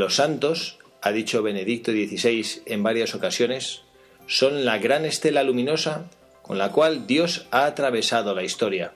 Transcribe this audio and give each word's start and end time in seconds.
Los 0.00 0.14
santos, 0.14 0.78
ha 1.02 1.12
dicho 1.12 1.42
Benedicto 1.42 1.92
XVI 1.92 2.62
en 2.64 2.82
varias 2.82 3.14
ocasiones, 3.14 3.82
son 4.26 4.64
la 4.64 4.78
gran 4.78 5.04
estela 5.04 5.42
luminosa 5.42 6.06
con 6.40 6.56
la 6.56 6.72
cual 6.72 7.06
Dios 7.06 7.46
ha 7.50 7.66
atravesado 7.66 8.34
la 8.34 8.42
historia. 8.42 8.94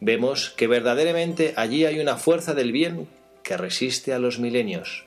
Vemos 0.00 0.48
que 0.48 0.66
verdaderamente 0.66 1.52
allí 1.58 1.84
hay 1.84 2.00
una 2.00 2.16
fuerza 2.16 2.54
del 2.54 2.72
bien 2.72 3.06
que 3.42 3.58
resiste 3.58 4.14
a 4.14 4.18
los 4.18 4.38
milenios. 4.38 5.04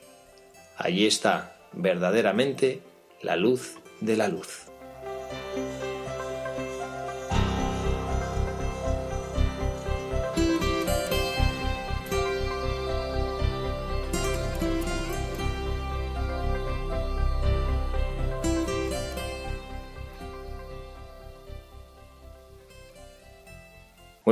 Allí 0.76 1.04
está 1.04 1.56
verdaderamente 1.72 2.78
la 3.22 3.34
luz 3.34 3.78
de 4.00 4.16
la 4.16 4.28
luz. 4.28 4.71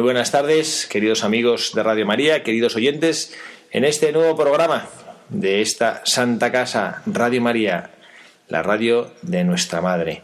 Muy 0.00 0.06
buenas 0.06 0.30
tardes, 0.30 0.86
queridos 0.86 1.24
amigos 1.24 1.72
de 1.74 1.82
Radio 1.82 2.06
María, 2.06 2.42
queridos 2.42 2.74
oyentes, 2.74 3.36
en 3.70 3.84
este 3.84 4.12
nuevo 4.12 4.34
programa 4.34 4.86
de 5.28 5.60
esta 5.60 6.00
Santa 6.06 6.50
Casa, 6.50 7.02
Radio 7.04 7.42
María, 7.42 7.90
la 8.48 8.62
radio 8.62 9.12
de 9.20 9.44
nuestra 9.44 9.82
Madre. 9.82 10.22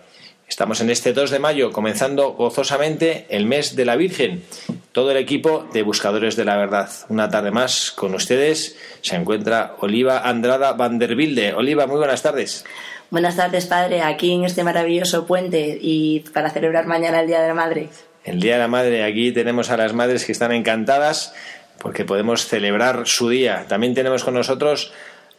Estamos 0.48 0.80
en 0.80 0.88
este 0.88 1.12
2 1.12 1.30
de 1.30 1.40
mayo, 1.40 1.72
comenzando 1.72 2.30
gozosamente 2.30 3.26
el 3.28 3.44
mes 3.44 3.76
de 3.76 3.84
la 3.84 3.96
Virgen. 3.96 4.44
Todo 4.92 5.10
el 5.10 5.18
equipo 5.18 5.68
de 5.74 5.82
Buscadores 5.82 6.36
de 6.36 6.46
la 6.46 6.56
Verdad. 6.56 6.88
Una 7.10 7.28
tarde 7.28 7.50
más 7.50 7.90
con 7.90 8.14
ustedes 8.14 8.78
se 9.02 9.16
encuentra 9.16 9.76
Oliva 9.80 10.20
Andrada 10.20 10.72
Vanderbilde. 10.72 11.52
Oliva, 11.52 11.86
muy 11.86 11.98
buenas 11.98 12.22
tardes. 12.22 12.64
Buenas 13.10 13.36
tardes, 13.36 13.66
padre, 13.66 14.00
aquí 14.00 14.32
en 14.32 14.46
este 14.46 14.64
maravilloso 14.64 15.26
puente 15.26 15.78
y 15.78 16.20
para 16.32 16.48
celebrar 16.48 16.86
mañana 16.86 17.20
el 17.20 17.26
Día 17.26 17.42
de 17.42 17.48
la 17.48 17.54
Madre 17.54 17.90
el 18.26 18.40
Día 18.40 18.54
de 18.54 18.58
la 18.58 18.68
Madre. 18.68 19.04
Aquí 19.04 19.32
tenemos 19.32 19.70
a 19.70 19.76
las 19.76 19.92
madres 19.94 20.24
que 20.26 20.32
están 20.32 20.52
encantadas 20.52 21.32
porque 21.78 22.04
podemos 22.04 22.46
celebrar 22.46 23.06
su 23.06 23.28
día. 23.28 23.64
También 23.68 23.94
tenemos 23.94 24.24
con 24.24 24.34
nosotros 24.34 24.92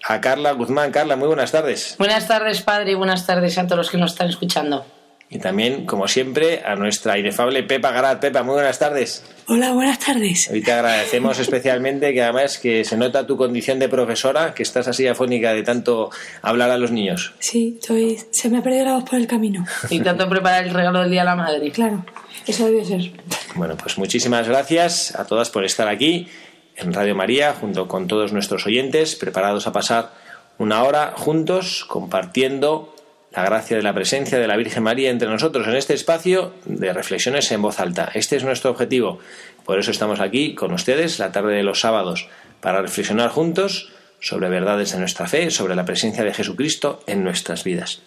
a 0.04 0.22
Carla 0.22 0.54
Guzmán. 0.54 0.92
Carla, 0.92 1.16
muy 1.16 1.28
buenas 1.28 1.52
tardes. 1.52 1.96
Buenas 2.00 2.28
tardes, 2.28 2.62
padre, 2.62 2.92
y 2.92 2.96
buenas 2.96 3.26
tardes 3.28 3.58
a 3.58 3.66
todos 3.66 3.78
los 3.78 3.92
que 3.92 3.98
nos 3.98 4.14
están 4.14 4.30
escuchando. 4.30 4.86
Y 5.30 5.40
también, 5.40 5.86
como 5.86 6.08
siempre, 6.08 6.62
a 6.64 6.76
nuestra 6.76 7.18
inefable 7.18 7.62
Pepa 7.64 7.92
Garat. 7.92 8.22
Pepa, 8.22 8.44
muy 8.44 8.54
buenas 8.54 8.80
tardes. 8.80 9.26
Hola, 9.48 9.74
buenas 9.74 10.00
tardes. 10.00 10.50
Hoy 10.50 10.62
te 10.62 10.72
agradecemos 10.72 11.38
especialmente 11.40 12.14
que 12.14 12.24
además 12.24 12.58
que 12.58 12.86
se 12.86 12.96
nota 12.96 13.28
tu 13.28 13.36
condición 13.36 13.78
de 13.78 13.90
profesora, 13.90 14.54
que 14.54 14.64
estás 14.64 14.88
así 14.88 15.06
afónica 15.06 15.54
de 15.54 15.64
tanto 15.64 16.12
hablar 16.42 16.72
a 16.72 16.78
los 16.78 16.92
niños. 16.92 17.34
Sí, 17.40 17.76
estoy, 17.78 18.18
se 18.32 18.50
me 18.50 18.60
ha 18.60 18.64
perdido 18.64 18.86
la 18.86 18.94
voz 18.94 19.04
por 19.04 19.20
el 19.20 19.28
camino. 19.28 19.66
Y 19.90 20.00
tanto 20.00 20.30
preparar 20.30 20.64
el 20.64 20.74
regalo 20.74 21.02
del 21.02 21.12
Día 21.12 21.24
a 21.24 21.26
la 21.26 21.36
Madre. 21.36 21.72
Claro, 21.72 22.06
eso 22.46 22.66
debe 22.66 22.86
ser. 22.86 23.12
Bueno, 23.56 23.76
pues 23.76 23.98
muchísimas 23.98 24.48
gracias 24.48 25.14
a 25.14 25.26
todas 25.26 25.50
por 25.50 25.66
estar 25.66 25.90
aquí 25.90 26.30
en 26.78 26.94
Radio 26.94 27.16
María, 27.16 27.54
junto 27.54 27.90
con 27.90 28.08
todos 28.08 28.32
nuestros 28.32 28.66
oyentes, 28.66 29.16
preparados 29.16 29.68
a 29.68 29.74
pasar 29.74 30.14
una 30.58 30.84
hora 30.84 31.14
juntos 31.18 31.84
compartiendo 31.86 32.94
la 33.38 33.44
gracia 33.44 33.78
de 33.78 33.84
la 33.84 33.94
presencia 33.94 34.40
de 34.40 34.48
la 34.48 34.58
Virgen 34.58 34.82
María 34.82 35.12
entre 35.12 35.28
nosotros 35.28 35.68
en 35.68 35.76
este 35.76 35.94
espacio 35.94 36.54
de 36.66 36.92
reflexiones 36.92 37.52
en 37.52 37.62
voz 37.62 37.80
alta. 37.80 38.10
Este 38.16 38.36
es 38.36 38.44
nuestro 38.44 38.72
objetivo. 38.72 39.20
Por 39.64 39.78
eso 39.78 39.92
estamos 39.92 40.20
aquí 40.20 40.56
con 40.56 40.74
ustedes 40.74 41.20
la 41.20 41.32
tarde 41.32 41.54
de 41.54 41.62
los 41.62 41.82
sábados, 41.82 42.28
para 42.62 42.82
reflexionar 42.82 43.30
juntos 43.30 43.92
sobre 44.20 44.50
verdades 44.50 44.92
de 44.92 44.98
nuestra 44.98 45.28
fe, 45.28 45.52
sobre 45.52 45.76
la 45.76 45.86
presencia 45.86 46.24
de 46.24 46.34
Jesucristo 46.34 47.04
en 47.06 47.24
nuestras 47.24 47.64
vidas. 47.64 48.02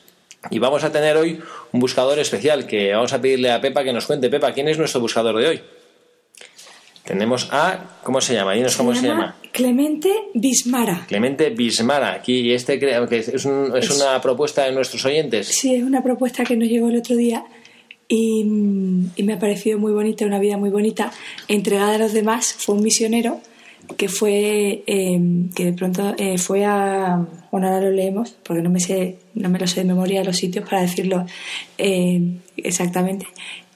Y 0.50 0.58
vamos 0.58 0.82
a 0.82 0.90
tener 0.90 1.16
hoy 1.16 1.40
un 1.70 1.78
buscador 1.78 2.18
especial 2.18 2.66
que 2.66 2.92
vamos 2.92 3.12
a 3.12 3.20
pedirle 3.20 3.52
a 3.52 3.60
Pepa 3.60 3.84
que 3.84 3.92
nos 3.92 4.06
cuente. 4.06 4.30
Pepa, 4.30 4.50
¿quién 4.50 4.66
es 4.66 4.78
nuestro 4.78 5.00
buscador 5.00 5.38
de 5.38 5.46
hoy? 5.46 5.62
Tenemos 7.04 7.48
a. 7.50 7.98
¿Cómo 8.02 8.20
se 8.20 8.34
llama? 8.34 8.54
Dinos 8.54 8.76
cómo 8.76 8.94
se 8.94 9.06
llama. 9.06 9.36
Clemente 9.52 10.10
Bismara. 10.34 11.04
Clemente 11.08 11.50
Bismara. 11.50 12.14
Aquí 12.14 12.52
este 12.52 12.78
creo 12.78 13.08
que 13.08 13.18
es, 13.18 13.28
es, 13.28 13.44
una 13.44 14.20
propuesta 14.20 14.64
de 14.64 14.72
nuestros 14.72 15.04
oyentes. 15.04 15.48
Sí, 15.48 15.74
es 15.74 15.82
una 15.82 16.02
propuesta 16.02 16.44
que 16.44 16.56
nos 16.56 16.68
llegó 16.68 16.88
el 16.88 16.96
otro 16.96 17.16
día 17.16 17.44
y, 18.08 18.44
me 18.44 19.32
ha 19.34 19.38
parecido 19.38 19.78
muy 19.78 19.92
bonita, 19.92 20.26
una 20.26 20.38
vida 20.38 20.56
muy 20.56 20.70
bonita, 20.70 21.12
entregada 21.48 21.94
a 21.94 21.98
los 21.98 22.12
demás. 22.12 22.54
Fue 22.58 22.74
un 22.74 22.82
misionero 22.82 23.40
que 23.96 24.08
fue 24.08 24.82
em, 24.86 25.50
que 25.50 25.64
de 25.64 25.72
pronto 25.72 26.14
eh, 26.16 26.38
fue 26.38 26.64
a 26.64 27.26
bueno 27.50 27.66
ahora 27.66 27.80
lo 27.80 27.90
leemos 27.90 28.36
porque 28.44 28.62
no 28.62 28.70
me 28.70 28.78
sé 28.78 29.16
no 29.34 29.48
me 29.48 29.58
lo 29.58 29.66
sé 29.66 29.80
de 29.80 29.86
memoria 29.86 30.22
los 30.22 30.36
sitios 30.36 30.68
para 30.68 30.82
decirlo 30.82 31.26
em, 31.76 32.38
exactamente 32.56 33.26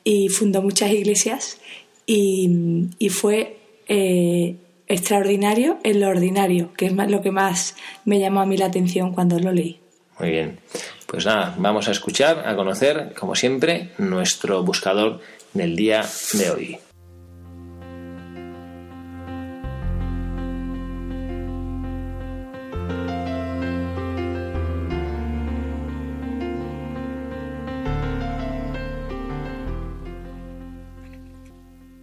y 0.05 0.29
fundó 0.29 0.62
muchas 0.62 0.93
iglesias 0.93 1.59
y, 2.06 3.09
fue 3.11 3.56
eh, 3.89 4.56
extraordinario 4.87 5.79
en 5.83 6.01
lo 6.01 6.09
ordinario, 6.09 6.73
que 6.77 6.87
es 6.87 6.93
lo 6.93 7.23
que 7.23 7.31
más 7.31 7.77
me 8.05 8.19
llamó 8.19 8.41
a 8.41 8.47
mí 8.47 8.56
la 8.56 8.67
atención 8.67 9.12
cuando 9.12 9.39
lo 9.39 9.53
leí. 9.53 9.81
Muy 10.19 10.31
bien, 10.31 10.59
pues 11.06 11.27
nada, 11.27 11.55
vamos 11.59 11.89
a 11.89 11.91
escuchar, 11.91 12.47
a 12.47 12.55
conocer, 12.55 13.15
como 13.19 13.35
siempre, 13.35 13.91
nuestro 13.99 14.62
buscador 14.62 15.21
del 15.53 15.75
día 15.75 16.05
de 16.35 16.51
hoy. 16.51 16.79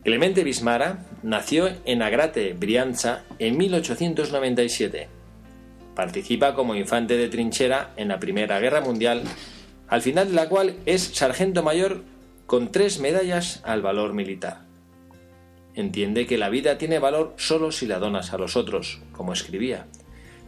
Clemente 0.04 0.44
Bismara 0.44 1.06
nació 1.22 1.70
en 1.86 2.02
Agrate, 2.02 2.54
Brianza, 2.54 3.24
en 3.38 3.56
1897. 3.58 5.08
Participa 5.96 6.56
como 6.56 6.74
infante 6.74 7.18
de 7.18 7.30
trinchera 7.30 7.94
en 7.98 8.08
la 8.08 8.20
Primera 8.20 8.60
Guerra 8.60 8.82
Mundial, 8.82 9.22
al 9.88 10.02
final 10.02 10.30
de 10.30 10.34
la 10.34 10.50
cual 10.50 10.76
es 10.88 11.04
sargento 11.04 11.62
mayor 11.62 12.02
con 12.48 12.72
tres 12.72 13.00
medallas 13.00 13.62
al 13.64 13.84
valor 13.84 14.14
militar. 14.14 14.62
Entiende 15.76 16.26
que 16.26 16.40
la 16.40 16.50
vida 16.50 16.80
tiene 16.80 16.98
valor 16.98 17.36
solo 17.38 17.72
si 17.72 17.86
la 17.86 18.00
donas 18.00 18.34
a 18.34 18.40
los 18.40 18.56
otros, 18.56 19.02
como 19.12 19.34
escribía. 19.34 19.86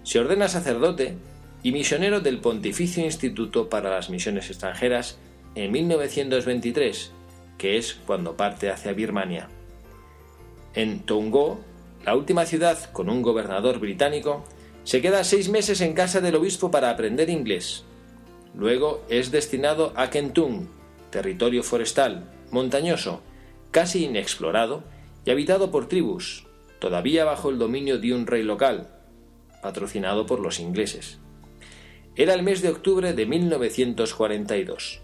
Se 0.01 0.19
ordena 0.19 0.47
sacerdote 0.47 1.13
y 1.61 1.73
misionero 1.73 2.21
del 2.21 2.39
Pontificio 2.39 3.05
Instituto 3.05 3.69
para 3.69 3.91
las 3.91 4.09
Misiones 4.09 4.49
Extranjeras 4.49 5.19
en 5.53 5.71
1923 5.71 7.11
que 7.63 7.77
es 7.77 7.93
cuando 8.05 8.35
parte 8.35 8.69
hacia 8.69 8.91
Birmania. 8.91 9.47
En 10.73 10.99
Tongo, 11.05 11.61
la 12.03 12.13
última 12.13 12.45
ciudad 12.45 12.91
con 12.91 13.09
un 13.09 13.21
gobernador 13.21 13.79
británico, 13.79 14.43
se 14.83 15.01
queda 15.01 15.23
seis 15.23 15.47
meses 15.47 15.79
en 15.79 15.93
casa 15.93 16.19
del 16.19 16.35
obispo 16.35 16.71
para 16.71 16.89
aprender 16.89 17.29
inglés. 17.29 17.85
Luego 18.53 19.05
es 19.07 19.31
destinado 19.31 19.93
a 19.95 20.09
Kentung, 20.09 20.65
territorio 21.09 21.63
forestal, 21.63 22.29
montañoso, 22.51 23.21
casi 23.71 24.03
inexplorado 24.03 24.83
y 25.23 25.31
habitado 25.31 25.71
por 25.71 25.87
tribus, 25.87 26.45
todavía 26.79 27.23
bajo 27.23 27.49
el 27.49 27.59
dominio 27.59 27.97
de 27.97 28.13
un 28.13 28.27
rey 28.27 28.43
local, 28.43 28.89
patrocinado 29.61 30.25
por 30.25 30.41
los 30.41 30.59
ingleses. 30.59 31.17
Era 32.17 32.33
el 32.33 32.43
mes 32.43 32.61
de 32.61 32.71
octubre 32.71 33.13
de 33.13 33.25
1942, 33.25 34.99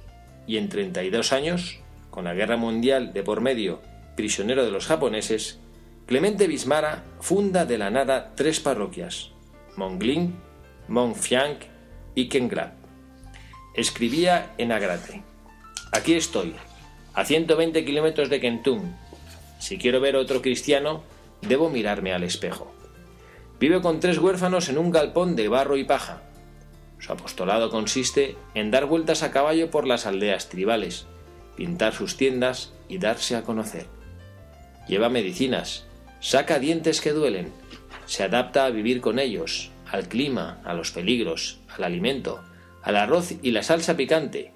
y 0.46 0.58
en 0.58 0.68
32 0.68 1.32
años, 1.32 1.80
con 2.10 2.26
la 2.26 2.34
guerra 2.34 2.58
mundial 2.58 3.14
de 3.14 3.24
por 3.24 3.42
medio, 3.42 3.82
prisionero 4.16 4.64
de 4.66 4.72
los 4.72 4.88
japoneses, 4.88 5.60
Clemente 6.06 6.48
Bismara 6.48 7.04
funda 7.20 7.66
de 7.66 7.78
la 7.78 7.92
nada 7.92 8.34
tres 8.36 8.60
parroquias, 8.60 9.30
Mongling, 9.76 10.36
Mongfiang 10.88 11.58
y 12.16 12.30
Kengrab. 12.30 12.72
Escribía 13.76 14.54
en 14.58 14.72
Agrate. 14.72 15.24
Aquí 15.92 16.16
estoy, 16.16 16.56
a 17.14 17.26
120 17.26 17.86
kilómetros 17.86 18.30
de 18.30 18.40
Kentún. 18.40 18.96
Si 19.60 19.78
quiero 19.78 20.02
ver 20.02 20.16
otro 20.16 20.42
cristiano, 20.42 21.04
debo 21.42 21.70
mirarme 21.70 22.12
al 22.12 22.24
espejo. 22.24 22.74
Vive 23.60 23.82
con 23.82 24.00
tres 24.00 24.18
huérfanos 24.18 24.70
en 24.70 24.78
un 24.78 24.90
galpón 24.90 25.36
de 25.36 25.48
barro 25.48 25.78
y 25.78 25.84
paja. 25.84 26.24
Su 26.98 27.14
apostolado 27.14 27.70
consiste 27.70 28.36
en 28.56 28.72
dar 28.72 28.86
vueltas 28.86 29.22
a 29.22 29.32
caballo 29.32 29.70
por 29.70 29.86
las 29.86 30.06
aldeas 30.06 30.50
tribales, 30.50 31.06
pintar 31.60 31.94
sus 31.94 32.16
tiendas 32.16 32.72
y 32.88 33.00
darse 33.00 33.36
a 33.36 33.42
conocer. 33.42 33.88
Lleva 34.88 35.10
medicinas, 35.10 35.84
saca 36.22 36.58
dientes 36.58 37.02
que 37.02 37.12
duelen, 37.12 37.52
se 38.06 38.24
adapta 38.24 38.64
a 38.64 38.70
vivir 38.70 39.02
con 39.02 39.20
ellos, 39.20 39.70
al 39.92 40.08
clima, 40.08 40.62
a 40.64 40.74
los 40.74 40.92
peligros, 40.92 41.60
al 41.68 41.84
alimento, 41.84 42.40
al 42.82 42.96
arroz 42.96 43.34
y 43.42 43.52
la 43.52 43.62
salsa 43.62 43.98
picante. 43.98 44.54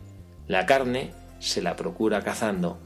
La 0.47 0.65
carne 0.65 1.11
se 1.39 1.61
la 1.61 1.75
procura 1.75 2.21
cazando. 2.21 2.79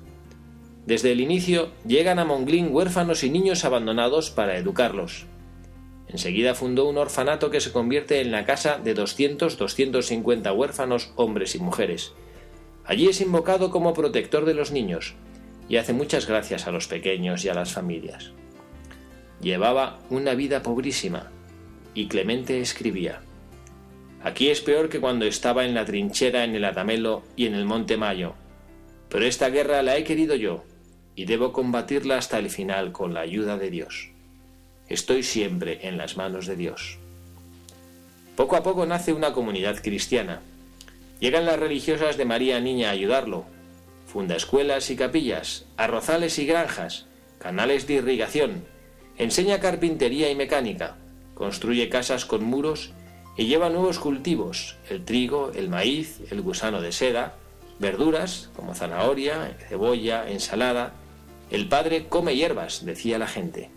Desde 0.88 1.12
el 1.12 1.22
inicio 1.22 1.70
llegan 1.86 2.18
a 2.18 2.26
Monglín 2.26 2.70
huérfanos 2.72 3.24
y 3.24 3.30
niños 3.30 3.66
abandonados 3.66 4.32
para 4.32 4.58
educarlos. 4.58 5.28
Enseguida 6.08 6.56
fundó 6.56 6.90
un 6.90 6.98
orfanato 6.98 7.52
que 7.52 7.62
se 7.62 7.72
convierte 7.72 8.20
en 8.22 8.32
la 8.32 8.46
casa 8.46 8.80
de 8.80 8.96
200-250 8.96 10.58
huérfanos 10.58 11.12
hombres 11.18 11.54
y 11.54 11.60
mujeres. 11.60 12.14
Allí 12.88 13.08
es 13.08 13.22
invocado 13.22 13.70
como 13.70 13.94
protector 13.94 14.46
de 14.46 14.54
los 14.54 14.72
niños 14.72 15.16
y 15.70 15.76
hace 15.76 15.94
muchas 15.94 16.26
gracias 16.26 16.68
a 16.68 16.72
los 16.72 16.88
pequeños 16.88 17.44
y 17.44 17.50
a 17.50 17.54
las 17.54 17.74
familias. 17.74 18.32
Llevaba 19.42 20.00
una 20.10 20.34
vida 20.34 20.64
pobrísima 20.64 21.30
y 21.94 22.08
Clemente 22.08 22.62
escribía 22.62 23.22
Aquí 24.24 24.50
es 24.50 24.62
peor 24.62 24.90
que 24.90 25.00
cuando 25.00 25.26
estaba 25.26 25.66
en 25.66 25.74
la 25.74 25.86
trinchera 25.86 26.44
en 26.44 26.56
el 26.56 26.66
Atamelo 26.66 27.24
y 27.36 27.46
en 27.46 27.54
el 27.54 27.66
Monte 27.66 27.98
Mayo. 27.98 28.34
Pero 29.10 29.26
esta 29.26 29.50
guerra 29.50 29.84
la 29.84 29.96
he 29.98 30.04
querido 30.04 30.36
yo 30.36 30.64
y 31.16 31.26
debo 31.26 31.54
combatirla 31.54 32.18
hasta 32.18 32.40
el 32.40 32.50
final 32.50 32.92
con 32.92 33.14
la 33.14 33.22
ayuda 33.22 33.58
de 33.58 33.70
Dios. 33.70 34.10
Estoy 34.88 35.24
siempre 35.24 35.88
en 35.88 35.98
las 35.98 36.18
manos 36.18 36.48
de 36.48 36.56
Dios. 36.56 36.98
Poco 38.36 38.56
a 38.56 38.64
poco 38.64 38.86
nace 38.86 39.14
una 39.14 39.34
comunidad 39.34 39.82
cristiana. 39.82 40.42
Llegan 41.20 41.46
las 41.46 41.60
religiosas 41.60 42.18
de 42.18 42.26
María 42.26 42.60
Niña 42.60 42.90
a 42.90 42.92
ayudarlo. 42.92 43.46
Funda 44.06 44.36
escuelas 44.36 44.90
y 44.92 44.96
capillas, 44.96 45.66
arrozales 45.76 46.38
y 46.38 46.46
granjas, 46.46 47.08
canales 47.40 47.88
de 47.88 47.96
irrigación. 47.96 48.66
Enseña 49.18 49.60
carpintería 49.60 50.30
y 50.30 50.36
mecánica. 50.36 50.98
Construye 51.34 51.90
casas 51.90 52.26
con 52.26 52.44
muros 52.44 52.94
y 53.36 53.46
lleva 53.46 53.70
nuevos 53.70 54.00
cultivos, 54.00 54.78
el 54.90 55.06
trigo, 55.06 55.52
el 55.56 55.70
maíz, 55.70 56.20
el 56.32 56.42
gusano 56.42 56.82
de 56.82 56.92
seda, 56.92 57.36
verduras 57.80 58.50
como 58.56 58.76
zanahoria, 58.76 59.56
cebolla, 59.68 60.30
ensalada. 60.30 60.94
El 61.50 61.68
padre 61.68 62.08
come 62.08 62.36
hierbas, 62.36 62.86
decía 62.86 63.18
la 63.18 63.28
gente. 63.28 63.70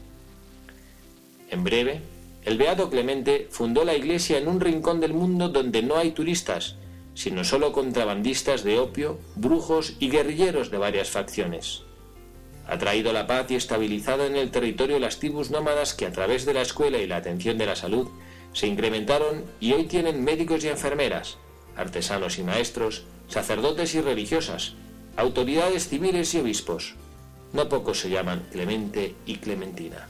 En 1.51 1.65
breve, 1.65 2.01
el 2.45 2.59
Beato 2.59 2.91
Clemente 2.91 3.49
fundó 3.51 3.85
la 3.85 3.95
iglesia 3.95 4.39
en 4.39 4.49
un 4.49 4.61
rincón 4.61 5.01
del 5.01 5.13
mundo 5.13 5.49
donde 5.49 5.83
no 5.83 5.97
hay 5.97 6.13
turistas, 6.13 6.77
sino 7.15 7.45
solo 7.45 7.73
contrabandistas 7.73 8.65
de 8.65 8.79
opio, 8.79 9.19
brujos 9.37 9.95
y 9.99 10.11
guerrilleros 10.11 10.71
de 10.71 10.79
varias 10.79 11.11
facciones. 11.11 11.83
Ha 12.67 12.79
traído 12.79 13.13
la 13.13 13.27
paz 13.27 13.51
y 13.51 13.57
estabilizado 13.57 14.27
en 14.27 14.37
el 14.37 14.51
territorio 14.51 14.99
las 14.99 15.19
tribus 15.19 15.51
nómadas 15.51 15.93
que 15.93 16.07
a 16.07 16.13
través 16.13 16.47
de 16.47 16.55
la 16.55 16.63
escuela 16.63 16.99
y 16.99 17.07
la 17.07 17.17
atención 17.17 17.59
de 17.59 17.67
la 17.67 17.77
salud 17.77 18.09
se 18.53 18.67
incrementaron 18.67 19.45
y 19.61 19.73
hoy 19.73 19.85
tienen 19.85 20.23
médicos 20.23 20.65
y 20.65 20.69
enfermeras, 20.69 21.39
artesanos 21.77 22.39
y 22.39 22.43
maestros, 22.43 23.05
sacerdotes 23.29 23.95
y 23.95 24.01
religiosas, 24.01 24.75
autoridades 25.17 25.89
civiles 25.89 26.35
y 26.35 26.39
obispos. 26.39 26.95
No 27.53 27.69
pocos 27.69 28.01
se 28.01 28.11
llaman 28.11 28.47
Clemente 28.53 29.15
y 29.27 29.37
Clementina. 29.37 30.09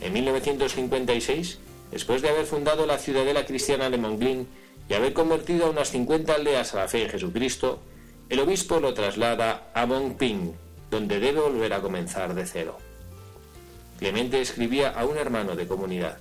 En 0.00 0.12
1956, 0.12 1.58
después 1.90 2.22
de 2.22 2.28
haber 2.28 2.46
fundado 2.46 2.86
la 2.86 2.98
ciudadela 2.98 3.46
cristiana 3.46 3.90
de 3.90 3.98
Monglin 3.98 4.46
y 4.88 4.94
haber 4.94 5.12
convertido 5.12 5.66
a 5.66 5.70
unas 5.70 5.90
50 5.90 6.34
aldeas 6.34 6.74
a 6.74 6.78
la 6.78 6.88
fe 6.88 7.04
en 7.04 7.10
Jesucristo, 7.10 7.80
el 8.28 8.40
obispo 8.40 8.80
lo 8.80 8.94
traslada 8.94 9.70
a 9.74 9.86
Mongping, 9.86 10.54
donde 10.90 11.20
debe 11.20 11.40
volver 11.40 11.72
a 11.72 11.80
comenzar 11.80 12.34
de 12.34 12.46
cero. 12.46 12.78
Clemente 13.98 14.40
escribía 14.40 14.90
a 14.90 15.04
un 15.04 15.16
hermano 15.16 15.56
de 15.56 15.66
comunidad. 15.66 16.18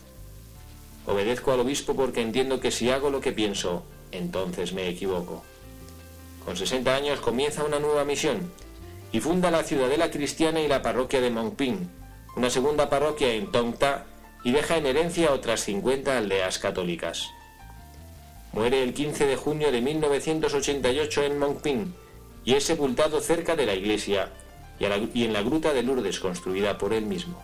Obedezco 1.06 1.52
al 1.52 1.62
obispo 1.62 1.96
porque 1.96 2.22
entiendo 2.22 2.60
que 2.60 2.72
si 2.72 2.90
hago 2.90 3.10
lo 3.10 3.20
que 3.20 3.34
pienso, 3.34 3.84
entonces 4.12 4.74
me 4.74 4.88
equivoco. 4.88 5.44
Con 6.46 6.56
60 6.56 6.96
años 6.96 7.20
comienza 7.20 7.64
una 7.64 7.80
nueva 7.80 8.06
misión 8.06 8.52
y 9.12 9.20
funda 9.20 9.52
la 9.52 9.64
ciudadela 9.64 10.12
cristiana 10.12 10.62
y 10.62 10.68
la 10.68 10.82
parroquia 10.82 11.22
de 11.22 11.30
Mongping, 11.30 11.90
una 12.36 12.50
segunda 12.50 12.90
parroquia 12.90 13.34
en 13.34 13.52
Tongta 13.52 14.06
y 14.44 14.52
deja 14.52 14.78
en 14.78 14.86
herencia 14.86 15.32
otras 15.32 15.62
50 15.62 16.18
aldeas 16.18 16.60
católicas. 16.60 17.30
Muere 18.54 18.84
el 18.84 18.94
15 18.94 19.26
de 19.26 19.36
junio 19.36 19.72
de 19.72 19.82
1988 19.82 21.24
en 21.24 21.40
Mongping 21.40 21.94
y 22.46 22.54
es 22.54 22.64
sepultado 22.64 23.20
cerca 23.20 23.56
de 23.56 23.66
la 23.66 23.74
iglesia 23.74 24.32
y 24.80 25.24
en 25.24 25.34
la 25.34 25.42
gruta 25.42 25.74
de 25.74 25.82
Lourdes 25.82 26.20
construida 26.20 26.78
por 26.78 26.94
él 26.94 27.06
mismo. 27.06 27.42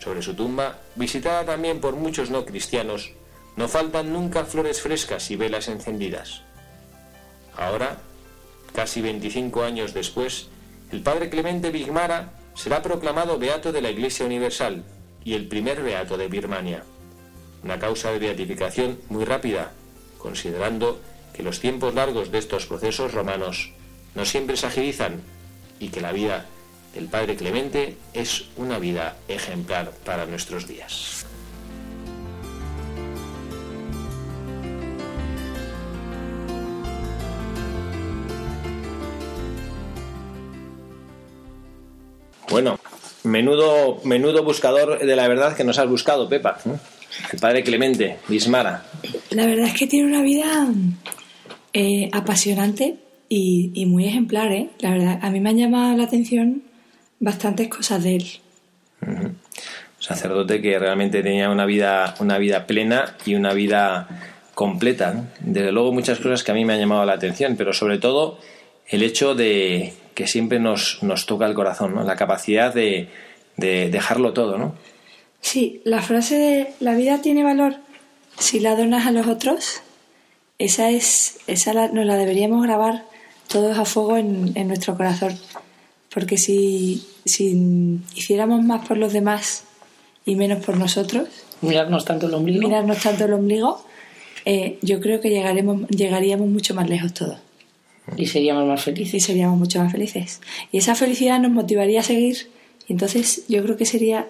Sobre 0.00 0.22
su 0.22 0.34
tumba, 0.34 0.80
visitada 0.96 1.44
también 1.44 1.80
por 1.80 1.94
muchos 1.94 2.30
no 2.30 2.44
cristianos, 2.44 3.12
no 3.54 3.68
faltan 3.68 4.12
nunca 4.12 4.44
flores 4.44 4.80
frescas 4.80 5.30
y 5.30 5.36
velas 5.36 5.68
encendidas. 5.68 6.42
Ahora, 7.56 7.98
casi 8.74 9.00
25 9.02 9.62
años 9.62 9.94
después, 9.94 10.48
el 10.90 11.02
padre 11.02 11.30
Clemente 11.30 11.70
Bigmara 11.70 12.32
será 12.54 12.82
proclamado 12.82 13.38
beato 13.38 13.70
de 13.70 13.82
la 13.82 13.90
Iglesia 13.90 14.26
Universal 14.26 14.82
y 15.24 15.34
el 15.34 15.46
primer 15.46 15.82
beato 15.82 16.16
de 16.16 16.26
Birmania. 16.26 16.82
Una 17.62 17.78
causa 17.78 18.10
de 18.10 18.18
beatificación 18.18 18.98
muy 19.08 19.24
rápida, 19.24 19.72
considerando 20.22 21.00
que 21.34 21.42
los 21.42 21.60
tiempos 21.60 21.94
largos 21.94 22.30
de 22.30 22.38
estos 22.38 22.66
procesos 22.66 23.12
romanos 23.12 23.72
no 24.14 24.24
siempre 24.24 24.56
se 24.56 24.66
agilizan 24.66 25.20
y 25.80 25.88
que 25.88 26.00
la 26.00 26.12
vida 26.12 26.46
el 26.94 27.08
Padre 27.08 27.36
Clemente 27.36 27.96
es 28.12 28.44
una 28.56 28.78
vida 28.78 29.16
ejemplar 29.28 29.90
para 30.04 30.26
nuestros 30.26 30.68
días. 30.68 31.26
Bueno, 42.50 42.78
menudo, 43.24 44.00
menudo 44.04 44.44
buscador 44.44 44.98
de 44.98 45.16
la 45.16 45.26
verdad 45.26 45.56
que 45.56 45.64
nos 45.64 45.78
has 45.78 45.88
buscado, 45.88 46.28
Pepa. 46.28 46.58
El 47.32 47.38
padre 47.38 47.62
Clemente, 47.62 48.18
Bismara. 48.28 48.84
La 49.30 49.46
verdad 49.46 49.66
es 49.66 49.74
que 49.74 49.86
tiene 49.86 50.08
una 50.08 50.22
vida 50.22 50.68
eh, 51.72 52.08
apasionante 52.12 52.96
y, 53.28 53.70
y, 53.74 53.86
muy 53.86 54.06
ejemplar, 54.06 54.52
¿eh? 54.52 54.70
La 54.80 54.90
verdad, 54.90 55.18
a 55.22 55.30
mí 55.30 55.40
me 55.40 55.50
han 55.50 55.58
llamado 55.58 55.96
la 55.96 56.04
atención 56.04 56.62
bastantes 57.20 57.68
cosas 57.68 58.02
de 58.02 58.16
él. 58.16 58.26
Un 59.00 59.36
sacerdote 59.98 60.60
que 60.60 60.78
realmente 60.78 61.22
tenía 61.22 61.48
una 61.48 61.64
vida, 61.64 62.14
una 62.18 62.38
vida 62.38 62.66
plena 62.66 63.16
y 63.24 63.34
una 63.34 63.54
vida 63.54 64.08
completa. 64.54 65.30
Desde 65.40 65.72
luego 65.72 65.92
muchas 65.92 66.18
cosas 66.18 66.42
que 66.42 66.50
a 66.50 66.54
mí 66.54 66.64
me 66.64 66.74
han 66.74 66.80
llamado 66.80 67.04
la 67.04 67.14
atención, 67.14 67.56
pero 67.56 67.72
sobre 67.72 67.98
todo 67.98 68.38
el 68.88 69.02
hecho 69.02 69.34
de 69.34 69.94
que 70.14 70.26
siempre 70.26 70.58
nos, 70.58 71.02
nos 71.02 71.24
toca 71.26 71.46
el 71.46 71.54
corazón, 71.54 71.94
¿no? 71.94 72.02
la 72.02 72.16
capacidad 72.16 72.74
de, 72.74 73.08
de 73.56 73.88
dejarlo 73.88 74.32
todo. 74.32 74.58
¿no? 74.58 74.74
Sí, 75.42 75.82
la 75.84 76.00
frase 76.00 76.38
de 76.38 76.72
la 76.80 76.94
vida 76.94 77.20
tiene 77.20 77.44
valor 77.44 77.76
si 78.38 78.60
la 78.60 78.74
donas 78.76 79.06
a 79.06 79.12
los 79.12 79.26
otros, 79.26 79.80
esa, 80.58 80.90
es, 80.90 81.38
esa 81.46 81.74
la, 81.74 81.88
nos 81.88 82.06
la 82.06 82.16
deberíamos 82.16 82.62
grabar 82.62 83.04
todos 83.48 83.76
a 83.78 83.84
fuego 83.84 84.16
en, 84.16 84.52
en 84.54 84.68
nuestro 84.68 84.96
corazón. 84.96 85.38
Porque 86.12 86.36
si, 86.38 87.06
si 87.24 88.00
hiciéramos 88.14 88.62
más 88.62 88.86
por 88.86 88.98
los 88.98 89.12
demás 89.12 89.64
y 90.24 90.36
menos 90.36 90.64
por 90.64 90.76
nosotros, 90.76 91.28
mirarnos 91.60 92.04
tanto 92.04 92.26
el 92.26 92.34
ombligo, 92.34 92.68
mirarnos 92.68 92.98
tanto 92.98 93.24
el 93.24 93.32
ombligo, 93.32 93.84
eh, 94.44 94.78
yo 94.82 95.00
creo 95.00 95.20
que 95.20 95.30
llegaremos, 95.30 95.88
llegaríamos 95.88 96.48
mucho 96.48 96.74
más 96.74 96.88
lejos 96.88 97.14
todos. 97.14 97.38
Y 98.16 98.26
seríamos 98.26 98.66
más 98.66 98.80
y 98.80 98.84
felices. 98.84 99.24
seríamos 99.24 99.58
mucho 99.58 99.78
más 99.78 99.92
felices. 99.92 100.40
Y 100.72 100.78
esa 100.78 100.94
felicidad 100.94 101.38
nos 101.38 101.52
motivaría 101.52 102.00
a 102.00 102.02
seguir. 102.02 102.50
Y 102.88 102.92
entonces 102.92 103.44
yo 103.48 103.62
creo 103.62 103.76
que 103.76 103.86
sería 103.86 104.28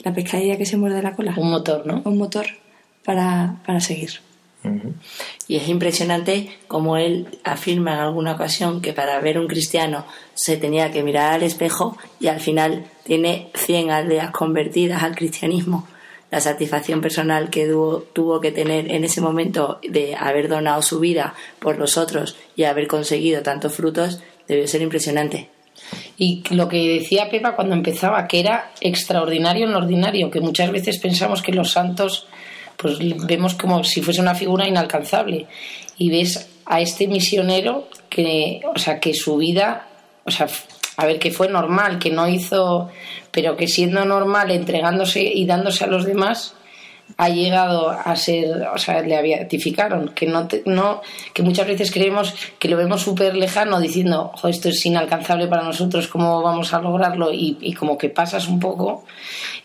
la 0.00 0.14
pescadilla 0.14 0.56
que 0.56 0.66
se 0.66 0.76
muerde 0.76 1.02
la 1.02 1.14
cola. 1.14 1.34
Un 1.36 1.50
motor, 1.50 1.86
¿no? 1.86 2.02
Un 2.04 2.18
motor 2.18 2.46
para, 3.04 3.56
para 3.66 3.80
seguir. 3.80 4.20
Y 5.46 5.56
es 5.56 5.68
impresionante 5.68 6.58
como 6.66 6.96
él 6.96 7.28
afirma 7.44 7.94
en 7.94 8.00
alguna 8.00 8.32
ocasión 8.32 8.82
que 8.82 8.92
para 8.92 9.20
ver 9.20 9.38
un 9.38 9.46
cristiano 9.46 10.04
se 10.34 10.56
tenía 10.56 10.90
que 10.90 11.02
mirar 11.02 11.34
al 11.34 11.42
espejo 11.42 11.96
y 12.20 12.26
al 12.26 12.40
final 12.40 12.86
tiene 13.04 13.50
100 13.54 13.90
aldeas 13.90 14.30
convertidas 14.30 15.02
al 15.02 15.14
cristianismo. 15.14 15.86
La 16.30 16.40
satisfacción 16.40 17.00
personal 17.00 17.48
que 17.48 17.66
tuvo, 17.66 18.00
tuvo 18.12 18.40
que 18.40 18.52
tener 18.52 18.90
en 18.90 19.04
ese 19.04 19.22
momento 19.22 19.78
de 19.88 20.14
haber 20.14 20.48
donado 20.48 20.82
su 20.82 21.00
vida 21.00 21.34
por 21.58 21.78
los 21.78 21.96
otros 21.96 22.36
y 22.54 22.64
haber 22.64 22.86
conseguido 22.86 23.42
tantos 23.42 23.72
frutos 23.72 24.20
debió 24.46 24.66
ser 24.68 24.82
impresionante. 24.82 25.48
Y 26.16 26.42
lo 26.50 26.68
que 26.68 26.98
decía 26.98 27.30
Pepa 27.30 27.54
cuando 27.54 27.74
empezaba, 27.74 28.26
que 28.26 28.40
era 28.40 28.72
extraordinario 28.80 29.66
en 29.66 29.72
lo 29.72 29.78
ordinario, 29.78 30.30
que 30.30 30.40
muchas 30.40 30.70
veces 30.70 30.98
pensamos 30.98 31.42
que 31.42 31.52
los 31.52 31.70
santos, 31.70 32.26
pues 32.76 32.98
vemos 33.26 33.54
como 33.54 33.84
si 33.84 34.02
fuese 34.02 34.20
una 34.20 34.34
figura 34.34 34.66
inalcanzable. 34.66 35.46
Y 35.96 36.10
ves 36.10 36.48
a 36.66 36.80
este 36.80 37.06
misionero 37.06 37.88
que, 38.08 38.60
o 38.74 38.78
sea, 38.78 39.00
que 39.00 39.14
su 39.14 39.36
vida, 39.36 39.88
o 40.24 40.30
sea, 40.30 40.48
a 40.96 41.06
ver, 41.06 41.18
que 41.18 41.30
fue 41.30 41.48
normal, 41.48 41.98
que 41.98 42.10
no 42.10 42.28
hizo, 42.28 42.88
pero 43.30 43.56
que 43.56 43.68
siendo 43.68 44.04
normal, 44.04 44.50
entregándose 44.50 45.22
y 45.22 45.46
dándose 45.46 45.84
a 45.84 45.86
los 45.86 46.04
demás, 46.04 46.54
ha 47.16 47.28
llegado 47.30 47.90
a 47.90 48.14
ser, 48.16 48.68
o 48.72 48.78
sea, 48.78 49.00
le 49.02 49.20
beatificaron, 49.22 50.10
que 50.10 50.26
no, 50.26 50.46
te- 50.46 50.62
no 50.66 51.00
que 51.34 51.42
muchas 51.42 51.66
veces 51.66 51.90
creemos 51.90 52.34
que 52.58 52.68
lo 52.68 52.76
vemos 52.76 53.02
súper 53.02 53.34
lejano 53.36 53.80
diciendo, 53.80 54.30
"Jo, 54.34 54.48
esto 54.48 54.68
es 54.68 54.84
inalcanzable 54.86 55.46
para 55.48 55.62
nosotros, 55.64 56.06
¿cómo 56.08 56.42
vamos 56.42 56.72
a 56.74 56.80
lograrlo? 56.80 57.32
Y, 57.32 57.56
y 57.60 57.72
como 57.72 57.96
que 57.98 58.08
pasas 58.10 58.46
un 58.48 58.60
poco 58.60 59.04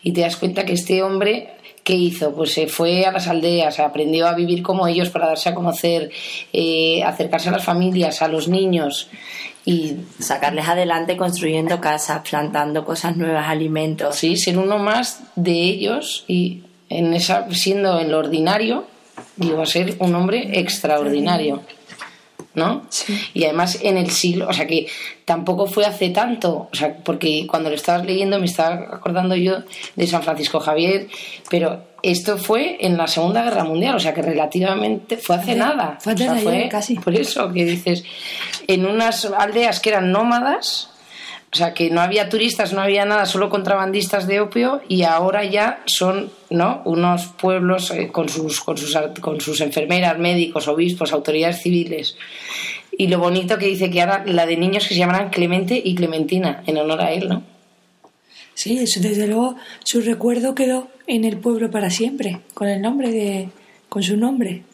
y 0.02 0.12
te 0.12 0.22
das 0.22 0.36
cuenta 0.36 0.64
que 0.64 0.72
este 0.72 1.02
hombre, 1.02 1.50
¿qué 1.84 1.94
hizo? 1.94 2.34
Pues 2.34 2.52
se 2.52 2.66
fue 2.66 3.04
a 3.04 3.12
las 3.12 3.28
aldeas, 3.28 3.78
aprendió 3.78 4.26
a 4.26 4.34
vivir 4.34 4.62
como 4.62 4.86
ellos 4.88 5.10
para 5.10 5.26
darse 5.28 5.50
a 5.50 5.54
conocer, 5.54 6.10
eh, 6.52 7.02
acercarse 7.04 7.50
a 7.50 7.52
las 7.52 7.64
familias, 7.64 8.22
a 8.22 8.28
los 8.28 8.48
niños 8.48 9.08
y 9.66 9.94
Sacarles 10.18 10.66
adelante 10.68 11.16
construyendo 11.16 11.80
casas, 11.80 12.22
plantando 12.28 12.84
cosas 12.84 13.16
nuevas, 13.16 13.48
alimentos. 13.48 14.16
sí, 14.16 14.36
ser 14.36 14.58
uno 14.58 14.78
más 14.78 15.20
de 15.36 15.52
ellos 15.52 16.24
y 16.28 16.62
en 16.88 17.14
esa 17.14 17.50
siendo 17.50 17.98
en 17.98 18.10
lo 18.10 18.18
ordinario, 18.18 18.86
digo, 19.36 19.62
a 19.62 19.66
ser 19.66 19.96
un 19.98 20.14
hombre 20.14 20.58
extraordinario. 20.60 21.62
¿No? 22.54 22.86
Sí. 22.88 23.18
Y 23.34 23.44
además 23.44 23.80
en 23.82 23.96
el 23.96 24.12
siglo, 24.12 24.46
o 24.48 24.52
sea 24.52 24.64
que 24.64 24.86
tampoco 25.24 25.66
fue 25.66 25.86
hace 25.86 26.10
tanto, 26.10 26.68
o 26.72 26.76
sea, 26.76 26.96
porque 26.98 27.48
cuando 27.48 27.68
lo 27.68 27.74
estabas 27.74 28.06
leyendo 28.06 28.38
me 28.38 28.46
estaba 28.46 28.94
acordando 28.94 29.34
yo 29.34 29.64
de 29.96 30.06
San 30.06 30.22
Francisco 30.22 30.60
Javier, 30.60 31.08
pero 31.50 31.82
esto 32.04 32.38
fue 32.38 32.76
en 32.78 32.96
la 32.96 33.08
Segunda 33.08 33.42
Guerra 33.42 33.64
Mundial, 33.64 33.96
o 33.96 33.98
sea 33.98 34.14
que 34.14 34.22
relativamente 34.22 35.16
fue 35.16 35.34
hace 35.34 35.56
nada. 35.56 35.98
fue 36.00 36.12
O 36.12 36.16
sea, 36.16 36.34
de 36.34 36.48
ayer, 36.48 36.68
casi. 36.68 36.94
Por 36.94 37.16
eso 37.16 37.52
que 37.52 37.64
dices, 37.64 38.04
en 38.68 38.86
unas 38.86 39.24
aldeas 39.24 39.80
que 39.80 39.88
eran 39.88 40.12
nómadas, 40.12 40.90
o 41.54 41.56
sea, 41.56 41.72
que 41.72 41.88
no 41.88 42.00
había 42.00 42.28
turistas, 42.28 42.72
no 42.72 42.80
había 42.80 43.04
nada, 43.04 43.26
solo 43.26 43.48
contrabandistas 43.48 44.26
de 44.26 44.40
opio 44.40 44.82
y 44.88 45.04
ahora 45.04 45.44
ya 45.44 45.84
son, 45.86 46.32
¿no? 46.50 46.82
Unos 46.84 47.26
pueblos 47.28 47.92
eh, 47.92 48.08
con, 48.10 48.28
sus, 48.28 48.60
con, 48.60 48.76
sus, 48.76 48.98
con 49.20 49.40
sus 49.40 49.60
enfermeras, 49.60 50.18
médicos, 50.18 50.66
obispos, 50.66 51.12
autoridades 51.12 51.62
civiles. 51.62 52.16
Y 52.98 53.06
lo 53.06 53.20
bonito 53.20 53.56
que 53.56 53.66
dice 53.66 53.88
que 53.88 54.02
ahora 54.02 54.24
la 54.26 54.46
de 54.46 54.56
niños 54.56 54.88
que 54.88 54.94
se 54.94 54.98
llamarán 54.98 55.30
Clemente 55.30 55.80
y 55.82 55.94
Clementina, 55.94 56.64
en 56.66 56.76
honor 56.76 57.02
a 57.02 57.12
él, 57.12 57.28
¿no? 57.28 57.44
Sí, 58.54 58.78
eso, 58.78 58.98
desde 58.98 59.28
luego 59.28 59.54
su 59.84 60.00
recuerdo 60.00 60.56
quedó 60.56 60.88
en 61.06 61.24
el 61.24 61.36
pueblo 61.36 61.70
para 61.70 61.88
siempre, 61.88 62.40
con 62.54 62.66
el 62.66 62.82
nombre 62.82 63.12
de, 63.12 63.48
con 63.88 64.02
su 64.02 64.16
nombre. 64.16 64.64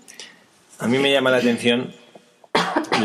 A 0.78 0.88
mí 0.88 0.96
me 0.96 1.12
llama 1.12 1.30
la 1.30 1.36
atención 1.36 1.92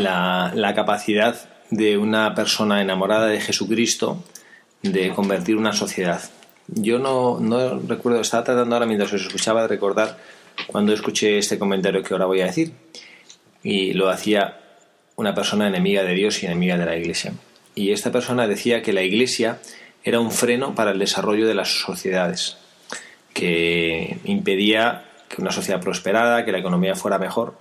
la, 0.00 0.50
la 0.54 0.74
capacidad 0.74 1.36
de 1.70 1.98
una 1.98 2.34
persona 2.34 2.80
enamorada 2.80 3.26
de 3.26 3.40
Jesucristo 3.40 4.22
de 4.82 5.10
convertir 5.10 5.56
una 5.56 5.72
sociedad. 5.72 6.22
Yo 6.68 6.98
no, 6.98 7.38
no 7.40 7.78
recuerdo, 7.80 8.20
estaba 8.20 8.44
tratando 8.44 8.74
ahora 8.74 8.86
mientras 8.86 9.12
os 9.12 9.22
escuchaba 9.22 9.62
de 9.62 9.68
recordar 9.68 10.18
cuando 10.66 10.92
escuché 10.92 11.38
este 11.38 11.58
comentario 11.58 12.02
que 12.02 12.14
ahora 12.14 12.26
voy 12.26 12.40
a 12.40 12.46
decir. 12.46 12.72
Y 13.62 13.92
lo 13.92 14.08
hacía 14.08 14.60
una 15.16 15.34
persona 15.34 15.66
enemiga 15.66 16.02
de 16.02 16.14
Dios 16.14 16.42
y 16.42 16.46
enemiga 16.46 16.76
de 16.76 16.86
la 16.86 16.96
Iglesia. 16.96 17.32
Y 17.74 17.92
esta 17.92 18.12
persona 18.12 18.46
decía 18.46 18.82
que 18.82 18.92
la 18.92 19.02
Iglesia 19.02 19.58
era 20.04 20.20
un 20.20 20.30
freno 20.30 20.74
para 20.74 20.92
el 20.92 20.98
desarrollo 20.98 21.48
de 21.48 21.54
las 21.54 21.80
sociedades, 21.80 22.56
que 23.32 24.18
impedía 24.24 25.04
que 25.28 25.42
una 25.42 25.50
sociedad 25.50 25.80
prosperara, 25.80 26.44
que 26.44 26.52
la 26.52 26.58
economía 26.58 26.94
fuera 26.94 27.18
mejor. 27.18 27.58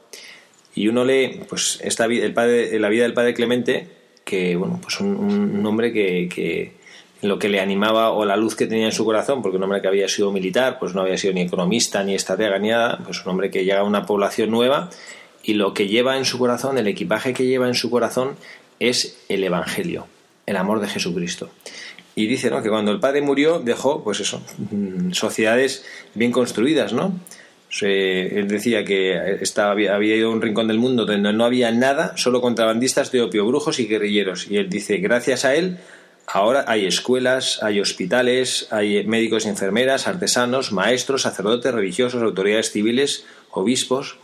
Y 0.75 0.87
uno 0.87 1.05
lee, 1.05 1.41
pues, 1.49 1.79
esta, 1.83 2.05
el 2.05 2.33
padre, 2.33 2.77
la 2.79 2.89
vida 2.89 3.03
del 3.03 3.13
padre 3.13 3.33
Clemente, 3.33 3.87
que, 4.23 4.55
bueno, 4.55 4.79
pues 4.81 4.99
un, 4.99 5.15
un 5.15 5.65
hombre 5.65 5.93
que, 5.93 6.27
que 6.27 6.73
lo 7.21 7.39
que 7.39 7.49
le 7.49 7.59
animaba 7.59 8.11
o 8.11 8.25
la 8.25 8.37
luz 8.37 8.55
que 8.55 8.67
tenía 8.67 8.85
en 8.85 8.91
su 8.91 9.05
corazón, 9.05 9.41
porque 9.41 9.57
un 9.57 9.63
hombre 9.63 9.81
que 9.81 9.87
había 9.87 10.07
sido 10.07 10.31
militar, 10.31 10.77
pues 10.79 10.93
no 10.93 11.01
había 11.01 11.17
sido 11.17 11.33
ni 11.33 11.41
economista, 11.41 12.03
ni 12.03 12.15
estratega, 12.15 12.57
ni 12.59 12.69
nada, 12.69 12.99
pues 13.03 13.23
un 13.23 13.31
hombre 13.31 13.49
que 13.49 13.63
llega 13.63 13.79
a 13.79 13.83
una 13.83 14.05
población 14.05 14.51
nueva 14.51 14.89
y 15.43 15.53
lo 15.53 15.73
que 15.73 15.87
lleva 15.87 16.17
en 16.17 16.25
su 16.25 16.37
corazón, 16.39 16.77
el 16.77 16.87
equipaje 16.87 17.33
que 17.33 17.45
lleva 17.45 17.67
en 17.67 17.75
su 17.75 17.89
corazón 17.89 18.35
es 18.79 19.17
el 19.29 19.43
Evangelio, 19.43 20.07
el 20.45 20.57
amor 20.57 20.79
de 20.79 20.87
Jesucristo. 20.87 21.49
Y 22.15 22.27
dice 22.27 22.49
¿no? 22.49 22.63
que 22.63 22.69
cuando 22.69 22.91
el 22.91 22.99
padre 22.99 23.21
murió 23.21 23.59
dejó, 23.59 24.03
pues 24.03 24.21
eso, 24.21 24.41
mm, 24.71 25.11
sociedades 25.11 25.85
bien 26.13 26.31
construidas, 26.31 26.93
¿no? 26.93 27.13
Se- 27.77 28.39
él 28.39 28.47
decía 28.47 28.85
que 28.85 29.37
estaba, 29.41 29.71
había, 29.71 29.97
ido 30.15 30.29
a 30.29 30.31
un 30.31 30.41
rincón 30.41 30.69
del 30.69 30.79
mundo 30.79 31.05
donde 31.05 31.33
no 31.33 31.43
había 31.43 31.71
nada, 31.71 32.15
solo 32.15 32.39
contrabandistas 32.39 33.11
de 33.11 33.21
opio, 33.21 33.45
brujos 33.45 33.79
y 33.79 33.85
guerrilleros. 33.87 34.47
Y 34.49 34.55
él 34.55 34.69
dice, 34.69 34.97
gracias 34.97 35.43
a 35.43 35.55
él, 35.55 35.77
ahora 36.25 36.63
hay 36.67 36.85
escuelas, 36.85 37.61
hay 37.61 37.81
hospitales, 37.81 38.67
hay 38.71 39.05
médicos 39.05 39.45
y 39.45 39.49
enfermeras, 39.49 40.07
artesanos, 40.07 40.71
maestros, 40.71 41.23
sacerdotes, 41.23 41.73
religiosos, 41.73 42.23
autoridades 42.23 42.71
civiles, 42.71 43.25
obispos. 43.51 44.17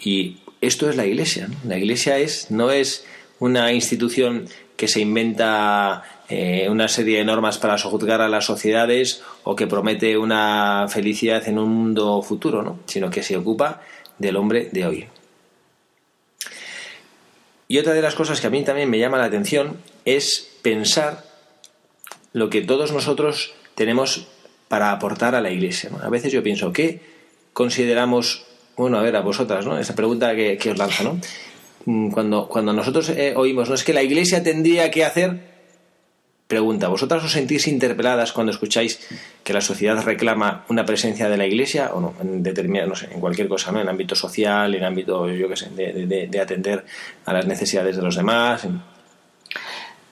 Y 0.00 0.38
esto 0.60 0.90
es 0.90 0.96
la 0.96 1.06
iglesia. 1.06 1.48
La 1.68 1.78
iglesia 1.78 2.18
es, 2.18 2.50
no 2.50 2.72
es 2.72 3.06
una 3.38 3.72
institución 3.72 4.48
que 4.76 4.88
se 4.88 5.00
inventa 5.00 6.02
eh, 6.28 6.68
una 6.68 6.88
serie 6.88 7.18
de 7.18 7.24
normas 7.24 7.58
para 7.58 7.78
sojuzgar 7.78 8.20
a 8.20 8.28
las 8.28 8.44
sociedades 8.44 9.22
o 9.44 9.54
que 9.54 9.66
promete 9.66 10.18
una 10.18 10.86
felicidad 10.88 11.46
en 11.48 11.58
un 11.58 11.70
mundo 11.70 12.22
futuro, 12.22 12.62
¿no? 12.62 12.80
sino 12.86 13.10
que 13.10 13.22
se 13.22 13.36
ocupa 13.36 13.82
del 14.18 14.36
hombre 14.36 14.68
de 14.72 14.86
hoy. 14.86 15.06
Y 17.68 17.78
otra 17.78 17.94
de 17.94 18.02
las 18.02 18.14
cosas 18.14 18.40
que 18.40 18.46
a 18.46 18.50
mí 18.50 18.62
también 18.64 18.90
me 18.90 18.98
llama 18.98 19.18
la 19.18 19.24
atención 19.24 19.76
es 20.04 20.58
pensar 20.62 21.24
lo 22.32 22.50
que 22.50 22.62
todos 22.62 22.92
nosotros 22.92 23.54
tenemos 23.74 24.28
para 24.68 24.92
aportar 24.92 25.34
a 25.34 25.40
la 25.40 25.50
iglesia. 25.50 25.90
A 26.02 26.08
veces 26.08 26.32
yo 26.32 26.42
pienso, 26.42 26.72
¿qué 26.72 27.00
consideramos, 27.52 28.44
bueno, 28.76 28.98
a 28.98 29.02
ver, 29.02 29.16
a 29.16 29.20
vosotras, 29.20 29.64
¿no? 29.64 29.78
Esa 29.78 29.94
pregunta 29.94 30.34
que, 30.34 30.58
que 30.58 30.70
os 30.70 30.78
lanzo, 30.78 31.04
¿no? 31.04 31.20
Mm, 31.86 32.10
Cuando, 32.10 32.48
cuando 32.48 32.72
nosotros 32.72 33.08
eh, 33.10 33.34
oímos, 33.36 33.68
no 33.68 33.74
es 33.74 33.84
que 33.84 33.92
la 33.92 34.02
iglesia 34.02 34.42
tendría 34.42 34.90
que 34.90 35.04
hacer, 35.04 35.55
pregunta, 36.46 36.88
¿vosotras 36.88 37.24
os 37.24 37.32
sentís 37.32 37.66
interpeladas 37.66 38.32
cuando 38.32 38.52
escucháis 38.52 39.00
que 39.42 39.52
la 39.52 39.60
sociedad 39.60 40.00
reclama 40.04 40.64
una 40.68 40.84
presencia 40.84 41.28
de 41.28 41.36
la 41.36 41.46
iglesia 41.46 41.90
o 41.92 42.00
no? 42.00 42.14
En 42.20 42.42
determinada, 42.42 42.86
no 42.86 42.94
sé, 42.94 43.08
en 43.12 43.20
cualquier 43.20 43.48
cosa, 43.48 43.72
¿no? 43.72 43.80
En 43.80 43.88
ámbito 43.88 44.14
social, 44.14 44.74
en 44.74 44.84
ámbito, 44.84 45.28
yo 45.30 45.48
qué 45.48 45.56
sé, 45.56 45.70
de, 45.70 46.06
de- 46.06 46.26
de 46.28 46.40
atender 46.40 46.84
a 47.24 47.32
las 47.32 47.46
necesidades 47.46 47.96
de 47.96 48.02
los 48.02 48.14
demás. 48.16 48.66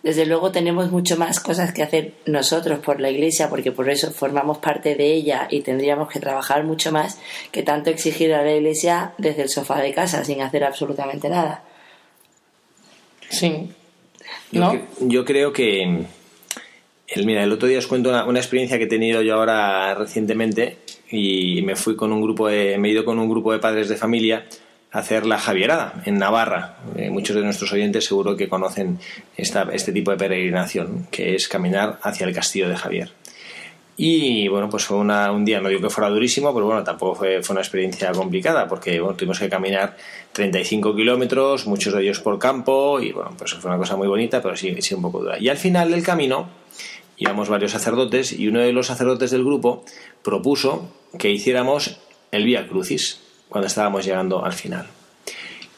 Desde 0.03 0.27
luego 0.27 0.53
tenemos 0.53 0.91
mucho 0.91 1.17
más 1.17 1.41
cosas 1.41 1.73
que 1.73 1.83
hacer 1.83 2.13
nosotros 2.27 2.81
por 2.81 3.01
la 3.01 3.09
Iglesia, 3.11 3.49
porque 3.49 3.73
por 3.73 3.89
eso 3.89 4.11
formamos 4.11 4.59
parte 4.59 4.97
de 4.97 5.07
ella 5.15 5.49
y 5.51 5.63
tendríamos 5.63 6.11
que 6.11 6.21
trabajar 6.21 6.63
mucho 6.65 6.93
más 6.93 7.19
que 7.51 7.63
tanto 7.63 7.89
exigir 7.89 8.35
a 8.35 8.43
la 8.43 8.53
Iglesia 8.53 9.13
desde 9.17 9.43
el 9.43 9.49
sofá 9.49 9.81
de 9.81 9.95
casa 9.95 10.23
sin 10.25 10.43
hacer 10.43 10.63
absolutamente 10.65 11.31
nada. 11.31 11.63
Sí. 13.31 13.71
Yo, 14.53 14.61
¿No? 14.61 14.79
yo 15.01 15.25
creo 15.25 15.53
que. 15.53 16.05
El, 17.15 17.27
mira, 17.27 17.45
el 17.45 17.53
otro 17.53 17.69
día 17.69 17.79
os 17.79 17.87
cuento 17.87 18.09
una, 18.11 18.25
una 18.25 18.41
experiencia 18.41 18.77
que 18.77 18.85
he 18.85 18.89
tenido 18.89 19.23
yo 19.23 19.37
ahora 19.37 19.95
recientemente 19.95 20.79
y 21.11 21.63
me 21.63 21.77
fui 21.77 21.95
con 21.95 22.13
un 22.13 22.21
grupo 22.21 22.49
de, 22.49 22.77
me 22.77 22.89
he 22.89 22.91
ido 22.91 23.05
con 23.05 23.21
un 23.21 23.29
grupo 23.29 23.53
de 23.53 23.61
padres 23.61 23.89
de 23.89 23.97
familia 23.97 24.47
a 24.91 24.99
hacer 24.99 25.25
la 25.25 25.39
Javierada 25.39 26.03
en 26.07 26.19
Navarra. 26.19 26.79
Eh, 26.97 27.11
muchos 27.11 27.37
de 27.37 27.43
nuestros 27.43 27.73
oyentes 27.73 28.05
seguro 28.05 28.37
que 28.37 28.49
conocen 28.49 28.99
esta, 29.37 29.63
este 29.73 29.93
tipo 29.93 30.11
de 30.11 30.17
peregrinación, 30.17 31.07
que 31.13 31.37
es 31.37 31.47
caminar 31.47 32.01
hacia 32.03 32.27
el 32.27 32.35
castillo 32.35 32.69
de 32.69 32.77
Javier. 32.77 33.13
Y 33.97 34.49
bueno, 34.49 34.69
pues 34.69 34.85
fue 34.85 34.97
una, 34.97 35.31
un 35.31 35.45
día, 35.45 35.61
no 35.61 35.69
digo 35.69 35.83
que 35.83 35.91
fuera 35.91 36.11
durísimo, 36.11 36.53
pero 36.53 36.67
bueno, 36.67 36.83
tampoco 36.83 37.15
fue, 37.15 37.45
fue 37.45 37.55
una 37.55 37.61
experiencia 37.61 38.11
complicada, 38.11 38.67
porque 38.67 38.99
bueno, 38.99 39.17
tuvimos 39.17 39.39
que 39.39 39.49
caminar 39.49 39.97
35 40.33 40.97
kilómetros, 40.97 41.69
muchos 41.69 41.95
de 41.95 42.03
ellos 42.03 42.19
por 42.19 42.37
campo, 42.41 43.01
y 43.01 43.13
bueno, 43.13 43.33
pues 43.39 43.55
fue 43.55 43.71
una 43.71 43.79
cosa 43.79 43.95
muy 43.95 44.09
bonita, 44.09 44.43
pero 44.43 44.57
sí, 44.57 44.75
sí 44.81 44.95
un 44.95 45.03
poco 45.03 45.21
dura. 45.21 45.39
Y 45.39 45.49
al 45.49 45.59
final 45.59 45.93
del 45.93 46.03
camino 46.03 46.64
íbamos 47.17 47.49
varios 47.49 47.73
sacerdotes, 47.73 48.33
y 48.33 48.49
uno 48.49 48.61
de 48.61 48.73
los 48.73 48.87
sacerdotes 48.87 49.31
del 49.31 49.45
grupo 49.45 49.85
propuso 50.23 50.91
que 51.19 51.31
hiciéramos 51.31 51.99
el 52.33 52.45
Vía 52.45 52.69
Crucis 52.69 53.21
cuando 53.49 53.67
estábamos 53.67 54.05
llegando 54.05 54.45
al 54.45 54.53
final 54.53 54.87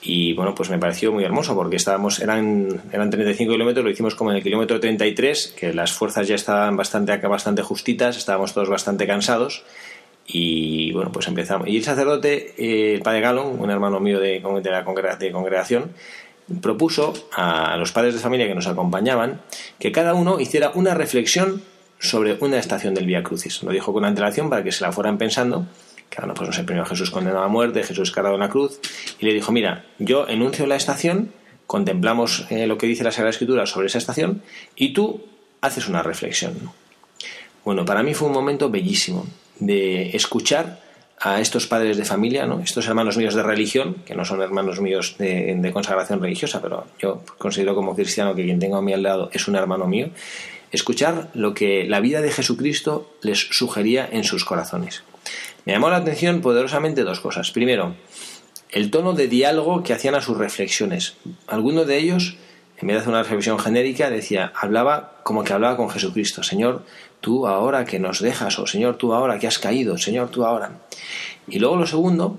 y 0.07 0.35
bueno, 0.35 0.55
pues 0.55 0.71
me 0.71 0.79
pareció 0.79 1.13
muy 1.13 1.25
hermoso 1.25 1.55
porque 1.57 1.77
estábamos, 1.77 2.21
eran, 2.21 2.81
eran 2.93 3.11
35 3.11 3.53
kilómetros, 3.53 3.85
lo 3.85 3.91
hicimos 3.91 4.15
como 4.15 4.31
en 4.31 4.37
el 4.37 4.43
kilómetro 4.43 4.79
33, 4.79 5.55
que 5.59 5.73
las 5.75 5.93
fuerzas 5.93 6.29
ya 6.29 6.37
estaban 6.37 6.77
bastante 6.77 7.17
bastante 7.17 7.63
justitas, 7.63 8.17
estábamos 8.17 8.55
todos 8.55 8.69
bastante 8.69 9.07
cansados 9.07 9.65
y 10.25 10.93
bueno, 10.93 11.11
pues 11.11 11.27
empezamos. 11.27 11.67
Y 11.69 11.77
el 11.77 11.83
sacerdote, 11.83 12.55
eh, 12.57 12.95
el 12.95 13.03
padre 13.03 13.21
Galón, 13.21 13.59
un 13.59 13.71
hermano 13.71 13.99
mío 13.99 14.21
de, 14.21 14.41
de 14.41 14.71
la 14.71 14.85
congregación, 14.85 15.91
propuso 16.61 17.15
a 17.33 17.77
los 17.77 17.93
padres 17.93 18.15
de 18.15 18.21
familia 18.21 18.47
que 18.47 18.55
nos 18.55 18.67
acompañaban 18.67 19.41
que 19.79 19.93
cada 19.93 20.15
uno 20.15 20.39
hiciera 20.41 20.71
una 20.75 20.95
reflexión 20.95 21.63
sobre 21.99 22.37
una 22.41 22.59
estación 22.59 22.95
del 22.95 23.07
Vía 23.07 23.23
Crucis. 23.23 23.63
Lo 23.63 23.73
dijo 23.73 23.93
con 23.93 24.05
antelación 24.05 24.51
para 24.51 24.63
que 24.63 24.73
se 24.73 24.85
la 24.85 24.93
fueran 24.93 25.19
pensando 25.19 25.67
ahora 26.17 26.35
pues 26.35 26.49
no 26.49 26.53
sé, 26.53 26.65
primero 26.65 26.87
Jesús 26.87 27.11
condenado 27.11 27.45
a 27.45 27.49
muerte, 27.49 27.83
Jesús 27.83 28.11
cargado 28.11 28.35
en 28.35 28.41
la 28.41 28.49
cruz, 28.49 28.81
y 29.19 29.27
le 29.27 29.35
dijo, 29.35 29.53
mira, 29.53 29.85
yo 29.99 30.27
enuncio 30.29 30.67
la 30.67 30.77
estación, 30.77 31.33
contemplamos 31.67 32.47
eh, 32.51 32.67
lo 32.67 32.79
que 32.79 32.87
dice 32.87 33.05
la 33.05 33.13
Sagrada 33.13 33.31
Escritura 33.31 33.67
sobre 33.67 33.89
esa 33.89 33.99
estación, 33.99 34.43
y 34.75 34.93
tú 34.93 35.25
haces 35.61 35.89
una 35.89 36.03
reflexión. 36.03 36.55
Bueno, 37.65 37.85
para 37.85 38.03
mí 38.03 38.15
fue 38.15 38.29
un 38.29 38.35
momento 38.35 38.71
bellísimo 38.71 39.27
de 39.59 40.11
escuchar 40.17 40.81
a 41.19 41.41
estos 41.41 41.67
padres 41.67 41.97
de 41.97 42.05
familia, 42.05 42.47
¿no? 42.47 42.61
estos 42.61 42.87
hermanos 42.87 43.17
míos 43.17 43.35
de 43.35 43.43
religión, 43.43 43.97
que 44.05 44.15
no 44.15 44.25
son 44.25 44.43
hermanos 44.43 44.81
míos 44.81 45.17
de, 45.19 45.55
de, 45.57 45.73
consagración 45.73 46.21
religiosa, 46.21 46.61
pero 46.61 46.87
yo 46.99 47.23
considero 47.39 47.75
como 47.75 47.95
cristiano 47.95 48.35
que 48.35 48.45
quien 48.45 48.59
tengo 48.59 48.77
a 48.77 48.83
mi 48.83 48.93
al 48.93 49.03
lado 49.03 49.31
es 49.33 49.49
un 49.49 49.57
hermano 49.57 49.87
mío, 49.87 50.11
escuchar 50.73 51.29
lo 51.35 51.55
que 51.55 51.85
la 51.85 52.01
vida 52.01 52.21
de 52.21 52.31
Jesucristo 52.31 53.11
les 53.23 53.39
sugería 53.39 54.09
en 54.11 54.25
sus 54.25 54.45
corazones. 54.45 55.03
Me 55.65 55.73
llamó 55.73 55.91
la 55.91 55.97
atención 55.97 56.41
poderosamente 56.43 57.03
dos 57.03 57.21
cosas. 57.21 57.51
Primero, 57.51 57.95
el 58.71 58.91
tono 58.91 59.15
de 59.15 59.29
diálogo 59.29 59.83
que 59.83 59.93
hacían 59.93 60.15
a 60.15 60.21
sus 60.21 60.37
reflexiones. 60.37 61.17
Alguno 61.47 61.85
de 61.85 61.99
ellos, 61.99 62.37
en 62.79 62.89
vez 62.89 62.97
de 62.97 63.01
hacer 63.01 63.09
una 63.11 63.23
reflexión 63.23 63.59
genérica, 63.59 64.11
decía, 64.11 64.53
hablaba 64.55 65.21
como 65.23 65.45
que 65.45 65.53
hablaba 65.53 65.77
con 65.77 65.91
Jesucristo. 65.91 66.43
Señor, 66.43 66.85
tú 67.21 67.47
ahora 67.47 67.85
que 67.85 67.99
nos 67.99 68.21
dejas, 68.21 68.59
o 68.59 68.67
Señor, 68.67 68.97
tú 68.97 69.13
ahora 69.13 69.39
que 69.39 69.47
has 69.47 69.59
caído, 69.59 69.99
Señor, 69.99 70.31
tú 70.31 70.45
ahora. 70.45 70.81
Y 71.49 71.59
luego 71.59 71.77
lo 71.77 71.87
segundo 71.87 72.39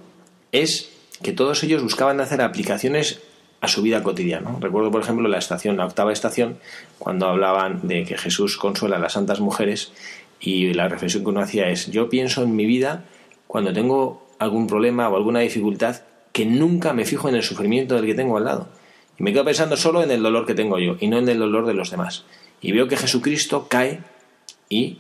es 0.52 0.92
que 1.22 1.34
todos 1.34 1.64
ellos 1.64 1.84
buscaban 1.84 2.20
hacer 2.22 2.42
aplicaciones 2.42 3.22
a 3.62 3.68
su 3.68 3.82
vida 3.82 4.04
cotidiana. 4.04 4.56
Recuerdo, 4.60 4.92
por 4.92 5.02
ejemplo, 5.02 5.28
la 5.28 5.40
estación, 5.40 5.78
la 5.78 5.86
octava 5.86 6.14
estación, 6.14 6.60
cuando 7.00 7.28
hablaban 7.28 7.88
de 7.88 8.04
que 8.04 8.18
Jesús 8.18 8.58
consuela 8.58 8.98
a 8.98 9.00
las 9.00 9.14
santas 9.14 9.40
mujeres 9.40 9.92
y 10.40 10.74
la 10.74 10.88
reflexión 10.88 11.24
que 11.24 11.30
uno 11.30 11.42
hacía 11.42 11.70
es, 11.70 11.90
yo 11.90 12.10
pienso 12.10 12.44
en 12.44 12.56
mi 12.56 12.66
vida 12.66 13.06
cuando 13.48 13.74
tengo 13.74 14.28
algún 14.38 14.68
problema 14.68 15.10
o 15.10 15.16
alguna 15.16 15.40
dificultad 15.40 16.02
que 16.32 16.46
nunca 16.46 16.94
me 16.94 17.06
fijo 17.06 17.30
en 17.30 17.36
el 17.36 17.42
sufrimiento 17.42 17.96
del 17.96 18.06
que 18.06 18.14
tengo 18.14 18.38
al 18.38 18.46
lado. 18.46 18.68
Y 19.18 19.24
me 19.24 19.34
quedo 19.34 19.46
pensando 19.46 19.76
solo 19.76 20.04
en 20.04 20.12
el 20.12 20.22
dolor 20.22 20.46
que 20.46 20.54
tengo 20.54 20.78
yo 20.78 20.96
y 21.00 21.08
no 21.08 21.18
en 21.18 21.28
el 21.28 21.40
dolor 21.40 21.66
de 21.66 21.74
los 21.74 21.90
demás. 21.90 22.26
Y 22.62 22.72
veo 22.72 22.88
que 22.88 22.98
Jesucristo 22.98 23.68
cae 23.68 24.02
y 24.70 25.00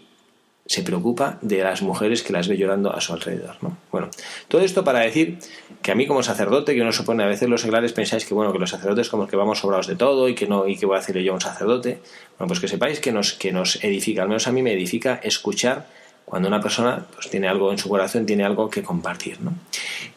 se 0.67 0.83
preocupa 0.83 1.39
de 1.41 1.63
las 1.63 1.81
mujeres 1.81 2.23
que 2.23 2.33
las 2.33 2.47
ve 2.47 2.57
llorando 2.57 2.93
a 2.93 2.99
su 2.99 3.13
alrededor. 3.13 3.55
¿no? 3.61 3.77
Bueno, 3.91 4.09
todo 4.47 4.61
esto 4.61 4.83
para 4.83 4.99
decir 4.99 5.39
que 5.81 5.91
a 5.91 5.95
mí 5.95 6.05
como 6.05 6.21
sacerdote, 6.23 6.75
que 6.75 6.81
uno 6.81 6.91
supone 6.91 7.23
a 7.23 7.27
veces 7.27 7.47
los 7.47 7.61
seglares 7.61 7.93
pensáis 7.93 8.25
que 8.25 8.33
bueno, 8.33 8.51
que 8.51 8.59
los 8.59 8.69
sacerdotes 8.69 9.09
como 9.09 9.27
que 9.27 9.37
vamos 9.37 9.59
sobrados 9.59 9.87
de 9.87 9.95
todo 9.95 10.27
y 10.27 10.35
que 10.35 10.45
no, 10.45 10.67
y 10.67 10.77
que 10.77 10.85
voy 10.85 10.97
a 10.97 10.99
decirle 10.99 11.23
yo 11.23 11.31
a 11.31 11.35
un 11.35 11.41
sacerdote. 11.41 11.99
Bueno, 12.37 12.49
pues 12.49 12.59
que 12.59 12.67
sepáis 12.67 12.99
que 12.99 13.13
nos, 13.13 13.33
que 13.33 13.51
nos 13.51 13.81
edifica, 13.83 14.23
al 14.23 14.27
menos 14.27 14.47
a 14.47 14.51
mí 14.51 14.61
me 14.61 14.73
edifica 14.73 15.21
escuchar 15.23 15.87
cuando 16.25 16.49
una 16.49 16.59
persona 16.59 17.07
pues, 17.13 17.29
tiene 17.29 17.47
algo 17.47 17.71
en 17.71 17.77
su 17.77 17.87
corazón, 17.87 18.25
tiene 18.25 18.43
algo 18.43 18.69
que 18.69 18.83
compartir. 18.83 19.39
¿no? 19.39 19.53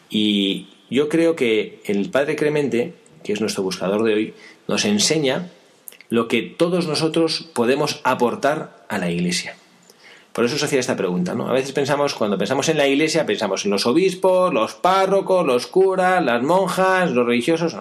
Y 0.09 0.67
yo 0.89 1.07
creo 1.07 1.37
que 1.37 1.81
el 1.85 2.09
Padre 2.09 2.35
Clemente, 2.35 2.93
que 3.23 3.31
es 3.31 3.39
nuestro 3.39 3.63
buscador 3.63 4.03
de 4.03 4.13
hoy, 4.13 4.33
nos 4.67 4.83
enseña 4.83 5.49
lo 6.11 6.27
que 6.27 6.43
todos 6.43 6.87
nosotros 6.87 7.49
podemos 7.53 8.01
aportar 8.03 8.85
a 8.89 8.99
la 8.99 9.09
Iglesia. 9.09 9.55
Por 10.33 10.45
eso 10.45 10.57
se 10.57 10.65
hacía 10.65 10.79
esta 10.79 10.95
pregunta, 10.95 11.33
¿no? 11.35 11.49
A 11.49 11.53
veces 11.53 11.71
pensamos, 11.71 12.13
cuando 12.13 12.37
pensamos 12.37 12.67
en 12.69 12.77
la 12.77 12.87
iglesia, 12.87 13.25
pensamos 13.25 13.65
en 13.65 13.71
los 13.71 13.85
obispos, 13.85 14.53
los 14.53 14.75
párrocos, 14.75 15.45
los 15.45 15.67
curas, 15.67 16.23
las 16.23 16.41
monjas, 16.41 17.11
los 17.11 17.25
religiosos. 17.25 17.75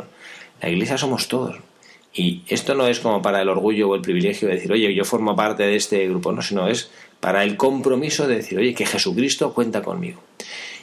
La 0.61 0.69
iglesia 0.69 0.99
somos 0.99 1.29
todos. 1.29 1.57
Y 2.13 2.43
esto 2.49 2.75
no 2.75 2.89
es 2.89 2.99
como 2.99 3.23
para 3.23 3.41
el 3.41 3.49
orgullo 3.49 3.89
o 3.89 3.95
el 3.95 4.01
privilegio 4.01 4.49
de 4.49 4.55
decir, 4.55 4.73
oye, 4.73 4.93
yo 4.93 5.05
formo 5.05 5.37
parte 5.37 5.63
de 5.63 5.77
este 5.77 6.09
grupo, 6.09 6.33
no, 6.33 6.43
sino 6.43 6.67
es 6.67 6.91
para 7.21 7.45
el 7.45 7.57
compromiso 7.57 8.27
de 8.27 8.37
decir, 8.37 8.59
oye, 8.59 8.75
que 8.75 8.87
Jesucristo 8.87 9.55
cuenta 9.55 9.81
conmigo. 9.81 10.21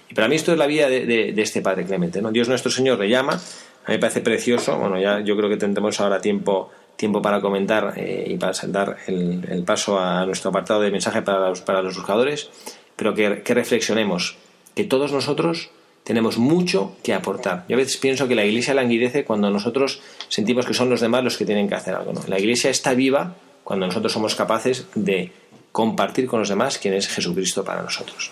Y 0.09 0.13
para 0.13 0.29
mí 0.29 0.35
esto 0.35 0.53
es 0.53 0.57
la 0.57 0.67
vida 0.67 0.87
de, 0.87 1.33
este 1.35 1.61
Padre 1.61 1.85
Clemente, 1.85 2.21
¿no? 2.21 2.31
Dios 2.31 2.47
nuestro 2.47 2.71
Señor 2.71 2.97
le 2.99 3.09
llama, 3.09 3.33
a 3.33 3.89
mí 3.89 3.95
me 3.95 3.99
parece 3.99 4.21
precioso, 4.21 4.77
bueno, 4.77 4.99
ya 5.01 5.19
yo 5.19 5.35
creo 5.35 5.49
que 5.49 5.57
tendremos 5.57 5.99
ahora 5.99 6.21
tiempo 6.21 6.71
tiempo 6.97 7.21
para 7.21 7.39
comentar 7.39 7.93
eh, 7.95 8.25
y 8.27 8.37
para 8.37 8.53
dar 8.67 8.97
el, 9.07 9.63
paso 9.65 9.99
a 9.99 10.25
nuestro 10.25 10.49
apartado 10.49 10.81
de 10.81 10.91
mensaje 10.91 11.21
para 11.21 11.49
los, 11.49 11.61
para 11.61 11.81
los 11.81 11.95
buscadores, 11.95 12.49
pero 12.95 13.13
que, 13.13 13.29
reflexionemos 13.29 14.35
que 14.75 14.83
todos 14.83 15.13
nosotros 15.13 15.69
tenemos 16.03 16.37
mucho 16.37 16.95
que 17.03 17.13
aportar. 17.13 17.65
Yo 17.69 17.75
a 17.75 17.77
veces 17.77 17.97
pienso 17.97 18.27
que 18.27 18.35
la 18.35 18.45
iglesia 18.45 18.73
languidece 18.73 19.23
cuando 19.23 19.49
nosotros 19.49 20.01
sentimos 20.27 20.65
que 20.65 20.73
son 20.73 20.89
los 20.89 21.01
demás 21.01 21.23
los 21.23 21.37
que 21.37 21.45
tienen 21.45 21.69
que 21.69 21.75
hacer 21.75 21.95
algo. 21.95 22.13
La 22.27 22.39
iglesia 22.39 22.69
está 22.69 22.93
viva 22.93 23.35
cuando 23.63 23.87
nosotros 23.87 24.11
somos 24.11 24.35
capaces 24.35 24.87
de 24.95 25.31
compartir 25.71 26.27
con 26.27 26.39
los 26.39 26.49
demás 26.49 26.77
quién 26.77 26.93
es 26.93 27.07
Jesucristo 27.07 27.63
para 27.63 27.81
nosotros. 27.81 28.31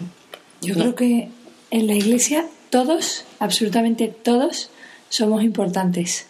Yo 0.61 0.73
creo 0.73 0.95
que 0.95 1.29
en 1.69 1.87
la 1.87 1.93
iglesia 1.93 2.47
todos, 2.69 3.25
absolutamente 3.39 4.07
todos, 4.07 4.69
somos 5.09 5.43
importantes. 5.43 6.27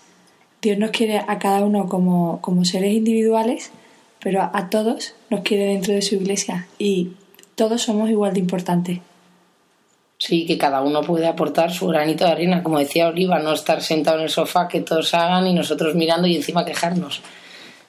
Dios 0.66 0.80
nos 0.80 0.90
quiere 0.90 1.20
a 1.20 1.38
cada 1.38 1.64
uno 1.64 1.88
como, 1.88 2.42
como 2.42 2.66
seres 2.66 2.92
individuales, 2.92 3.70
pero 4.20 4.42
a, 4.42 4.70
todos 4.72 5.14
nos 5.30 5.42
quiere 5.42 5.66
dentro 5.66 5.94
de 5.94 6.02
su 6.02 6.16
iglesia 6.16 6.68
y 6.80 7.12
todos 7.54 7.84
somos 7.84 8.10
igual 8.10 8.34
de 8.34 8.40
importantes. 8.40 9.00
Sí, 10.18 10.48
que 10.48 10.58
cada 10.58 10.82
uno 10.82 11.02
puede 11.02 11.28
aportar 11.28 11.72
su 11.72 11.86
granito 11.86 12.26
de 12.26 12.32
arena, 12.32 12.64
como 12.64 12.80
decía 12.80 13.10
Oliva, 13.10 13.38
no 13.38 13.54
estar 13.54 13.84
sentado 13.84 14.18
en 14.18 14.24
el 14.24 14.30
sofá 14.32 14.68
que 14.68 14.82
todos 14.82 15.14
hagan 15.14 15.46
y 15.46 15.54
nosotros 15.54 15.94
mirando 15.94 16.28
y 16.28 16.36
encima 16.36 16.66
quejarnos, 16.66 17.22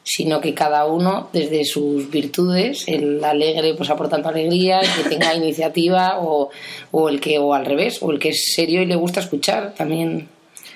sino 0.02 0.42
que 0.42 0.52
cada 0.52 0.84
uno 0.84 1.30
desde 1.32 1.64
sus 1.64 2.10
virtudes, 2.10 2.86
el 2.88 3.24
alegre 3.24 3.72
pues 3.72 3.88
aportando 3.88 4.28
alegría, 4.28 4.80
el 4.80 5.02
que 5.02 5.08
tenga 5.08 5.34
iniciativa 5.34 6.18
o, 6.20 6.50
o 6.90 7.08
el 7.08 7.20
que 7.20 7.38
o 7.38 7.54
al 7.54 7.64
revés, 7.64 8.02
o 8.02 8.10
el 8.10 8.18
que 8.18 8.28
es 8.28 8.52
serio 8.52 8.82
y 8.82 8.86
le 8.86 8.96
gusta 8.96 9.20
escuchar, 9.20 9.72
también, 9.74 10.28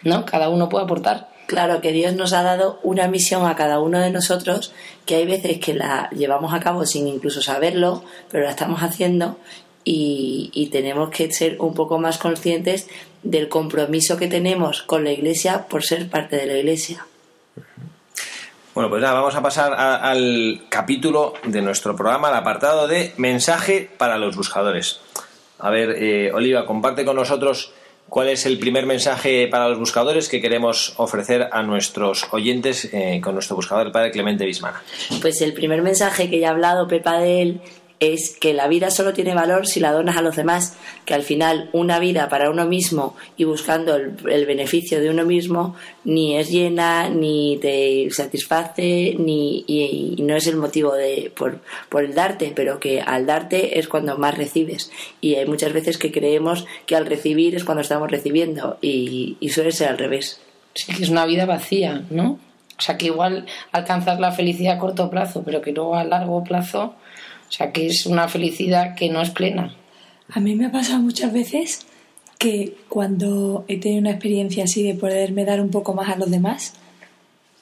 ¿no? 0.02 0.24
Cada 0.24 0.48
uno 0.48 0.70
puede 0.70 0.84
aportar. 0.84 1.28
Claro 1.50 1.80
que 1.80 1.90
Dios 1.90 2.14
nos 2.14 2.32
ha 2.32 2.44
dado 2.44 2.78
una 2.84 3.08
misión 3.08 3.44
a 3.44 3.56
cada 3.56 3.80
uno 3.80 3.98
de 3.98 4.12
nosotros 4.12 4.72
que 5.04 5.16
hay 5.16 5.26
veces 5.26 5.58
que 5.58 5.74
la 5.74 6.08
llevamos 6.10 6.54
a 6.54 6.60
cabo 6.60 6.86
sin 6.86 7.08
incluso 7.08 7.42
saberlo, 7.42 8.04
pero 8.30 8.44
la 8.44 8.50
estamos 8.50 8.84
haciendo 8.84 9.36
y, 9.82 10.68
tenemos 10.70 11.10
que 11.10 11.32
ser 11.32 11.56
un 11.60 11.74
poco 11.74 11.98
más 11.98 12.18
conscientes 12.18 12.88
del 13.24 13.48
compromiso 13.48 14.16
que 14.16 14.28
tenemos 14.28 14.82
con 14.82 15.02
la 15.02 15.10
Iglesia 15.10 15.66
por 15.66 15.82
ser 15.82 16.08
parte 16.08 16.36
de 16.36 16.46
la 16.46 16.56
Iglesia. 16.56 17.04
Bueno, 18.72 18.88
pues 18.88 19.02
nada, 19.02 19.14
vamos 19.14 19.34
a 19.34 19.42
pasar 19.42 19.74
al 19.74 20.66
capítulo 20.68 21.34
de 21.42 21.62
nuestro 21.62 21.96
programa, 21.96 22.28
al 22.28 22.36
apartado 22.36 22.86
de 22.86 23.12
mensaje 23.16 23.90
para 23.98 24.18
los 24.18 24.36
buscadores. 24.36 25.00
A 25.58 25.68
ver, 25.70 25.96
eh, 25.98 26.30
Oliva, 26.32 26.64
comparte 26.64 27.04
con 27.04 27.16
nosotros 27.16 27.72
¿Cuál 28.10 28.28
es 28.28 28.44
el 28.44 28.58
primer 28.58 28.86
mensaje 28.86 29.46
para 29.46 29.68
los 29.68 29.78
buscadores 29.78 30.28
que 30.28 30.40
queremos 30.40 30.94
ofrecer 30.96 31.48
a 31.52 31.62
nuestros 31.62 32.26
oyentes 32.32 32.92
eh, 32.92 33.20
con 33.22 33.34
nuestro 33.34 33.54
buscador, 33.54 33.86
el 33.86 33.92
padre 33.92 34.10
Clemente 34.10 34.44
Bismana? 34.44 34.82
Pues 35.22 35.40
el 35.42 35.52
primer 35.52 35.80
mensaje 35.80 36.28
que 36.28 36.40
ya 36.40 36.48
ha 36.48 36.50
hablado 36.50 36.88
Pepa 36.88 37.18
de 37.20 37.40
él 37.40 37.60
es 38.00 38.34
que 38.40 38.54
la 38.54 38.66
vida 38.66 38.90
solo 38.90 39.12
tiene 39.12 39.34
valor 39.34 39.66
si 39.66 39.78
la 39.78 39.92
donas 39.92 40.16
a 40.16 40.22
los 40.22 40.34
demás, 40.34 40.74
que 41.04 41.12
al 41.12 41.22
final 41.22 41.68
una 41.72 41.98
vida 41.98 42.30
para 42.30 42.50
uno 42.50 42.66
mismo 42.66 43.14
y 43.36 43.44
buscando 43.44 43.94
el, 43.94 44.46
beneficio 44.46 45.00
de 45.00 45.10
uno 45.10 45.26
mismo 45.26 45.76
ni 46.04 46.36
es 46.36 46.50
llena, 46.50 47.10
ni 47.10 47.58
te 47.60 48.08
satisface, 48.10 49.14
ni 49.18 49.64
y, 49.66 50.16
no 50.22 50.34
es 50.34 50.46
el 50.46 50.56
motivo 50.56 50.94
de 50.94 51.30
por, 51.36 51.60
por, 51.90 52.02
el 52.02 52.14
darte, 52.14 52.52
pero 52.56 52.80
que 52.80 53.02
al 53.02 53.26
darte 53.26 53.78
es 53.78 53.86
cuando 53.86 54.16
más 54.16 54.36
recibes. 54.36 54.90
Y 55.20 55.34
hay 55.34 55.46
muchas 55.46 55.74
veces 55.74 55.98
que 55.98 56.10
creemos 56.10 56.64
que 56.86 56.96
al 56.96 57.04
recibir 57.04 57.54
es 57.54 57.64
cuando 57.64 57.82
estamos 57.82 58.10
recibiendo 58.10 58.78
y, 58.80 59.36
y 59.40 59.50
suele 59.50 59.72
ser 59.72 59.88
al 59.88 59.98
revés. 59.98 60.40
Sí, 60.74 60.94
que 60.94 61.02
es 61.02 61.10
una 61.10 61.26
vida 61.26 61.44
vacía, 61.44 62.02
¿no? 62.08 62.38
O 62.78 62.82
sea, 62.82 62.96
que 62.96 63.06
igual 63.06 63.44
alcanzas 63.72 64.18
la 64.20 64.32
felicidad 64.32 64.76
a 64.76 64.78
corto 64.78 65.10
plazo, 65.10 65.42
pero 65.44 65.60
que 65.60 65.72
luego 65.72 65.96
a 65.96 66.04
largo 66.04 66.42
plazo 66.42 66.94
O 67.50 67.52
sea, 67.52 67.72
que 67.72 67.88
es 67.88 68.06
una 68.06 68.28
felicidad 68.28 68.94
que 68.94 69.10
no 69.10 69.20
es 69.20 69.30
plena. 69.30 69.74
A 70.30 70.38
mí 70.38 70.54
me 70.54 70.66
ha 70.66 70.72
pasado 70.72 71.00
muchas 71.00 71.32
veces 71.32 71.80
que 72.38 72.76
cuando 72.88 73.64
he 73.66 73.78
tenido 73.80 74.00
una 74.00 74.12
experiencia 74.12 74.64
así 74.64 74.84
de 74.84 74.94
poderme 74.94 75.44
dar 75.44 75.60
un 75.60 75.70
poco 75.70 75.92
más 75.92 76.08
a 76.08 76.16
los 76.16 76.30
demás, 76.30 76.74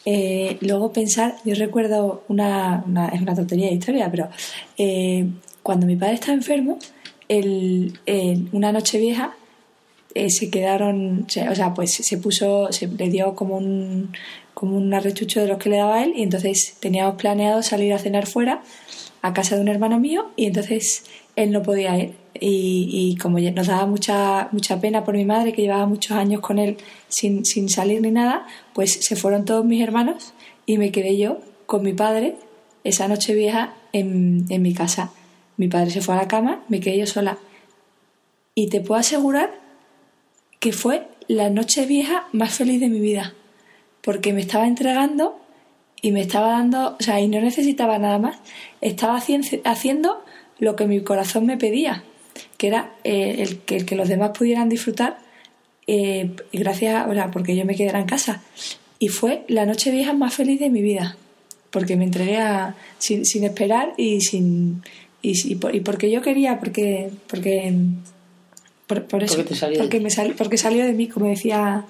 eh, 0.04 0.58
luego 0.60 0.92
pensar, 0.92 1.36
yo 1.44 1.54
recuerdo 1.54 2.22
una, 2.28 2.84
es 3.12 3.22
una 3.22 3.34
tontería 3.34 3.68
de 3.68 3.74
historia, 3.74 4.10
pero 4.10 4.28
eh, 4.76 5.26
cuando 5.62 5.86
mi 5.86 5.96
padre 5.96 6.14
estaba 6.14 6.34
enfermo, 6.34 6.78
el, 7.26 7.98
una 8.52 8.72
noche 8.72 8.98
vieja 8.98 9.34
eh, 10.14 10.28
se 10.28 10.50
quedaron, 10.50 11.26
o 11.50 11.54
sea, 11.54 11.72
pues 11.72 11.94
se 11.94 12.18
puso, 12.18 12.70
se 12.72 12.88
le 12.88 13.08
dio 13.08 13.34
como 13.34 13.56
un, 13.56 14.12
como 14.52 14.76
un 14.76 14.92
arrechucho 14.92 15.40
de 15.40 15.48
los 15.48 15.58
que 15.58 15.70
le 15.70 15.78
daba 15.78 16.04
él 16.04 16.12
y 16.14 16.22
entonces 16.22 16.76
teníamos 16.78 17.14
planeado 17.16 17.62
salir 17.62 17.92
a 17.94 17.98
cenar 17.98 18.26
fuera 18.26 18.62
a 19.22 19.32
casa 19.32 19.56
de 19.56 19.62
un 19.62 19.68
hermano 19.68 19.98
mío 19.98 20.30
y 20.36 20.46
entonces 20.46 21.04
él 21.36 21.52
no 21.52 21.62
podía 21.62 21.96
ir 21.98 22.14
y, 22.40 23.16
como 23.20 23.38
nos 23.38 23.66
daba 23.66 23.86
mucha, 23.86 24.48
mucha 24.52 24.80
pena 24.80 25.04
por 25.04 25.16
mi 25.16 25.24
madre, 25.24 25.52
que 25.52 25.62
llevaba 25.62 25.86
muchos 25.86 26.12
años 26.12 26.40
con 26.40 26.58
él 26.58 26.76
sin, 27.08 27.44
sin 27.44 27.68
salir 27.68 28.00
ni 28.00 28.10
nada, 28.10 28.46
pues 28.74 28.92
se 28.92 29.16
fueron 29.16 29.44
todos 29.44 29.64
mis 29.64 29.82
hermanos 29.82 30.34
y 30.66 30.78
me 30.78 30.92
quedé 30.92 31.16
yo 31.16 31.38
con 31.66 31.82
mi 31.82 31.92
padre 31.92 32.36
esa 32.84 33.08
noche 33.08 33.34
vieja 33.34 33.74
en, 33.92 34.46
en 34.48 34.62
mi 34.62 34.74
casa. 34.74 35.12
Mi 35.56 35.68
padre 35.68 35.90
se 35.90 36.00
fue 36.00 36.14
a 36.14 36.18
la 36.18 36.28
cama, 36.28 36.62
me 36.68 36.80
quedé 36.80 36.98
yo 36.98 37.06
sola. 37.06 37.38
Y 38.54 38.68
te 38.68 38.80
puedo 38.80 39.00
asegurar 39.00 39.58
que 40.60 40.72
fue 40.72 41.08
la 41.26 41.50
noche 41.50 41.86
vieja 41.86 42.26
más 42.32 42.54
feliz 42.54 42.80
de 42.80 42.88
mi 42.88 43.00
vida, 43.00 43.34
porque 44.02 44.32
me 44.32 44.40
estaba 44.40 44.66
entregando 44.66 45.40
y 46.00 46.12
me 46.12 46.20
estaba 46.20 46.52
dando, 46.52 46.96
o 46.98 47.02
sea, 47.02 47.20
y 47.20 47.28
no 47.28 47.40
necesitaba 47.40 47.98
nada 47.98 48.18
más, 48.18 48.38
estaba 48.80 49.16
haciendo 49.18 50.24
lo 50.58 50.76
que 50.76 50.86
mi 50.86 51.02
corazón 51.02 51.46
me 51.46 51.56
pedía 51.56 52.04
que 52.56 52.66
era 52.66 52.92
eh, 53.04 53.36
el, 53.38 53.58
que, 53.60 53.86
que 53.86 53.96
los 53.96 54.08
demás 54.08 54.30
pudieran 54.36 54.68
disfrutar 54.68 55.18
eh, 55.86 56.32
gracias, 56.52 57.08
o 57.08 57.14
sea, 57.14 57.30
porque 57.30 57.56
yo 57.56 57.64
me 57.64 57.74
quedara 57.74 57.98
en 57.98 58.06
casa. 58.06 58.42
Y 58.98 59.08
fue 59.08 59.44
la 59.48 59.64
noche 59.64 59.90
vieja 59.90 60.12
más 60.12 60.34
feliz 60.34 60.60
de 60.60 60.68
mi 60.68 60.82
vida, 60.82 61.16
porque 61.70 61.96
me 61.96 62.04
entregué 62.04 62.38
sin, 62.98 63.24
sin 63.24 63.44
esperar 63.44 63.94
y 63.96 64.20
sin 64.20 64.82
y, 65.22 65.32
y, 65.50 65.80
porque 65.80 66.10
yo 66.10 66.20
quería, 66.20 66.58
porque 66.58 67.10
porque 67.26 67.72
por, 68.86 69.22
eso, 69.22 69.36
porque, 69.78 70.00
me 70.00 70.10
porque 70.36 70.58
salió 70.58 70.84
de 70.84 70.92
mí, 70.92 71.08
como 71.08 71.26
decía 71.26 71.86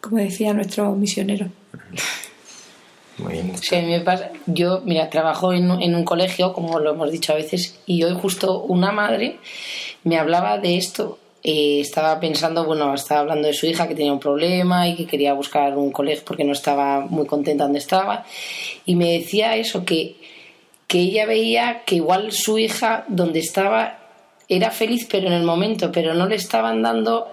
como 0.00 0.18
decía 0.18 0.52
nuestro 0.52 0.94
misionero. 0.94 1.48
Sí, 3.60 3.74
a 3.74 3.82
mí 3.82 3.88
me 3.88 4.00
pasa. 4.00 4.30
Yo, 4.46 4.82
mira, 4.84 5.10
trabajo 5.10 5.52
en, 5.52 5.70
en, 5.82 5.94
un 5.94 6.04
colegio, 6.04 6.52
como 6.52 6.78
lo 6.78 6.92
hemos 6.92 7.10
dicho 7.10 7.32
a 7.32 7.36
veces, 7.36 7.78
y 7.86 8.02
hoy 8.04 8.14
justo 8.20 8.60
una 8.62 8.92
madre 8.92 9.38
me 10.04 10.18
hablaba 10.18 10.58
de 10.58 10.76
esto. 10.76 11.18
Eh, 11.42 11.80
estaba 11.80 12.18
pensando, 12.18 12.64
bueno, 12.64 12.92
estaba 12.94 13.20
hablando 13.20 13.48
de 13.48 13.54
su 13.54 13.66
hija 13.66 13.86
que 13.86 13.94
tenía 13.94 14.12
un 14.12 14.20
problema 14.20 14.88
y 14.88 14.96
que 14.96 15.06
quería 15.06 15.34
buscar 15.34 15.76
un 15.76 15.92
colegio 15.92 16.24
porque 16.24 16.44
no 16.44 16.52
estaba 16.52 17.00
muy 17.00 17.26
contenta 17.26 17.64
donde 17.64 17.78
estaba. 17.78 18.24
Y 18.84 18.96
me 18.96 19.12
decía 19.12 19.56
eso, 19.56 19.84
que, 19.84 20.16
que 20.86 20.98
ella 21.00 21.26
veía 21.26 21.82
que 21.84 21.96
igual 21.96 22.32
su 22.32 22.58
hija 22.58 23.04
donde 23.08 23.40
estaba 23.40 23.98
era 24.48 24.70
feliz, 24.70 25.06
pero 25.10 25.26
en 25.28 25.34
el 25.34 25.44
momento, 25.44 25.92
pero 25.92 26.14
no 26.14 26.26
le 26.26 26.36
estaban 26.36 26.82
dando 26.82 27.28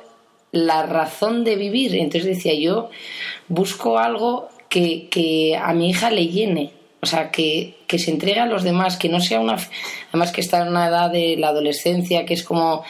la 0.51 0.85
razón 0.85 1.43
de 1.43 1.55
vivir. 1.55 1.95
Entonces 1.95 2.37
decía, 2.37 2.53
yo 2.53 2.89
busco 3.47 3.97
algo 3.97 4.49
que, 5.09 5.57
a 5.61 5.73
mi 5.73 5.89
hija 5.89 6.09
le 6.09 6.27
llene, 6.27 6.71
o 7.01 7.05
sea, 7.05 7.31
que, 7.31 7.75
se 7.87 8.11
entregue 8.11 8.39
a 8.39 8.45
los 8.45 8.63
demás, 8.63 8.97
que 8.97 9.09
no 9.09 9.19
sea 9.19 9.39
una... 9.39 9.57
Además 10.09 10.31
que 10.31 10.41
está 10.41 10.61
en 10.61 10.69
una 10.69 10.87
edad 10.87 11.09
de 11.09 11.37
la 11.37 11.49
adolescencia, 11.49 12.25
que 12.25 12.33
es 12.33 12.43
como... 12.43 12.83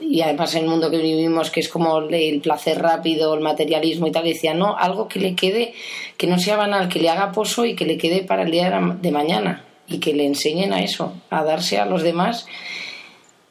Y 0.00 0.20
además 0.22 0.54
en 0.54 0.64
el 0.64 0.70
mundo 0.70 0.90
que 0.90 0.98
vivimos, 0.98 1.50
que 1.50 1.60
es 1.60 1.68
como 1.68 2.00
el 2.00 2.40
placer 2.40 2.80
rápido, 2.80 3.34
el 3.34 3.40
materialismo 3.40 4.06
y 4.06 4.12
tal, 4.12 4.24
decía, 4.24 4.54
no, 4.54 4.76
algo 4.76 5.08
que 5.08 5.20
le 5.20 5.34
quede, 5.34 5.74
que 6.16 6.26
no 6.26 6.38
sea 6.38 6.56
banal, 6.56 6.88
que 6.88 7.00
le 7.00 7.08
haga 7.08 7.32
pozo 7.32 7.64
y 7.64 7.74
que 7.74 7.86
le 7.86 7.96
quede 7.96 8.22
para 8.22 8.42
el 8.42 8.50
día 8.50 8.70
de 8.70 9.10
mañana 9.10 9.64
y 9.88 9.98
que 9.98 10.12
le 10.12 10.26
enseñen 10.26 10.72
a 10.72 10.82
eso, 10.82 11.14
a 11.30 11.44
darse 11.44 11.78
a 11.78 11.86
los 11.86 12.02
demás 12.02 12.46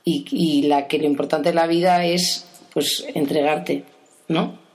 y, 0.04 0.26
y 0.32 0.62
la 0.64 0.88
que 0.88 1.00
lo 1.00 1.06
importante 1.06 1.50
de 1.50 1.56
la 1.56 1.68
vida 1.68 2.06
es 2.06 2.48
pues 2.74 3.06
entregarte, 3.16 3.84
¿no? 4.28 4.69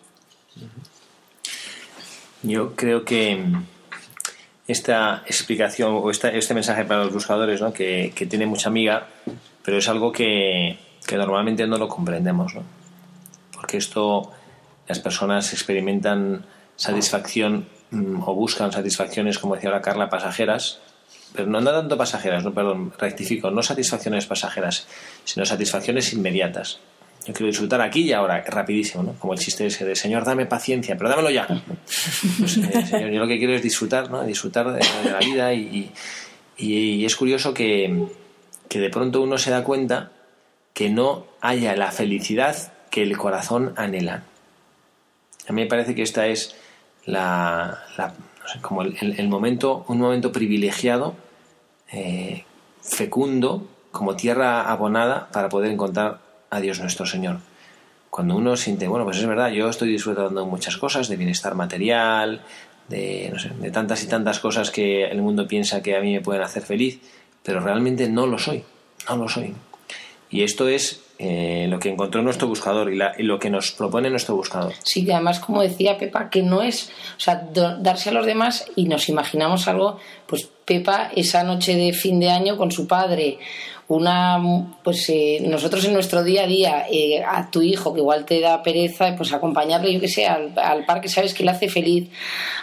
Yo 2.44 2.76
creo 2.76 3.06
que 3.06 3.42
esta 4.68 5.22
explicación 5.26 5.94
o 5.94 6.10
este 6.10 6.52
mensaje 6.52 6.84
para 6.84 7.04
los 7.04 7.12
buscadores, 7.12 7.62
¿no? 7.62 7.72
que, 7.72 8.12
tiene 8.28 8.44
mucha 8.44 8.68
amiga, 8.68 9.06
pero 9.62 9.78
es 9.78 9.88
algo 9.88 10.12
que, 10.12 10.78
normalmente 11.10 11.66
no 11.66 11.78
lo 11.78 11.88
comprendemos, 11.88 12.54
¿no? 12.54 12.62
porque 13.54 13.78
esto 13.78 14.30
las 14.86 14.98
personas 14.98 15.54
experimentan 15.54 16.44
satisfacción 16.76 17.66
mm, 17.90 18.22
o 18.28 18.34
buscan 18.34 18.72
satisfacciones, 18.72 19.38
como 19.38 19.54
decía 19.54 19.70
ahora 19.70 19.80
Carla, 19.80 20.10
pasajeras, 20.10 20.80
pero 21.32 21.46
no, 21.46 21.62
no 21.62 21.70
tanto 21.70 21.96
pasajeras, 21.96 22.44
no, 22.44 22.52
perdón, 22.52 22.92
rectifico, 22.98 23.50
no 23.50 23.62
satisfacciones 23.62 24.26
pasajeras, 24.26 24.86
sino 25.24 25.46
satisfacciones 25.46 26.12
inmediatas. 26.12 26.78
Yo 27.26 27.32
quiero 27.32 27.46
disfrutar 27.46 27.80
aquí 27.80 28.02
y 28.02 28.12
ahora, 28.12 28.42
rapidísimo, 28.42 29.02
¿no? 29.02 29.14
Como 29.14 29.32
el 29.32 29.38
chiste 29.38 29.66
ese 29.66 29.84
de 29.86 29.96
Señor, 29.96 30.24
dame 30.24 30.44
paciencia, 30.44 30.96
pero 30.96 31.08
dámelo 31.08 31.30
ya. 31.30 31.46
Pues, 32.38 32.58
eh, 32.58 32.86
señor, 32.86 33.10
yo 33.10 33.20
lo 33.20 33.26
que 33.26 33.38
quiero 33.38 33.54
es 33.54 33.62
disfrutar, 33.62 34.10
¿no? 34.10 34.22
Disfrutar 34.24 34.72
de, 34.72 35.10
la 35.10 35.18
vida 35.18 35.54
y, 35.54 35.90
y, 36.58 37.04
es 37.04 37.16
curioso 37.16 37.54
que, 37.54 38.08
que 38.68 38.78
de 38.78 38.90
pronto 38.90 39.22
uno 39.22 39.38
se 39.38 39.50
da 39.50 39.64
cuenta 39.64 40.12
que 40.74 40.90
no 40.90 41.24
haya 41.40 41.74
la 41.76 41.92
felicidad 41.92 42.72
que 42.90 43.02
el 43.02 43.16
corazón 43.16 43.72
anhela. 43.76 44.24
A 45.48 45.52
mí 45.52 45.62
me 45.62 45.68
parece 45.68 45.94
que 45.94 46.02
esta 46.02 46.26
es 46.26 46.54
la, 47.06 47.78
no 47.98 48.48
sé, 48.48 48.60
como 48.60 48.82
el, 48.82 49.28
momento, 49.28 49.84
un 49.88 49.98
momento 49.98 50.32
privilegiado, 50.32 51.14
eh, 51.92 52.44
fecundo, 52.82 53.66
como 53.92 54.16
tierra 54.16 54.70
abonada 54.70 55.28
para 55.30 55.48
poder 55.48 55.70
encontrar 55.70 56.23
a 56.54 56.60
Dios 56.60 56.80
nuestro 56.80 57.06
Señor. 57.06 57.38
Cuando 58.10 58.36
uno 58.36 58.56
siente, 58.56 58.86
bueno, 58.86 59.04
pues 59.04 59.18
es 59.18 59.26
verdad, 59.26 59.50
yo 59.50 59.68
estoy 59.68 59.90
disfrutando 59.90 60.46
muchas 60.46 60.76
cosas, 60.76 61.08
de 61.08 61.16
bienestar 61.16 61.54
material, 61.54 62.42
de, 62.88 63.32
tantas 63.72 64.04
y 64.04 64.06
tantas 64.06 64.38
cosas 64.38 64.70
que 64.70 65.06
el 65.06 65.20
mundo 65.20 65.48
piensa 65.48 65.82
que 65.82 65.96
a 65.96 66.00
mí 66.00 66.12
me 66.12 66.20
pueden 66.20 66.42
hacer 66.42 66.62
feliz, 66.62 67.00
pero 67.42 67.60
realmente 67.60 68.08
no 68.08 68.26
lo 68.26 68.38
soy, 68.38 68.62
no 69.08 69.16
lo 69.16 69.28
soy. 69.28 69.54
Y 70.30 70.42
esto 70.42 70.68
es 70.68 71.02
eh, 71.18 71.66
lo 71.68 71.78
que 71.78 71.90
encontró 71.90 72.22
nuestro 72.22 72.48
buscador 72.48 72.92
y, 72.92 72.98
y, 73.18 73.22
lo 73.22 73.38
que 73.38 73.50
nos 73.50 73.72
propone 73.72 74.10
nuestro 74.10 74.36
buscador. 74.36 74.72
Sí, 74.82 75.08
además, 75.10 75.40
como 75.40 75.62
decía 75.62 75.98
Pepa, 75.98 76.30
que 76.30 76.42
no 76.42 76.62
es, 76.62 76.90
o 77.16 77.20
sea, 77.20 77.48
darse 77.80 78.10
a 78.10 78.12
los 78.12 78.26
demás 78.26 78.66
y 78.76 78.86
nos 78.86 79.08
imaginamos 79.08 79.68
algo, 79.68 79.98
pues 80.26 80.48
Pepa 80.64 81.10
esa 81.14 81.44
noche 81.44 81.76
de 81.76 81.92
fin 81.92 82.18
de 82.20 82.30
año 82.30 82.56
con 82.56 82.72
su 82.72 82.86
padre, 82.86 83.38
una 83.88 84.40
pues 84.82 85.08
eh, 85.08 85.38
nosotros 85.42 85.84
en 85.84 85.92
nuestro 85.92 86.24
día 86.24 86.44
a 86.44 86.46
día 86.46 86.86
eh, 86.90 87.22
a 87.22 87.50
tu 87.50 87.60
hijo 87.60 87.92
que 87.92 88.00
igual 88.00 88.24
te 88.24 88.40
da 88.40 88.62
pereza 88.62 89.14
pues 89.16 89.32
acompañarle 89.32 89.92
yo 89.92 90.00
que 90.00 90.08
sé 90.08 90.26
al, 90.26 90.52
parque 90.86 91.08
sabes 91.08 91.34
que 91.34 91.44
le 91.44 91.50
hace 91.50 91.68
feliz. 91.68 92.08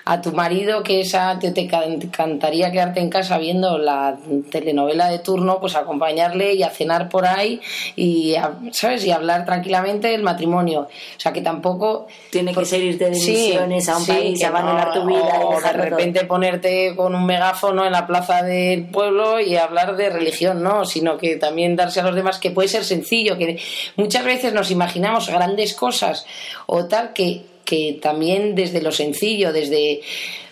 A 0.03 0.19
tu 0.19 0.31
marido 0.31 0.81
que 0.81 1.01
esa 1.01 1.38
te, 1.39 1.51
te, 1.51 1.62
encantaría 1.62 2.71
quedarte 2.71 2.99
en 2.99 3.10
casa 3.10 3.38
viendo 3.38 3.77
la 3.77 4.17
telenovela 4.49 5.10
de 5.10 5.19
turno 5.19 5.60
pues 5.60 5.75
acompañarle 5.75 6.53
y 6.53 6.63
a 6.63 6.69
cenar 6.69 7.07
por 7.07 7.25
ahí 7.25 7.62
y 7.95 8.36
sabes 8.71 9.05
y 9.05 9.12
hablar 9.12 9.45
tranquilamente 9.45 10.07
del 10.07 10.23
matrimonio. 10.23 10.81
O 10.81 11.19
sea 11.19 11.31
que 11.31 11.41
tampoco 11.41 12.07
tiene 12.31 12.53
que 12.53 12.65
ser 12.65 12.81
irte 12.81 13.05
de 13.05 13.12
misiones 13.12 13.88
a 13.89 13.97
un 13.97 14.05
país 14.05 14.43
abandonar 14.43 14.93
tu 14.93 15.05
vida 15.05 15.39
o 15.39 15.62
de 15.62 15.73
repente 15.73 16.25
ponerte 16.25 16.95
con 16.95 17.15
un 17.15 17.25
megáfono 17.25 17.86
en 17.86 17.91
la 17.91 18.07
plaza 18.07 18.43
del 18.43 18.86
pueblo 18.86 19.39
y 19.39 19.55
hablar 19.55 19.95
de 19.95 20.10
religión 20.10 20.63
no 20.63 20.86
sino 20.86 21.11
que 21.17 21.36
también 21.38 21.76
darse 21.76 22.00
a 22.00 22.04
los 22.04 22.15
demás, 22.15 22.39
que 22.39 22.52
puede 22.52 22.67
ser 22.67 22.84
sencillo, 22.84 23.38
que 23.38 23.60
muchas 23.95 24.26
veces 24.26 24.54
nos 24.54 24.71
imaginamos 24.71 25.30
grandes 25.30 25.74
cosas 25.74 26.26
o 26.65 26.86
tal 26.86 27.13
que, 27.13 27.43
que 27.65 28.00
también 28.02 28.56
desde 28.56 28.82
lo 28.82 28.91
sencillo, 28.91 29.54
desde 29.54 30.02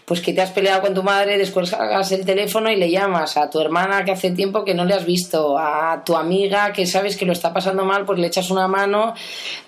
pues 0.09 0.21
que 0.21 0.33
te 0.33 0.41
has 0.41 0.49
peleado 0.49 0.81
con 0.81 0.95
tu 0.95 1.03
madre, 1.03 1.37
después 1.37 1.71
hagas 1.71 2.11
el 2.11 2.25
teléfono 2.25 2.71
y 2.71 2.75
le 2.75 2.89
llamas 2.89 3.37
a 3.37 3.47
tu 3.47 3.59
hermana 3.59 4.03
que 4.03 4.09
hace 4.09 4.31
tiempo 4.31 4.65
que 4.65 4.73
no 4.73 4.83
le 4.83 4.95
has 4.95 5.05
visto, 5.05 5.55
a 5.55 6.03
tu 6.03 6.15
amiga 6.15 6.73
que 6.73 6.87
sabes 6.87 7.15
que 7.15 7.27
lo 7.27 7.31
está 7.31 7.53
pasando 7.53 7.85
mal, 7.85 8.05
pues 8.05 8.17
le 8.17 8.25
echas 8.25 8.49
una 8.49 8.67
mano 8.67 9.13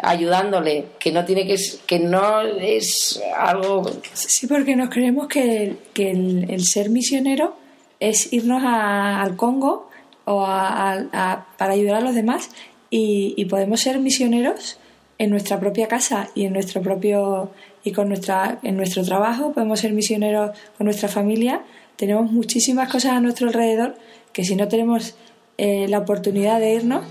ayudándole, 0.02 0.86
que 0.98 1.12
no 1.12 1.24
tiene 1.26 1.46
que 1.46 1.58
que 1.86 2.00
no 2.00 2.42
es 2.42 3.22
algo 3.38 3.84
sí 4.14 4.48
porque 4.48 4.76
nos 4.76 4.90
creemos 4.90 5.28
que, 5.28 5.76
que 5.94 6.10
el, 6.10 6.64
ser 6.64 6.90
misionero 6.90 7.54
es 8.00 8.34
irnos 8.34 8.64
al 8.66 9.36
Congo 9.36 9.91
o 10.26 10.42
para 10.42 11.74
ayudar 11.74 11.96
a 11.96 12.02
los 12.02 12.16
demás 12.16 12.50
y, 12.90 13.46
podemos 13.46 13.82
ser 13.82 14.00
misioneros 14.00 14.78
en 15.18 15.30
nuestra 15.30 15.60
propia 15.60 15.88
casa 15.88 16.30
y 16.36 16.46
en 16.46 16.54
nuestro 16.54 16.82
propio 16.82 17.52
y 17.84 17.92
con 17.92 18.10
nuestra 18.10 18.60
en 18.64 18.78
nuestro 18.78 19.04
trabajo 19.04 19.54
podemos 19.54 19.80
ser 19.80 19.94
misioneros 19.94 20.52
con 20.78 20.86
nuestra 20.86 21.10
familia 21.10 21.62
tenemos 21.96 22.32
muchísimas 22.32 22.90
cosas 22.92 23.14
a 23.14 23.20
nuestro 23.20 23.48
alrededor 23.48 23.96
que 24.34 24.44
si 24.44 24.56
no 24.56 24.68
tenemos 24.68 25.16
eh, 25.58 25.88
la 25.88 26.00
oportunidad 26.00 26.60
de 26.60 26.74
irnos, 26.74 27.06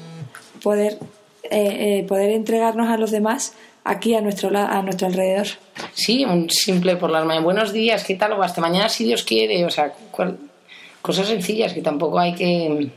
poder, 0.62 0.98
eh, 1.50 2.04
poder 2.08 2.30
entregarnos 2.30 2.88
a 2.88 2.96
los 2.96 3.10
demás 3.10 3.54
aquí 3.84 4.14
a 4.14 4.20
nuestro, 4.20 4.50
a 4.56 4.82
nuestro 4.82 5.06
alrededor. 5.06 5.46
Sí, 5.92 6.24
un 6.24 6.50
simple 6.50 6.96
por 6.96 7.10
las 7.10 7.24
mañanas. 7.24 7.44
Buenos 7.44 7.72
días, 7.72 8.04
¿qué 8.04 8.16
tal? 8.16 8.32
O 8.32 8.42
hasta 8.42 8.60
mañana 8.60 8.88
si 8.88 9.04
Dios 9.04 9.22
quiere. 9.22 9.64
O 9.64 9.70
sea, 9.70 9.92
cosas 11.02 11.28
sencillas 11.28 11.72
que 11.72 11.82
tampoco 11.82 12.18
hay 12.18 12.34
que... 12.34 12.90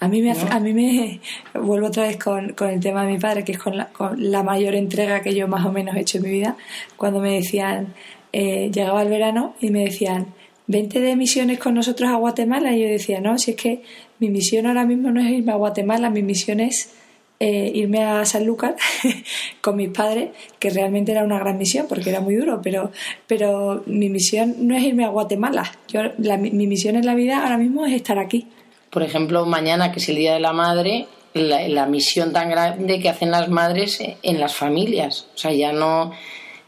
A 0.00 0.08
mí 0.08 0.20
me, 0.20 0.32
a 0.32 0.60
mí 0.60 0.74
me 0.74 1.20
vuelvo 1.54 1.86
otra 1.86 2.04
vez 2.04 2.18
con, 2.18 2.52
con, 2.52 2.68
el 2.68 2.80
tema 2.80 3.06
de 3.06 3.12
mi 3.12 3.18
padre, 3.18 3.44
que 3.44 3.52
es 3.52 3.58
con 3.58 3.76
la, 3.76 3.86
con 3.86 4.16
la, 4.30 4.42
mayor 4.42 4.74
entrega 4.74 5.22
que 5.22 5.34
yo 5.34 5.48
más 5.48 5.64
o 5.64 5.72
menos 5.72 5.96
he 5.96 6.00
hecho 6.00 6.18
en 6.18 6.24
mi 6.24 6.30
vida, 6.30 6.56
cuando 6.96 7.20
me 7.20 7.34
decían, 7.34 7.94
eh, 8.32 8.70
llegaba 8.72 9.02
el 9.02 9.08
verano 9.08 9.54
y 9.60 9.70
me 9.70 9.84
decían, 9.84 10.26
vente 10.66 11.00
de 11.00 11.16
misiones 11.16 11.58
con 11.58 11.74
nosotros 11.74 12.10
a 12.10 12.16
Guatemala. 12.16 12.76
Y 12.76 12.82
yo 12.82 12.88
decía, 12.88 13.20
no, 13.20 13.38
si 13.38 13.52
es 13.52 13.56
que 13.56 13.82
mi 14.18 14.28
misión 14.28 14.66
ahora 14.66 14.84
mismo 14.84 15.10
no 15.10 15.20
es 15.20 15.30
irme 15.30 15.52
a 15.52 15.56
Guatemala, 15.56 16.10
mi 16.10 16.22
misión 16.22 16.60
es 16.60 16.92
eh, 17.40 17.72
irme 17.74 18.04
a 18.04 18.24
San 18.24 18.46
Lucas 18.46 18.74
con 19.60 19.76
mis 19.76 19.90
padres, 19.90 20.30
que 20.58 20.70
realmente 20.70 21.12
era 21.12 21.24
una 21.24 21.38
gran 21.38 21.58
misión 21.58 21.86
porque 21.88 22.10
era 22.10 22.20
muy 22.20 22.36
duro, 22.36 22.60
pero, 22.62 22.92
pero 23.26 23.82
mi 23.86 24.08
misión 24.08 24.54
no 24.66 24.76
es 24.76 24.84
irme 24.84 25.04
a 25.04 25.08
Guatemala. 25.08 25.70
Yo, 25.88 26.00
mi 26.18 26.66
misión 26.66 26.96
en 26.96 27.06
la 27.06 27.14
vida 27.14 27.42
ahora 27.42 27.58
mismo 27.58 27.86
es 27.86 27.92
estar 27.94 28.18
aquí. 28.18 28.46
Por 28.90 29.02
ejemplo, 29.02 29.44
mañana, 29.44 29.90
que 29.90 29.98
es 29.98 30.08
el 30.08 30.16
Día 30.16 30.34
de 30.34 30.40
la 30.40 30.52
Madre, 30.52 31.08
la, 31.34 31.86
misión 31.86 32.32
tan 32.32 32.48
grande 32.48 33.00
que 33.00 33.08
hacen 33.08 33.30
las 33.30 33.48
madres 33.48 33.98
en 34.22 34.38
las 34.38 34.54
familias. 34.54 35.26
O 35.34 35.38
sea, 35.38 35.52
ya 35.52 35.72
no 35.72 36.12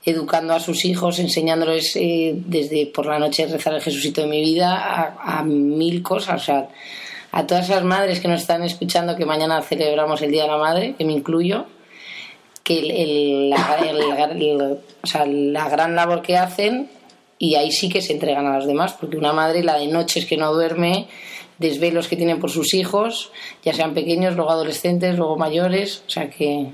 educando 0.04 0.54
a 0.54 0.60
sus 0.60 0.84
hijos, 0.84 1.18
enseñándoles 1.20 1.96
eh, 1.96 2.34
desde 2.34 2.86
por 2.86 3.06
la 3.06 3.18
noche 3.18 3.46
rezar 3.46 3.74
el 3.74 3.80
Jesucito 3.80 4.22
de 4.22 4.26
mi 4.26 4.40
vida 4.40 4.76
a, 4.76 5.38
a 5.38 5.44
mil 5.44 6.02
cosas. 6.02 6.42
O 6.42 6.44
sea, 6.44 6.68
a 7.36 7.46
todas 7.46 7.68
esas 7.68 7.84
madres 7.84 8.20
que 8.20 8.28
nos 8.28 8.40
están 8.40 8.62
escuchando 8.62 9.14
que 9.14 9.26
mañana 9.26 9.60
celebramos 9.60 10.22
el 10.22 10.30
Día 10.30 10.44
de 10.44 10.48
la 10.48 10.56
Madre, 10.56 10.94
que 10.96 11.04
me 11.04 11.12
incluyo, 11.12 11.66
que 12.64 13.50
la, 13.50 13.76
gran 15.68 15.94
labor 15.94 16.22
que 16.22 16.38
hacen 16.38 16.88
y 17.38 17.56
ahí 17.56 17.72
sí 17.72 17.90
que 17.90 18.00
se 18.00 18.14
entregan 18.14 18.46
a 18.46 18.56
los 18.56 18.66
demás, 18.66 18.94
porque 18.94 19.18
una 19.18 19.34
madre, 19.34 19.62
la 19.62 19.76
de 19.76 19.88
noches 19.88 20.24
que 20.24 20.38
no 20.38 20.50
duerme, 20.50 21.08
desvelos 21.58 22.08
que 22.08 22.16
tienen 22.16 22.40
por 22.40 22.50
sus 22.50 22.72
hijos, 22.72 23.30
ya 23.62 23.74
sean 23.74 23.92
pequeños, 23.92 24.34
luego 24.34 24.52
adolescentes, 24.52 25.18
luego 25.18 25.36
mayores, 25.36 26.04
o 26.06 26.10
sea 26.10 26.30
que 26.30 26.70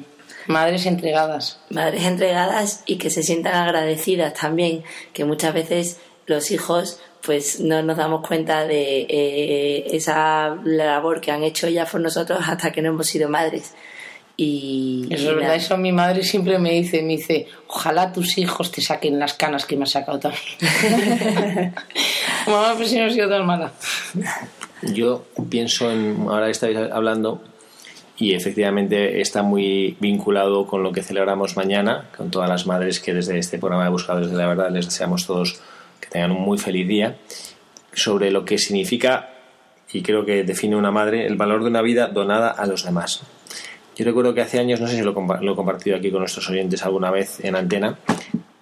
madres 0.46 0.86
entregadas. 0.86 1.58
Madres 1.70 2.04
entregadas 2.04 2.84
y 2.86 2.98
que 2.98 3.10
se 3.10 3.24
sientan 3.24 3.56
agradecidas 3.56 4.34
también, 4.34 4.84
que 5.12 5.24
muchas 5.24 5.54
veces 5.54 5.98
los 6.26 6.52
hijos 6.52 7.00
pues 7.24 7.60
no 7.60 7.82
nos 7.82 7.96
damos 7.96 8.26
cuenta 8.26 8.64
de 8.64 9.06
eh, 9.08 9.86
esa 9.92 10.56
labor 10.64 11.20
que 11.20 11.30
han 11.30 11.44
hecho 11.44 11.66
ellas 11.66 11.90
por 11.90 12.00
nosotros 12.00 12.40
hasta 12.46 12.72
que 12.72 12.82
no 12.82 12.88
hemos 12.90 13.06
sido 13.06 13.28
madres. 13.28 13.74
Y, 14.36 15.06
eso 15.10 15.30
es 15.30 15.36
verdad, 15.36 15.54
eso 15.54 15.76
mi 15.76 15.92
madre 15.92 16.24
siempre 16.24 16.58
me 16.58 16.72
dice, 16.72 17.02
me 17.02 17.16
dice, 17.16 17.46
ojalá 17.68 18.12
tus 18.12 18.38
hijos 18.38 18.72
te 18.72 18.80
saquen 18.80 19.18
las 19.18 19.34
canas 19.34 19.66
que 19.66 19.76
me 19.76 19.84
has 19.84 19.90
sacado 19.90 20.18
también. 20.18 20.42
Mamá, 22.46 22.74
pues 22.76 22.90
si 22.90 22.98
no 22.98 23.06
he 23.06 23.10
sido 23.12 23.28
tan 23.28 23.46
mala. 23.46 23.72
Yo 24.82 25.26
pienso 25.48 25.90
en, 25.90 26.26
ahora 26.28 26.48
estáis 26.48 26.76
hablando, 26.76 27.42
y 28.16 28.34
efectivamente 28.34 29.20
está 29.20 29.42
muy 29.42 29.96
vinculado 30.00 30.66
con 30.66 30.82
lo 30.82 30.92
que 30.92 31.02
celebramos 31.02 31.56
mañana, 31.56 32.08
con 32.16 32.30
todas 32.30 32.48
las 32.48 32.66
madres 32.66 33.00
que 33.00 33.14
desde 33.14 33.38
este 33.38 33.58
programa 33.58 33.84
de 33.84 33.90
Buscadores 33.90 34.30
de 34.30 34.36
la 34.36 34.46
Verdad 34.46 34.70
les 34.70 34.86
deseamos 34.86 35.26
todos 35.26 35.54
que 35.54 35.71
tengan 36.12 36.32
un 36.32 36.42
muy 36.42 36.58
feliz 36.58 36.86
día, 36.86 37.16
sobre 37.94 38.30
lo 38.30 38.44
que 38.44 38.58
significa, 38.58 39.30
y 39.92 40.02
creo 40.02 40.24
que 40.24 40.44
define 40.44 40.76
una 40.76 40.90
madre, 40.90 41.26
el 41.26 41.36
valor 41.36 41.62
de 41.62 41.68
una 41.68 41.82
vida 41.82 42.08
donada 42.08 42.50
a 42.50 42.66
los 42.66 42.84
demás. 42.84 43.22
Yo 43.96 44.04
recuerdo 44.04 44.34
que 44.34 44.40
hace 44.40 44.58
años, 44.58 44.80
no 44.80 44.86
sé 44.86 44.96
si 44.96 45.02
lo, 45.02 45.10
he 45.12 45.56
compartido 45.56 45.96
aquí 45.96 46.10
con 46.10 46.20
nuestros 46.20 46.48
oyentes 46.48 46.82
alguna 46.82 47.10
vez 47.10 47.44
en 47.44 47.56
antena, 47.56 47.98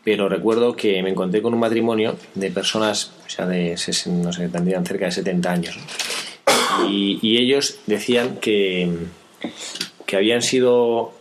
pero 0.02 0.28
recuerdo 0.28 0.74
que 0.74 1.02
me 1.02 1.10
encontré 1.10 1.42
con 1.42 1.54
un 1.54 1.60
matrimonio 1.60 2.16
de 2.34 2.50
personas, 2.50 3.12
o 3.26 3.28
sea, 3.28 3.46
de, 3.46 3.76
no 4.06 4.32
sé, 4.32 4.48
tendrían 4.48 4.84
cerca 4.86 5.06
de 5.06 5.12
70 5.12 5.52
años. 5.52 5.78
Y, 6.88 7.36
ellos 7.36 7.78
decían 7.86 8.36
que, 8.36 8.90
que 10.06 10.16
habían 10.16 10.42
sido 10.42 11.12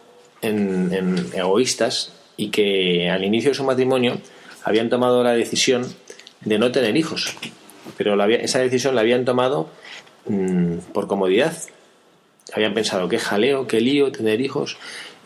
egoístas 0.42 2.14
y 2.38 2.50
que 2.50 3.10
al 3.10 3.24
inicio 3.24 3.52
de 3.52 3.56
su 3.56 3.64
matrimonio 3.64 4.20
habían 4.64 4.90
tomado 4.90 5.24
la 5.24 5.34
decisión 5.34 5.86
de 6.42 6.60
no 6.60 6.72
tener 6.72 6.96
hijos. 6.98 7.36
Pero 7.98 8.22
esa 8.26 8.60
decisión 8.60 8.96
la 8.96 9.02
habían 9.02 9.26
tomado 9.26 9.70
mm, 10.28 10.78
por 10.94 11.08
comodidad. 11.08 11.54
Habían 12.54 12.74
pensado 12.74 13.08
qué 13.10 13.20
jaleo, 13.20 13.68
qué 13.68 13.82
lío 13.82 14.12
tener 14.12 14.42
hijos. 14.42 14.78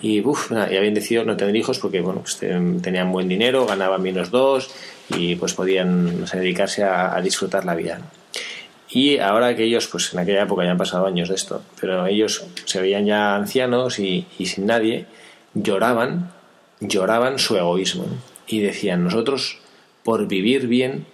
Y, 0.01 0.19
y 0.19 0.75
habían 0.75 0.93
decidido 0.93 1.23
no 1.23 1.37
tener 1.37 1.55
hijos 1.55 1.79
porque 1.79 2.01
bueno, 2.01 2.21
pues, 2.21 2.37
tenían 2.37 3.11
buen 3.11 3.29
dinero, 3.29 3.65
ganaban 3.65 4.01
menos 4.01 4.31
dos 4.31 4.69
y 5.09 5.35
pues 5.35 5.53
podían 5.53 6.25
dedicarse 6.25 6.83
a, 6.83 7.19
disfrutar 7.21 7.63
la 7.63 7.75
vida. 7.75 8.01
Y 8.89 9.17
ahora 9.17 9.55
que 9.55 9.63
ellos, 9.63 9.87
pues 9.87 10.13
en 10.13 10.19
aquella 10.19 10.43
época 10.43 10.65
ya 10.65 10.71
han 10.71 10.77
pasado 10.77 11.07
años 11.07 11.29
de 11.29 11.35
esto, 11.35 11.63
pero 11.79 12.05
ellos 12.05 12.45
se 12.65 12.81
veían 12.81 13.05
ya 13.05 13.35
ancianos 13.35 13.97
y, 13.97 14.27
y 14.37 14.45
sin 14.45 14.67
nadie, 14.67 15.05
lloraban, 15.53 16.31
lloraban 16.79 17.39
su 17.39 17.55
egoísmo. 17.55 18.05
Y 18.45 18.59
decían, 18.59 19.03
nosotros 19.03 19.62
por 20.03 20.27
vivir 20.27 20.67
bien, 20.67 21.05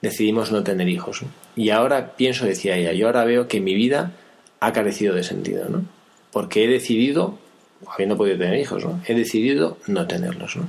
decidimos 0.00 0.50
no 0.52 0.62
tener 0.64 0.88
hijos. 0.88 1.22
Y 1.56 1.70
ahora 1.70 2.16
pienso, 2.16 2.46
decía 2.46 2.76
ella, 2.76 2.92
yo 2.92 3.06
ahora 3.06 3.24
veo 3.24 3.48
que 3.48 3.60
mi 3.60 3.74
vida 3.74 4.12
ha 4.60 4.72
carecido 4.72 5.14
de 5.14 5.22
sentido, 5.22 5.68
¿no? 5.68 5.84
Porque 6.32 6.64
he 6.64 6.68
decidido, 6.68 7.38
habiendo 7.86 8.16
podido 8.16 8.38
tener 8.38 8.58
hijos, 8.58 8.84
¿no? 8.84 9.00
He 9.06 9.14
decidido 9.14 9.78
no 9.86 10.06
tenerlos, 10.06 10.56
¿no? 10.56 10.68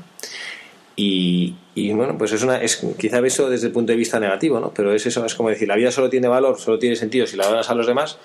Y, 1.03 1.55
bueno, 1.93 2.15
pues 2.17 2.31
es 2.33 2.43
una, 2.43 2.57
es, 2.57 2.85
quizá 2.99 3.25
eso 3.25 3.49
desde 3.49 3.67
el 3.67 3.73
punto 3.73 3.91
de 3.91 3.97
vista 3.97 4.19
negativo, 4.19 4.59
¿no? 4.59 4.71
Pero 4.73 4.93
es 4.93 5.05
eso, 5.05 5.25
es 5.25 5.33
como 5.33 5.49
decir, 5.49 5.67
la 5.67 5.75
vida 5.75 5.89
solo 5.91 6.09
tiene 6.09 6.27
valor, 6.27 6.59
solo 6.59 6.77
tiene 6.77 6.95
sentido 6.95 7.25
si 7.25 7.37
la 7.37 7.47
donas 7.47 7.69
a 7.69 7.75
los 7.75 7.87
demás. 7.87 8.17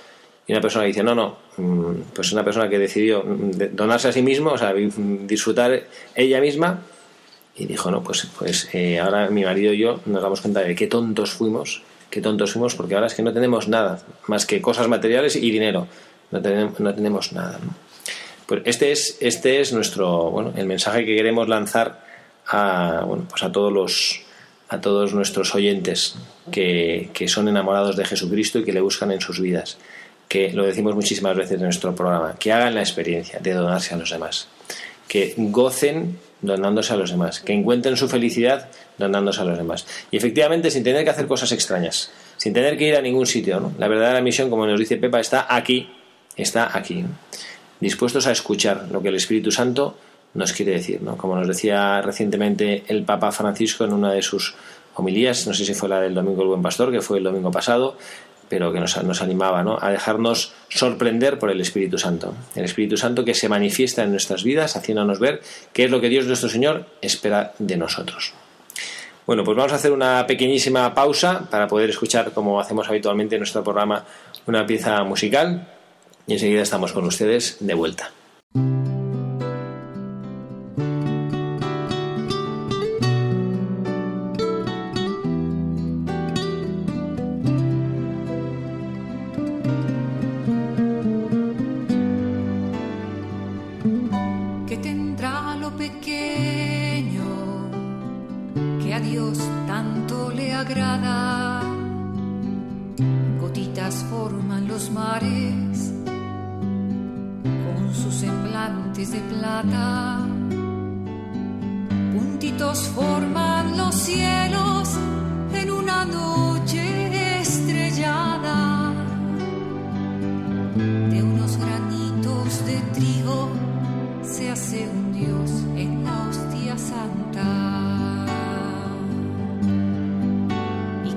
Y 0.46 0.52
una 0.52 0.60
persona 0.60 0.84
dice, 0.84 1.02
no, 1.02 1.14
no, 1.14 1.38
mm, 1.56 2.12
pues 2.14 2.32
una 2.32 2.44
persona 2.44 2.68
que 2.68 2.78
decidió 2.78 3.22
mm, 3.24 3.74
donarse 3.74 4.08
a 4.08 4.12
sí 4.12 4.22
mismo, 4.22 4.50
o 4.50 4.58
sea, 4.58 4.74
disfrutar 4.74 5.84
ella 6.14 6.40
misma, 6.40 6.82
y 7.56 7.66
dijo, 7.66 7.90
no, 7.90 8.02
pues, 8.02 8.28
pues 8.38 8.68
eh, 8.72 8.98
ahora 8.98 9.30
mi 9.30 9.44
marido 9.44 9.72
y 9.72 9.78
yo 9.78 10.00
nos 10.06 10.22
damos 10.22 10.40
cuenta 10.40 10.60
de 10.60 10.74
qué 10.74 10.86
tontos 10.86 11.30
fuimos, 11.30 11.82
qué 12.10 12.20
tontos 12.20 12.52
fuimos, 12.52 12.74
porque 12.74 12.94
ahora 12.94 13.06
es 13.06 13.14
que 13.14 13.22
no 13.22 13.32
tenemos 13.32 13.68
nada, 13.68 14.00
más 14.26 14.44
que 14.44 14.60
cosas 14.60 14.88
materiales 14.88 15.36
y 15.36 15.50
dinero. 15.50 15.86
No 16.30 16.42
tenemos, 16.42 16.78
no 16.80 16.94
tenemos 16.94 17.32
nada. 17.32 17.58
Pues 18.46 18.62
este 18.64 18.92
es, 18.92 19.16
este 19.20 19.60
es 19.60 19.72
nuestro, 19.72 20.30
bueno, 20.30 20.52
el 20.56 20.66
mensaje 20.66 21.04
que 21.04 21.16
queremos 21.16 21.48
lanzar 21.48 22.04
a, 22.46 23.04
bueno, 23.06 23.26
pues 23.28 23.42
a 23.42 23.50
todos 23.50 23.72
los 23.72 24.22
a 24.68 24.80
todos 24.80 25.14
nuestros 25.14 25.54
oyentes 25.54 26.16
que, 26.50 27.10
que 27.14 27.28
son 27.28 27.46
enamorados 27.46 27.96
de 27.96 28.04
Jesucristo 28.04 28.58
y 28.58 28.64
que 28.64 28.72
le 28.72 28.80
buscan 28.80 29.12
en 29.12 29.20
sus 29.20 29.40
vidas. 29.40 29.78
Que 30.28 30.52
lo 30.52 30.64
decimos 30.64 30.96
muchísimas 30.96 31.36
veces 31.36 31.52
en 31.52 31.62
nuestro 31.62 31.94
programa, 31.94 32.34
que 32.36 32.52
hagan 32.52 32.74
la 32.74 32.80
experiencia 32.80 33.38
de 33.38 33.52
donarse 33.52 33.94
a 33.94 33.96
los 33.96 34.10
demás, 34.10 34.48
que 35.08 35.34
gocen 35.36 36.18
donándose 36.42 36.92
a 36.92 36.96
los 36.96 37.10
demás, 37.10 37.40
que 37.40 37.52
encuentren 37.52 37.96
su 37.96 38.08
felicidad 38.08 38.68
donándose 38.98 39.40
a 39.40 39.44
los 39.44 39.58
demás. 39.58 39.86
Y 40.10 40.16
efectivamente, 40.16 40.70
sin 40.70 40.84
tener 40.84 41.04
que 41.04 41.10
hacer 41.10 41.26
cosas 41.26 41.52
extrañas, 41.52 42.10
sin 42.36 42.52
tener 42.52 42.76
que 42.76 42.88
ir 42.88 42.96
a 42.96 43.00
ningún 43.00 43.26
sitio. 43.26 43.60
¿no? 43.60 43.72
La 43.78 43.88
verdadera 43.88 44.20
misión, 44.20 44.50
como 44.50 44.66
nos 44.66 44.78
dice 44.78 44.96
Pepa, 44.96 45.20
está 45.20 45.46
aquí, 45.54 45.88
está 46.36 46.76
aquí. 46.76 47.04
Dispuestos 47.80 48.26
a 48.26 48.32
escuchar 48.32 48.88
lo 48.90 49.02
que 49.02 49.08
el 49.08 49.16
Espíritu 49.16 49.50
Santo 49.50 49.96
nos 50.34 50.52
quiere 50.52 50.72
decir. 50.72 51.02
¿no? 51.02 51.16
Como 51.16 51.36
nos 51.36 51.48
decía 51.48 52.00
recientemente 52.02 52.84
el 52.88 53.04
Papa 53.04 53.32
Francisco 53.32 53.84
en 53.84 53.92
una 53.92 54.12
de 54.12 54.22
sus 54.22 54.54
homilías, 54.94 55.46
no 55.46 55.54
sé 55.54 55.64
si 55.64 55.74
fue 55.74 55.88
la 55.88 56.00
del 56.00 56.14
Domingo 56.14 56.38
del 56.38 56.48
Buen 56.48 56.62
Pastor, 56.62 56.90
que 56.90 57.02
fue 57.02 57.18
el 57.18 57.24
domingo 57.24 57.50
pasado, 57.50 57.98
pero 58.48 58.72
que 58.72 58.80
nos, 58.80 59.02
nos 59.02 59.22
animaba 59.22 59.62
¿no? 59.62 59.78
a 59.80 59.90
dejarnos 59.90 60.52
sorprender 60.68 61.38
por 61.38 61.50
el 61.50 61.60
Espíritu 61.60 61.98
Santo. 61.98 62.34
El 62.54 62.64
Espíritu 62.64 62.96
Santo 62.96 63.24
que 63.24 63.34
se 63.34 63.48
manifiesta 63.48 64.02
en 64.02 64.10
nuestras 64.10 64.44
vidas, 64.44 64.76
haciéndonos 64.76 65.18
ver 65.18 65.40
qué 65.72 65.84
es 65.84 65.90
lo 65.90 66.00
que 66.00 66.08
Dios 66.08 66.26
nuestro 66.26 66.48
Señor 66.48 66.86
espera 67.00 67.52
de 67.58 67.76
nosotros. 67.76 68.32
Bueno, 69.26 69.42
pues 69.42 69.56
vamos 69.56 69.72
a 69.72 69.76
hacer 69.76 69.90
una 69.90 70.24
pequeñísima 70.26 70.94
pausa 70.94 71.48
para 71.50 71.66
poder 71.66 71.90
escuchar, 71.90 72.32
como 72.32 72.60
hacemos 72.60 72.88
habitualmente 72.88 73.34
en 73.34 73.40
nuestro 73.40 73.64
programa, 73.64 74.04
una 74.46 74.64
pieza 74.64 75.02
musical 75.02 75.66
y 76.28 76.34
enseguida 76.34 76.62
estamos 76.62 76.92
con 76.92 77.04
ustedes 77.04 77.56
de 77.60 77.74
vuelta. 77.74 78.12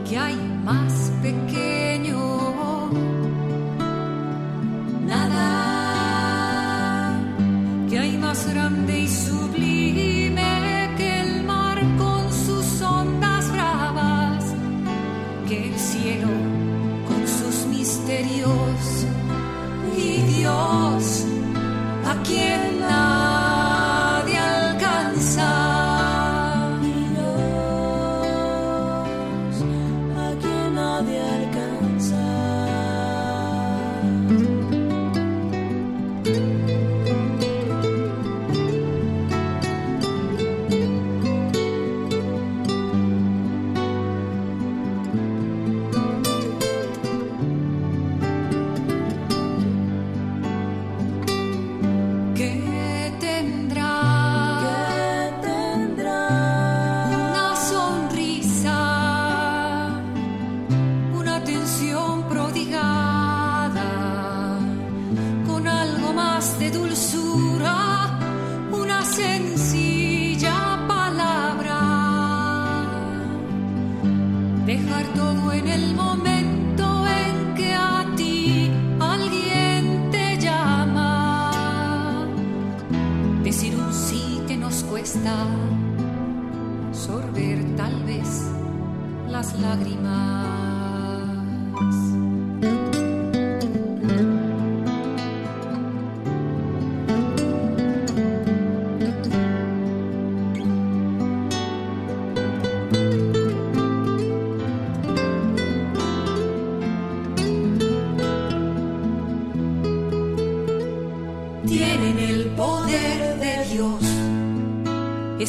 Que 0.10 0.18
hay 0.18 0.36
más 0.64 1.12
pequeño. 1.22 1.69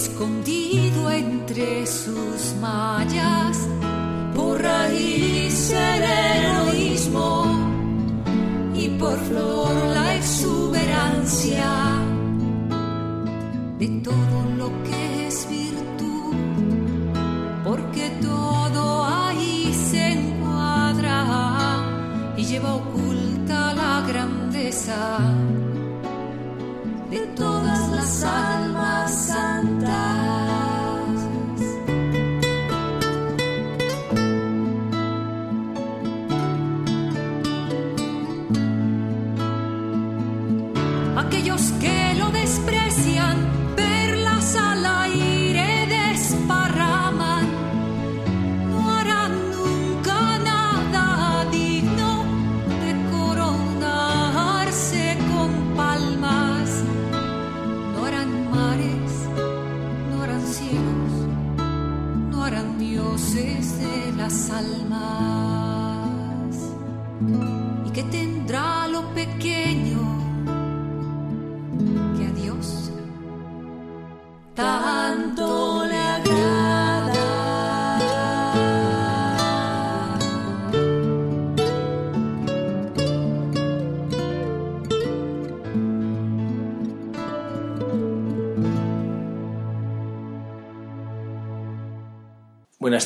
Escondido 0.05 1.11
entre 1.11 1.87
sus 1.87 2.55
mallas, 2.59 3.69
por 4.35 4.63
raíz 4.63 5.71
el 5.71 6.03
heroísmo 6.03 7.45
y 8.75 8.89
por 8.99 9.19
flor 9.29 9.75
la 9.95 10.17
exuberancia 10.17 11.71
de 13.79 13.89
todo 14.03 14.37
lo 14.57 14.69
que 14.85 15.00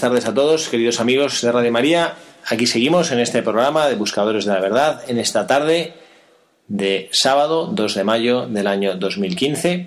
tardes 0.05 0.27
a 0.27 0.35
todos, 0.35 0.69
queridos 0.69 1.01
amigos 1.01 1.41
de 1.41 1.51
Radio 1.51 1.73
María. 1.73 2.17
Aquí 2.49 2.67
seguimos 2.67 3.11
en 3.11 3.21
este 3.21 3.41
programa 3.41 3.89
de 3.89 3.95
Buscadores 3.95 4.45
de 4.45 4.53
la 4.53 4.61
Verdad, 4.61 5.01
en 5.09 5.19
esta 5.19 5.47
tarde 5.47 5.95
de 6.69 7.09
sábado 7.11 7.69
2 7.73 7.95
de 7.95 8.05
mayo 8.05 8.47
del 8.47 8.67
año 8.67 8.97
2015. 8.97 9.87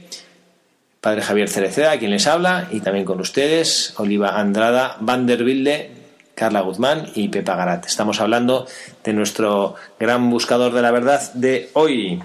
Padre 1.02 1.22
Javier 1.22 1.50
Cereceda, 1.50 2.00
quien 2.00 2.10
les 2.10 2.26
habla, 2.26 2.68
y 2.72 2.80
también 2.80 3.06
con 3.06 3.20
ustedes, 3.20 3.94
Oliva 3.98 4.40
Andrada, 4.40 4.98
Vanderbilde, 5.02 5.92
Carla 6.34 6.62
Guzmán 6.62 7.12
y 7.14 7.28
Pepa 7.28 7.56
Garat. 7.56 7.86
Estamos 7.86 8.20
hablando 8.20 8.66
de 9.04 9.14
nuestro 9.14 9.76
gran 10.00 10.32
buscador 10.32 10.74
de 10.74 10.82
la 10.82 10.90
verdad 10.90 11.32
de 11.36 11.70
hoy, 11.74 12.24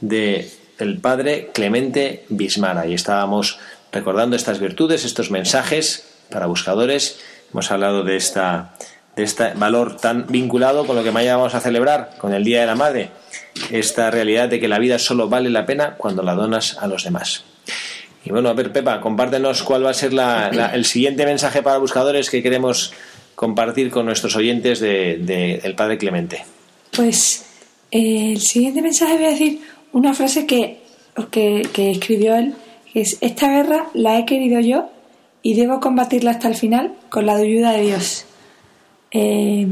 de 0.00 0.50
el 0.78 0.98
Padre 0.98 1.50
Clemente 1.52 2.24
Bismara. 2.30 2.86
Y 2.86 2.94
estábamos 2.94 3.58
recordando 3.92 4.34
estas 4.34 4.60
virtudes, 4.60 5.04
estos 5.04 5.30
mensajes 5.30 6.06
para 6.30 6.46
buscadores. 6.46 7.20
Hemos 7.54 7.70
hablado 7.70 8.02
de 8.04 8.16
esta 8.16 8.74
de 9.16 9.22
este 9.22 9.52
valor 9.54 9.96
tan 9.96 10.26
vinculado 10.26 10.86
con 10.88 10.96
lo 10.96 11.04
que 11.04 11.12
mañana 11.12 11.36
vamos 11.36 11.54
a 11.54 11.60
celebrar, 11.60 12.16
con 12.18 12.34
el 12.34 12.42
Día 12.42 12.60
de 12.62 12.66
la 12.66 12.74
Madre, 12.74 13.10
esta 13.70 14.10
realidad 14.10 14.48
de 14.48 14.58
que 14.58 14.66
la 14.66 14.80
vida 14.80 14.98
solo 14.98 15.28
vale 15.28 15.50
la 15.50 15.64
pena 15.66 15.94
cuando 15.96 16.24
la 16.24 16.34
donas 16.34 16.76
a 16.80 16.88
los 16.88 17.04
demás. 17.04 17.44
Y 18.24 18.30
bueno, 18.30 18.48
a 18.48 18.54
ver, 18.54 18.72
Pepa, 18.72 19.00
compártenos 19.00 19.62
cuál 19.62 19.86
va 19.86 19.90
a 19.90 19.94
ser 19.94 20.12
la- 20.12 20.50
la- 20.52 20.74
el 20.74 20.84
siguiente 20.84 21.24
mensaje 21.26 21.62
para 21.62 21.78
buscadores 21.78 22.28
que 22.28 22.42
queremos 22.42 22.92
compartir 23.36 23.90
con 23.92 24.06
nuestros 24.06 24.34
oyentes 24.34 24.80
de, 24.80 25.18
de 25.18 25.60
el 25.62 25.76
Padre 25.76 25.96
Clemente. 25.96 26.44
Pues 26.90 27.44
eh, 27.92 28.32
el 28.32 28.40
siguiente 28.40 28.82
mensaje 28.82 29.14
voy 29.14 29.26
a 29.26 29.30
decir 29.30 29.60
una 29.92 30.12
frase 30.12 30.44
que, 30.44 30.80
que, 31.30 31.68
que 31.72 31.92
escribió 31.92 32.34
él, 32.34 32.54
que 32.92 33.02
es, 33.02 33.16
esta 33.20 33.48
guerra 33.48 33.86
la 33.94 34.18
he 34.18 34.24
querido 34.24 34.58
yo 34.58 34.90
y 35.44 35.52
debo 35.52 35.78
combatirla 35.78 36.30
hasta 36.30 36.48
el 36.48 36.54
final 36.54 36.94
con 37.10 37.26
la 37.26 37.36
ayuda 37.36 37.72
de 37.72 37.82
Dios. 37.82 38.24
Eh, 39.10 39.68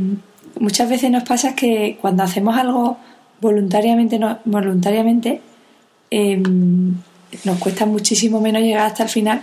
muchas 0.60 0.88
veces 0.88 1.10
nos 1.10 1.24
pasa 1.24 1.56
que 1.56 1.96
cuando 1.98 2.22
hacemos 2.22 2.56
algo 2.58 2.98
voluntariamente, 3.40 4.18
no, 4.18 4.38
voluntariamente 4.44 5.40
em, 6.10 6.94
nos 7.44 7.58
cuesta 7.58 7.86
muchísimo 7.86 8.38
menos 8.38 8.60
llegar 8.62 8.84
hasta 8.84 9.04
el 9.04 9.08
final 9.08 9.42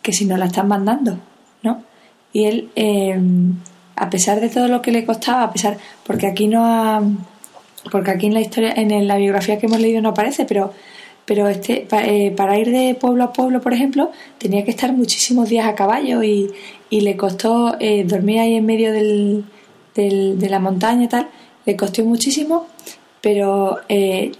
que 0.00 0.14
si 0.14 0.24
nos 0.24 0.38
la 0.38 0.46
están 0.46 0.66
mandando, 0.66 1.18
¿no? 1.62 1.82
Y 2.32 2.44
él, 2.44 2.70
em, 2.74 3.54
a 3.96 4.08
pesar 4.08 4.40
de 4.40 4.48
todo 4.48 4.68
lo 4.68 4.80
que 4.80 4.92
le 4.92 5.04
costaba, 5.04 5.42
a 5.42 5.52
pesar, 5.52 5.76
porque 6.06 6.26
aquí 6.26 6.48
no 6.48 6.64
ha, 6.64 7.02
porque 7.92 8.12
aquí 8.12 8.26
en 8.26 8.34
la 8.34 8.40
historia, 8.40 8.72
en 8.74 9.06
la 9.06 9.16
biografía 9.18 9.58
que 9.58 9.66
hemos 9.66 9.80
leído 9.80 10.00
no 10.00 10.08
aparece, 10.08 10.46
pero 10.46 10.72
pero 11.26 11.48
este 11.48 11.86
eh, 11.90 12.30
para 12.30 12.58
ir 12.58 12.70
de 12.70 12.94
pueblo 12.94 13.24
a 13.24 13.32
pueblo, 13.32 13.60
por 13.60 13.74
ejemplo, 13.74 14.12
tenía 14.38 14.64
que 14.64 14.70
estar 14.70 14.92
muchísimos 14.92 15.48
días 15.48 15.66
a 15.66 15.74
caballo 15.74 16.22
y, 16.22 16.50
y 16.88 17.00
le 17.00 17.16
costó 17.16 17.76
eh, 17.80 18.04
dormir 18.04 18.38
ahí 18.38 18.54
en 18.54 18.64
medio 18.64 18.92
del, 18.92 19.44
de 19.94 20.48
la 20.48 20.60
montaña 20.60 21.04
y 21.04 21.08
tal, 21.08 21.28
le 21.64 21.76
costó 21.76 22.04
muchísimo, 22.04 22.66
pero 23.20 23.78
eh, 23.88 24.30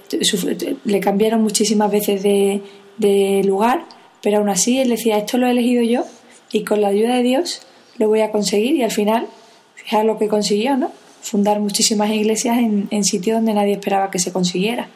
le 0.84 1.01
cambiaron 1.01 1.43
muchísimas 1.43 1.91
veces 1.91 2.22
de, 2.22 2.62
de 2.99 3.43
lugar, 3.45 3.84
pero 4.22 4.39
aún 4.39 4.49
así 4.49 4.78
él 4.78 4.91
decía, 4.91 5.18
esto 5.18 5.39
lo 5.39 5.49
he 5.49 5.51
elegido 5.51 5.82
yo 5.82 6.05
y 6.53 6.62
con 6.62 6.80
la 6.80 6.89
ayuda 6.89 7.16
de 7.16 7.22
Dios 7.22 7.62
lo 7.99 8.09
voy 8.09 8.20
a 8.20 8.30
conseguir 8.30 8.76
y 8.76 8.84
al 8.84 8.93
final, 8.93 9.26
fijaos 9.74 10.05
lo 10.05 10.18
que 10.18 10.28
consiguió, 10.28 10.76
¿no? 10.76 10.93
Fundar 11.20 11.59
muchísimas 11.59 12.11
iglesias 12.11 12.59
en, 12.59 12.87
en 12.93 13.03
sitios 13.03 13.39
donde 13.39 13.55
nadie 13.55 13.72
esperaba 13.72 14.11
que 14.11 14.20
se 14.20 14.32
consiguiera. 14.32 14.89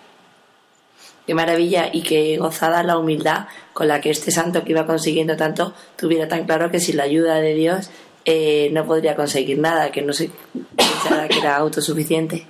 Qué 1.27 1.35
maravilla 1.35 1.91
y 1.93 2.03
qué 2.03 2.37
gozada 2.39 2.83
la 2.83 2.99
humildad 2.99 3.47
con 3.73 3.89
la 3.89 4.01
que 4.01 4.11
este 4.11 4.31
santo 4.31 4.64
que 4.64 4.73
iba 4.73 4.87
consiguiendo 4.87 5.37
tanto 5.37 5.75
tuviera 5.97 6.27
tan 6.29 6.45
claro 6.45 6.71
que 6.71 6.81
sin 6.81 6.97
la 6.97 7.05
ayuda 7.05 7.37
de 7.37 7.55
Dios 7.55 7.91
eh, 8.25 8.71
no 8.73 8.85
podría 8.85 9.16
conseguir 9.16 9.59
nada, 9.59 9.91
que 9.91 10.03
no 10.03 10.12
se 10.12 10.31
pensara 10.77 11.29
que 11.29 11.39
era 11.39 11.57
autosuficiente. 11.57 12.47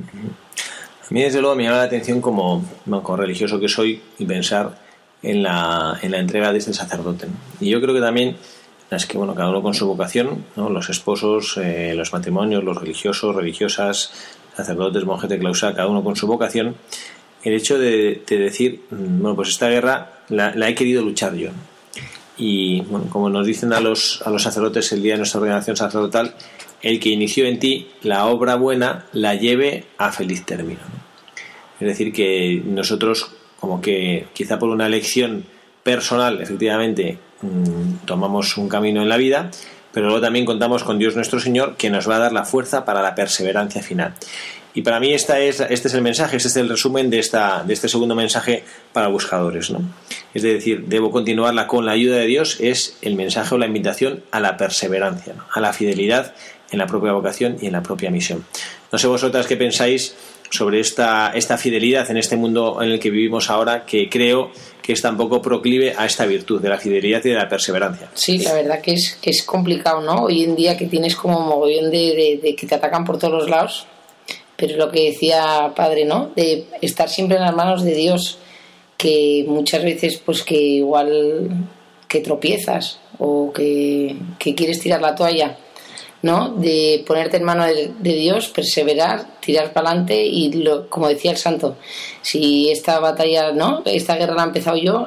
A 0.00 1.14
mí, 1.14 1.22
desde 1.22 1.40
luego, 1.40 1.56
me 1.56 1.64
llama 1.64 1.78
la 1.78 1.82
atención 1.84 2.20
como, 2.20 2.64
como 2.84 3.16
religioso 3.16 3.58
que 3.58 3.68
soy 3.68 4.00
y 4.18 4.26
pensar 4.26 4.78
en 5.22 5.42
la, 5.42 5.98
en 6.02 6.12
la 6.12 6.18
entrega 6.18 6.52
de 6.52 6.58
este 6.58 6.72
sacerdote. 6.72 7.26
Y 7.60 7.70
yo 7.70 7.80
creo 7.80 7.94
que 7.94 8.00
también 8.00 8.36
es 8.90 9.06
que, 9.06 9.18
bueno, 9.18 9.34
cada 9.34 9.50
uno 9.50 9.62
con 9.62 9.74
su 9.74 9.86
vocación, 9.86 10.44
¿no? 10.56 10.70
los 10.70 10.88
esposos, 10.88 11.58
eh, 11.58 11.94
los 11.94 12.12
matrimonios, 12.12 12.64
los 12.64 12.78
religiosos, 12.78 13.34
religiosas, 13.34 14.12
sacerdotes, 14.56 15.04
monjes 15.04 15.28
de 15.28 15.38
clausura, 15.38 15.74
cada 15.74 15.88
uno 15.88 16.02
con 16.02 16.16
su 16.16 16.26
vocación, 16.26 16.76
el 17.44 17.54
hecho 17.54 17.78
de, 17.78 18.22
decir, 18.28 18.82
mm, 18.90 19.20
bueno, 19.20 19.36
pues 19.36 19.50
esta 19.50 19.68
guerra 19.68 20.22
la, 20.28 20.68
he 20.68 20.74
querido 20.74 21.02
luchar 21.02 21.34
yo. 21.34 21.50
Y 22.36 22.82
bueno, 22.82 23.06
como 23.10 23.28
nos 23.30 23.46
dicen 23.46 23.72
a 23.72 23.80
los, 23.80 24.22
a 24.24 24.30
los 24.30 24.42
sacerdotes 24.42 24.92
el 24.92 25.02
día 25.02 25.14
de 25.14 25.18
nuestra 25.18 25.40
ordenación 25.40 25.76
sacerdotal, 25.76 26.34
el 26.82 27.00
que 27.00 27.08
inició 27.08 27.46
en 27.46 27.58
ti 27.58 27.88
la 28.02 28.26
obra 28.26 28.54
buena 28.54 29.06
la 29.12 29.34
lleve 29.34 29.84
a 29.98 30.12
feliz 30.12 30.44
término. 30.44 30.80
Es 31.80 31.88
decir, 31.88 32.12
que 32.12 32.62
nosotros, 32.64 33.30
como 33.58 33.80
que 33.80 34.26
quizá 34.32 34.58
por 34.58 34.68
una 34.68 34.86
elección 34.86 35.44
personal, 35.82 36.40
efectivamente, 36.40 37.18
mm, 37.42 38.04
tomamos 38.04 38.56
un 38.56 38.68
camino 38.68 39.02
en 39.02 39.08
la 39.08 39.16
vida, 39.16 39.50
pero 39.92 40.06
luego 40.06 40.20
también 40.20 40.44
contamos 40.44 40.84
con 40.84 40.98
Dios 40.98 41.16
nuestro 41.16 41.40
Señor 41.40 41.76
que 41.76 41.90
nos 41.90 42.08
va 42.08 42.16
a 42.16 42.20
dar 42.20 42.32
la 42.32 42.44
fuerza 42.44 42.84
para 42.84 43.02
la 43.02 43.14
perseverancia 43.14 43.82
final. 43.82 44.14
Y 44.74 44.82
para 44.82 45.00
mí 45.00 45.12
esta 45.12 45.40
es, 45.40 45.60
este 45.60 45.88
es 45.88 45.94
el 45.94 46.02
mensaje, 46.02 46.36
este 46.36 46.48
es 46.48 46.56
el 46.56 46.68
resumen 46.68 47.10
de, 47.10 47.18
esta, 47.18 47.64
de 47.64 47.74
este 47.74 47.88
segundo 47.88 48.14
mensaje 48.14 48.64
para 48.92 49.08
buscadores. 49.08 49.70
¿no? 49.70 49.80
Es 50.34 50.42
decir, 50.42 50.84
debo 50.86 51.10
continuarla 51.10 51.66
con 51.66 51.86
la 51.86 51.92
ayuda 51.92 52.16
de 52.18 52.26
Dios, 52.26 52.58
es 52.60 52.96
el 53.02 53.14
mensaje 53.14 53.54
o 53.54 53.58
la 53.58 53.66
invitación 53.66 54.22
a 54.30 54.40
la 54.40 54.56
perseverancia, 54.56 55.34
a 55.52 55.60
la 55.60 55.72
fidelidad 55.72 56.34
en 56.70 56.78
la 56.78 56.86
propia 56.86 57.12
vocación 57.12 57.56
y 57.60 57.66
en 57.66 57.72
la 57.72 57.82
propia 57.82 58.10
misión. 58.10 58.44
No 58.92 58.98
sé 58.98 59.06
vosotras 59.06 59.46
qué 59.46 59.56
pensáis 59.56 60.14
sobre 60.50 60.80
esta, 60.80 61.32
esta 61.34 61.58
fidelidad 61.58 62.10
en 62.10 62.16
este 62.16 62.36
mundo 62.36 62.80
en 62.82 62.90
el 62.90 63.00
que 63.00 63.10
vivimos 63.10 63.50
ahora, 63.50 63.84
que 63.84 64.08
creo 64.08 64.50
que 64.82 64.92
es 64.92 65.02
tampoco 65.02 65.42
proclive 65.42 65.94
a 65.96 66.06
esta 66.06 66.24
virtud 66.24 66.60
de 66.62 66.70
la 66.70 66.78
fidelidad 66.78 67.22
y 67.24 67.30
de 67.30 67.34
la 67.34 67.48
perseverancia. 67.48 68.08
Sí, 68.14 68.38
la 68.38 68.54
verdad 68.54 68.80
que 68.80 68.94
es, 68.94 69.18
que 69.20 69.30
es 69.30 69.42
complicado, 69.42 70.00
¿no? 70.00 70.24
Hoy 70.24 70.44
en 70.44 70.56
día 70.56 70.76
que 70.76 70.86
tienes 70.86 71.16
como 71.16 71.40
mogollón 71.40 71.90
de, 71.90 72.40
de 72.42 72.56
que 72.56 72.66
te 72.66 72.74
atacan 72.74 73.04
por 73.04 73.18
todos 73.18 73.34
los 73.34 73.50
lados, 73.50 73.86
pero 74.58 74.76
lo 74.76 74.90
que 74.90 75.10
decía 75.10 75.72
padre, 75.76 76.04
¿no? 76.04 76.32
De 76.34 76.66
estar 76.82 77.08
siempre 77.08 77.36
en 77.36 77.44
las 77.44 77.54
manos 77.54 77.84
de 77.84 77.94
Dios, 77.94 78.38
que 78.96 79.44
muchas 79.46 79.84
veces 79.84 80.18
pues 80.18 80.42
que 80.42 80.56
igual 80.56 81.48
que 82.08 82.20
tropiezas 82.20 82.98
o 83.20 83.52
que, 83.52 84.16
quieres 84.40 84.80
tirar 84.80 85.00
la 85.00 85.14
toalla, 85.14 85.56
¿no? 86.22 86.48
De 86.48 87.04
ponerte 87.06 87.36
en 87.36 87.44
manos 87.44 87.68
de, 87.68 88.12
Dios, 88.14 88.48
perseverar, 88.48 89.38
tirar 89.38 89.72
para 89.72 89.90
adelante 89.90 90.26
y 90.26 90.52
lo, 90.52 90.90
como 90.90 91.06
decía 91.06 91.30
el 91.30 91.36
santo, 91.36 91.76
si 92.20 92.68
esta 92.68 92.98
batalla, 92.98 93.52
¿no? 93.52 93.82
Esta 93.84 94.16
guerra 94.16 94.34
la 94.34 94.42
he 94.42 94.46
empezado 94.46 94.76
yo, 94.76 95.06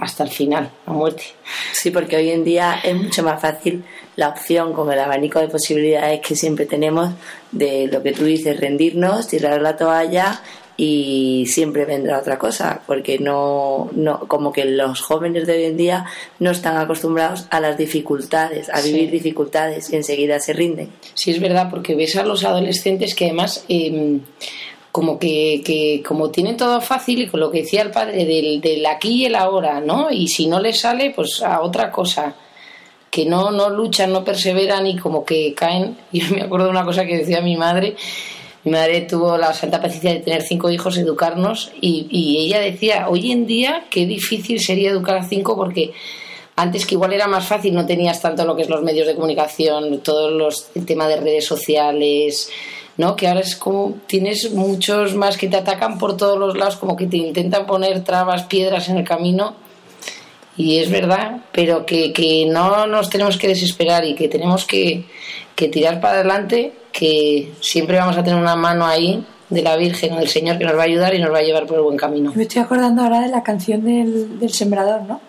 hasta 0.00 0.24
el 0.24 0.30
final, 0.30 0.70
a 0.86 0.92
muerte. 0.92 1.24
Sí, 1.72 1.90
porque 1.90 2.16
hoy 2.16 2.30
en 2.30 2.44
día 2.44 2.80
es 2.82 2.94
mucho 2.94 3.22
más 3.22 3.40
fácil 3.40 3.84
la 4.16 4.28
opción 4.28 4.72
con 4.72 4.90
el 4.92 4.98
abanico 4.98 5.40
de 5.40 5.48
posibilidades 5.48 6.20
que 6.20 6.36
siempre 6.36 6.66
tenemos 6.66 7.10
de 7.52 7.86
lo 7.86 8.02
que 8.02 8.12
tú 8.12 8.24
dices, 8.24 8.58
rendirnos, 8.58 9.28
tirar 9.28 9.60
la 9.60 9.76
toalla 9.76 10.42
y 10.76 11.46
siempre 11.48 11.86
vendrá 11.86 12.18
otra 12.18 12.38
cosa, 12.38 12.82
porque 12.86 13.18
no, 13.18 13.90
no, 13.94 14.20
como 14.20 14.52
que 14.52 14.64
los 14.66 15.00
jóvenes 15.00 15.46
de 15.46 15.54
hoy 15.54 15.64
en 15.64 15.76
día 15.76 16.06
no 16.38 16.50
están 16.50 16.76
acostumbrados 16.76 17.46
a 17.50 17.60
las 17.60 17.78
dificultades, 17.78 18.68
a 18.68 18.80
vivir 18.82 19.10
dificultades 19.10 19.90
y 19.90 19.96
enseguida 19.96 20.38
se 20.38 20.52
rinden. 20.52 20.90
Sí, 21.14 21.30
es 21.30 21.40
verdad, 21.40 21.70
porque 21.70 21.94
ves 21.94 22.16
a 22.16 22.24
los 22.24 22.44
adolescentes 22.44 23.14
que 23.14 23.26
además 23.26 23.64
em, 23.68 24.20
como 24.96 25.18
que, 25.18 25.60
que, 25.62 26.02
como 26.02 26.30
tienen 26.30 26.56
todo 26.56 26.80
fácil 26.80 27.20
y 27.20 27.26
con 27.26 27.40
lo 27.40 27.50
que 27.50 27.60
decía 27.60 27.82
el 27.82 27.90
padre 27.90 28.24
del, 28.24 28.62
del 28.62 28.86
aquí 28.86 29.10
y 29.10 29.24
el 29.26 29.34
ahora, 29.34 29.78
¿no? 29.78 30.10
Y 30.10 30.26
si 30.28 30.46
no 30.46 30.58
les 30.58 30.80
sale, 30.80 31.12
pues 31.14 31.42
a 31.42 31.60
otra 31.60 31.92
cosa 31.92 32.34
que 33.10 33.26
no, 33.26 33.50
no 33.50 33.68
luchan, 33.68 34.10
no 34.10 34.24
perseveran 34.24 34.86
y 34.86 34.96
como 34.96 35.22
que 35.22 35.52
caen. 35.52 35.98
Yo 36.12 36.34
me 36.34 36.40
acuerdo 36.40 36.64
de 36.64 36.70
una 36.70 36.86
cosa 36.86 37.04
que 37.04 37.18
decía 37.18 37.42
mi 37.42 37.58
madre. 37.58 37.94
Mi 38.64 38.72
madre 38.72 39.02
tuvo 39.02 39.36
la 39.36 39.52
santa 39.52 39.82
paciencia 39.82 40.14
de 40.14 40.20
tener 40.20 40.40
cinco 40.40 40.70
hijos, 40.70 40.96
educarnos, 40.96 41.72
y, 41.78 42.06
y 42.10 42.46
ella 42.46 42.58
decía, 42.60 43.10
hoy 43.10 43.32
en 43.32 43.46
día 43.46 43.84
qué 43.90 44.06
difícil 44.06 44.60
sería 44.60 44.92
educar 44.92 45.18
a 45.18 45.28
cinco 45.28 45.56
porque 45.56 45.92
antes 46.56 46.86
que 46.86 46.94
igual 46.94 47.12
era 47.12 47.28
más 47.28 47.46
fácil, 47.46 47.74
no 47.74 47.84
tenías 47.84 48.22
tanto 48.22 48.46
lo 48.46 48.56
que 48.56 48.62
es 48.62 48.70
los 48.70 48.82
medios 48.82 49.06
de 49.06 49.14
comunicación, 49.14 50.00
todos 50.00 50.32
los, 50.32 50.70
el 50.74 50.86
tema 50.86 51.06
de 51.06 51.16
redes 51.16 51.44
sociales, 51.44 52.50
¿no? 52.96 53.16
Que 53.16 53.28
ahora 53.28 53.40
es 53.40 53.56
como 53.56 53.94
tienes 54.06 54.52
muchos 54.52 55.14
más 55.14 55.36
que 55.36 55.48
te 55.48 55.56
atacan 55.56 55.98
por 55.98 56.16
todos 56.16 56.38
los 56.38 56.56
lados, 56.56 56.76
como 56.76 56.96
que 56.96 57.06
te 57.06 57.18
intentan 57.18 57.66
poner 57.66 58.02
trabas, 58.04 58.44
piedras 58.44 58.88
en 58.88 58.98
el 58.98 59.04
camino. 59.04 59.54
Y 60.56 60.78
es 60.78 60.90
verdad, 60.90 61.42
pero 61.52 61.84
que, 61.84 62.12
que 62.14 62.46
no 62.46 62.86
nos 62.86 63.10
tenemos 63.10 63.36
que 63.36 63.48
desesperar 63.48 64.06
y 64.06 64.14
que 64.14 64.28
tenemos 64.28 64.64
que, 64.64 65.04
que 65.54 65.68
tirar 65.68 66.00
para 66.00 66.14
adelante, 66.14 66.72
que 66.92 67.52
siempre 67.60 67.98
vamos 67.98 68.16
a 68.16 68.24
tener 68.24 68.40
una 68.40 68.56
mano 68.56 68.86
ahí 68.86 69.22
de 69.50 69.62
la 69.62 69.76
Virgen 69.76 70.16
del 70.16 70.28
Señor 70.28 70.58
que 70.58 70.64
nos 70.64 70.76
va 70.76 70.82
a 70.82 70.84
ayudar 70.86 71.14
y 71.14 71.20
nos 71.20 71.32
va 71.32 71.38
a 71.38 71.42
llevar 71.42 71.66
por 71.66 71.76
el 71.76 71.82
buen 71.82 71.96
camino. 71.96 72.32
Me 72.34 72.44
estoy 72.44 72.62
acordando 72.62 73.02
ahora 73.02 73.20
de 73.20 73.28
la 73.28 73.42
canción 73.42 73.84
del, 73.84 74.40
del 74.40 74.52
sembrador, 74.52 75.02
¿no? 75.02 75.20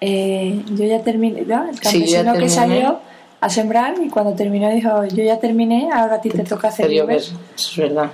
Eh, 0.00 0.62
yo 0.74 0.84
ya 0.84 1.02
terminé, 1.02 1.42
¿no? 1.42 1.68
El 1.68 1.80
campesino 1.80 2.32
que 2.34 2.48
salió 2.48 3.00
a 3.40 3.48
sembrar 3.48 3.94
y 4.02 4.08
cuando 4.08 4.32
terminó 4.34 4.70
dijo, 4.70 5.04
yo 5.06 5.22
ya 5.22 5.38
terminé, 5.38 5.90
ahora 5.92 6.16
a 6.16 6.20
ti 6.20 6.28
te 6.28 6.42
toca 6.42 6.68
hacer 6.68 6.90
Eso 6.90 7.36
es 7.56 7.76
verdad. 7.76 8.10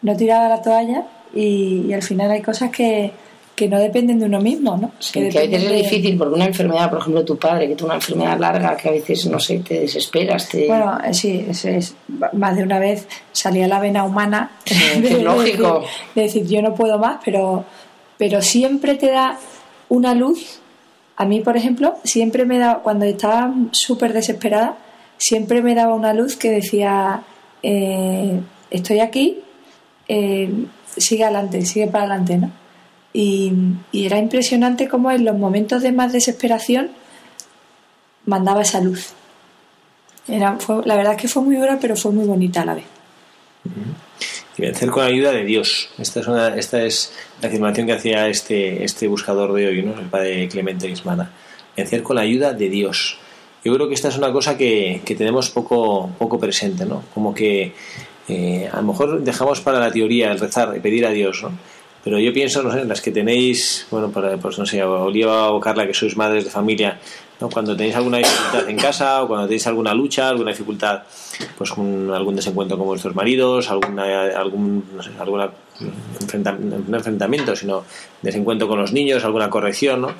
No 0.00 0.16
tiraba 0.16 0.48
la 0.48 0.62
toalla 0.62 1.04
y, 1.34 1.92
al 1.92 2.02
final 2.02 2.30
hay 2.30 2.42
cosas 2.42 2.70
que, 2.70 3.12
que, 3.54 3.68
no 3.68 3.78
dependen 3.78 4.18
de 4.18 4.26
uno 4.26 4.40
mismo, 4.40 4.76
¿no? 4.76 4.92
que, 5.12 5.20
a 5.20 5.42
veces 5.42 5.62
es 5.64 5.72
difícil 5.72 6.16
porque 6.16 6.34
una 6.34 6.46
enfermedad, 6.46 6.90
por 6.90 7.00
ejemplo, 7.00 7.24
tu 7.24 7.36
padre, 7.36 7.68
que 7.68 7.76
tuvo 7.76 7.88
una 7.88 7.96
enfermedad 7.96 8.38
larga, 8.38 8.76
que 8.76 8.88
a 8.88 8.92
veces, 8.92 9.26
no 9.26 9.38
sé, 9.38 9.58
te 9.58 9.80
desesperas. 9.80 10.48
Te... 10.48 10.66
Bueno, 10.66 10.98
eh, 11.04 11.14
sí, 11.14 11.46
es, 11.48 11.94
más 12.32 12.56
de 12.56 12.62
una 12.62 12.78
vez 12.78 13.06
salía 13.30 13.68
la 13.68 13.78
vena 13.78 14.04
humana. 14.04 14.52
es 14.64 15.22
lógico. 15.22 15.84
De, 16.14 16.22
decir, 16.22 16.46
yo 16.46 16.62
no 16.62 16.74
puedo 16.74 16.98
más, 16.98 17.20
pero, 17.24 17.64
pero 18.16 18.40
siempre 18.42 18.94
te 18.94 19.10
da 19.10 19.38
una 19.90 20.14
luz 20.14 20.61
a 21.22 21.24
mí, 21.24 21.38
por 21.38 21.56
ejemplo, 21.56 21.94
siempre 22.02 22.44
me 22.44 22.58
daba, 22.58 22.82
cuando 22.82 23.04
estaba 23.04 23.54
súper 23.70 24.12
desesperada, 24.12 24.76
siempre 25.18 25.62
me 25.62 25.72
daba 25.76 25.94
una 25.94 26.12
luz 26.12 26.36
que 26.36 26.50
decía, 26.50 27.22
eh, 27.62 28.40
estoy 28.70 28.98
aquí, 28.98 29.38
eh, 30.08 30.52
sigue 30.96 31.22
adelante, 31.22 31.64
sigue 31.64 31.86
para 31.86 32.06
adelante, 32.06 32.38
¿no? 32.38 32.50
Y, 33.12 33.52
era 33.92 34.18
impresionante 34.18 34.88
cómo 34.88 35.12
en 35.12 35.24
los 35.24 35.38
momentos 35.38 35.82
de 35.82 35.92
más 35.92 36.12
desesperación 36.12 36.90
mandaba 38.26 38.62
esa 38.62 38.80
luz. 38.80 39.12
Era, 40.26 40.58
la 40.84 40.96
verdad 40.96 41.14
es 41.14 41.22
que 41.22 41.28
fue 41.28 41.42
muy 41.42 41.54
dura, 41.54 41.78
pero 41.80 41.94
fue 41.94 42.10
muy 42.10 42.26
bonita 42.26 42.62
a 42.62 42.64
la 42.64 42.74
vez 42.74 42.84
vencer 44.62 44.90
con 44.90 45.02
la 45.02 45.08
ayuda 45.08 45.32
de 45.32 45.44
Dios. 45.44 45.90
Esta 45.98 46.20
es, 46.20 46.26
una, 46.28 46.56
esta 46.56 46.82
es 46.82 47.12
la 47.40 47.48
afirmación 47.48 47.86
que 47.86 47.92
hacía 47.92 48.28
este, 48.28 48.84
este 48.84 49.08
buscador 49.08 49.52
de 49.52 49.66
hoy, 49.66 49.82
¿no? 49.82 49.98
el 49.98 50.06
padre 50.06 50.48
Clemente 50.48 50.88
Ismana. 50.88 51.30
Vencer 51.76 52.02
con 52.02 52.16
la 52.16 52.22
ayuda 52.22 52.52
de 52.52 52.68
Dios. 52.68 53.18
Yo 53.64 53.74
creo 53.74 53.88
que 53.88 53.94
esta 53.94 54.08
es 54.08 54.16
una 54.16 54.32
cosa 54.32 54.56
que, 54.56 55.02
tenemos 55.16 55.50
poco, 55.50 56.38
presente, 56.40 56.84
¿no? 56.84 57.04
Como 57.14 57.32
que 57.34 57.72
eh, 58.28 58.68
a 58.72 58.76
lo 58.76 58.82
mejor 58.82 59.22
dejamos 59.22 59.60
para 59.60 59.78
la 59.78 59.90
teoría 59.90 60.32
el 60.32 60.40
rezar 60.40 60.74
y 60.76 60.80
pedir 60.80 61.06
a 61.06 61.10
Dios, 61.10 61.42
¿no? 61.42 61.52
pero 62.04 62.18
yo 62.18 62.32
pienso, 62.32 62.62
no 62.62 62.72
sé, 62.72 62.84
las 62.84 63.00
que 63.00 63.12
tenéis, 63.12 63.86
bueno, 63.90 64.10
para, 64.10 64.36
pues 64.36 64.58
no 64.58 64.66
sé, 64.66 64.82
Oliva 64.82 65.52
o 65.52 65.60
Carla, 65.60 65.86
que 65.86 65.94
sois 65.94 66.16
madres 66.16 66.44
de 66.44 66.50
familia, 66.50 66.98
cuando 67.50 67.76
tenéis 67.76 67.96
alguna 67.96 68.18
dificultad 68.18 68.68
en 68.68 68.76
casa 68.76 69.22
o 69.22 69.28
cuando 69.28 69.46
tenéis 69.46 69.66
alguna 69.66 69.94
lucha, 69.94 70.28
alguna 70.28 70.50
dificultad, 70.50 71.02
pues 71.56 71.70
con 71.70 72.10
algún 72.12 72.36
desencuentro 72.36 72.76
con 72.76 72.86
vuestros 72.86 73.14
maridos, 73.14 73.70
alguna, 73.70 74.04
algún, 74.36 74.84
no 74.94 75.02
alguna 75.22 75.50
enfrentamiento, 76.20 76.78
no 76.86 76.96
enfrentamiento, 76.96 77.56
sino 77.56 77.84
desencuentro 78.20 78.68
con 78.68 78.78
los 78.78 78.92
niños, 78.92 79.24
alguna 79.24 79.50
corrección, 79.50 80.02
¿no? 80.02 80.14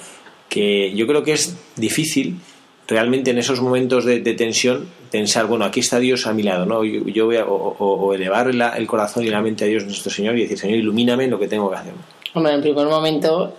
que 0.53 0.93
yo 0.95 1.07
creo 1.07 1.25
que 1.25 1.33
es 1.33 1.57
difícil 1.77 2.39
realmente 2.87 3.31
en 3.31 3.39
esos 3.39 3.63
momentos 3.63 4.05
de, 4.05 4.21
tensión 4.21 4.87
pensar, 5.11 5.47
bueno, 5.47 5.65
aquí 5.65 5.81
está 5.81 5.99
Dios 5.99 6.27
a 6.27 6.35
mi 6.35 6.43
lado, 6.43 6.67
¿no? 6.67 6.85
Yo, 6.85 7.25
voy 7.25 7.37
a 7.37 7.47
o, 7.47 8.13
elevar 8.13 8.51
el 8.51 8.87
corazón 8.87 9.25
y 9.25 9.29
la 9.29 9.41
mente 9.41 9.65
a 9.65 9.67
Dios 9.67 9.85
nuestro 9.85 10.13
Señor 10.13 10.37
y 10.37 10.43
decir, 10.43 10.59
Señor, 10.59 10.77
ilumíname 10.77 11.27
lo 11.27 11.39
que 11.39 11.49
tengo 11.49 11.71
que 11.71 11.77
hacer. 11.77 11.95
Hombre, 12.35 12.53
en 12.53 12.61
primer 12.61 12.87
momento, 12.87 13.55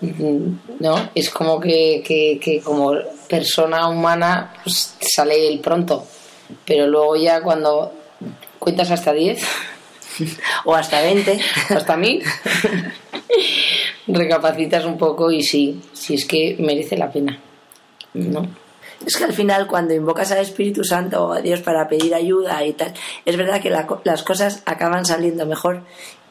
¿no? 0.80 1.10
Es 1.16 1.32
como 1.32 1.60
que, 1.60 2.04
que, 2.06 2.62
como 2.64 2.94
persona 3.34 3.90
humana 3.90 4.54
pues, 4.64 4.96
sale 5.02 5.48
el 5.48 5.60
pronto, 5.60 6.06
pero 6.64 6.86
luego 6.86 7.16
ya 7.16 7.42
cuando 7.42 7.92
cuentas 8.60 8.92
hasta 8.92 9.12
10 9.12 9.44
o 10.66 10.76
hasta 10.76 11.02
20, 11.02 11.42
hasta 11.70 11.98
1000, 11.98 12.24
recapacitas 14.06 14.86
un 14.86 15.00
poco 15.00 15.32
y 15.32 15.42
sí, 15.42 15.82
sí 15.94 16.14
es 16.14 16.26
que 16.26 16.58
merece 16.60 16.96
la 16.96 17.12
pena, 17.12 17.40
¿no? 18.14 18.46
Es 19.04 19.18
que 19.18 19.24
al 19.24 19.34
final 19.34 19.66
cuando 19.66 19.96
invocas 19.96 20.32
al 20.32 20.38
Espíritu 20.38 20.84
Santo 20.84 21.26
o 21.26 21.34
a 21.34 21.42
Dios 21.42 21.62
para 21.62 21.88
pedir 21.88 22.14
ayuda 22.14 22.64
y 22.64 22.74
tal, 22.74 22.94
es 23.26 23.36
verdad 23.36 23.60
que 23.60 23.72
las 23.72 24.24
cosas 24.24 24.62
acaban 24.68 25.06
saliendo 25.06 25.48
mejor 25.48 25.82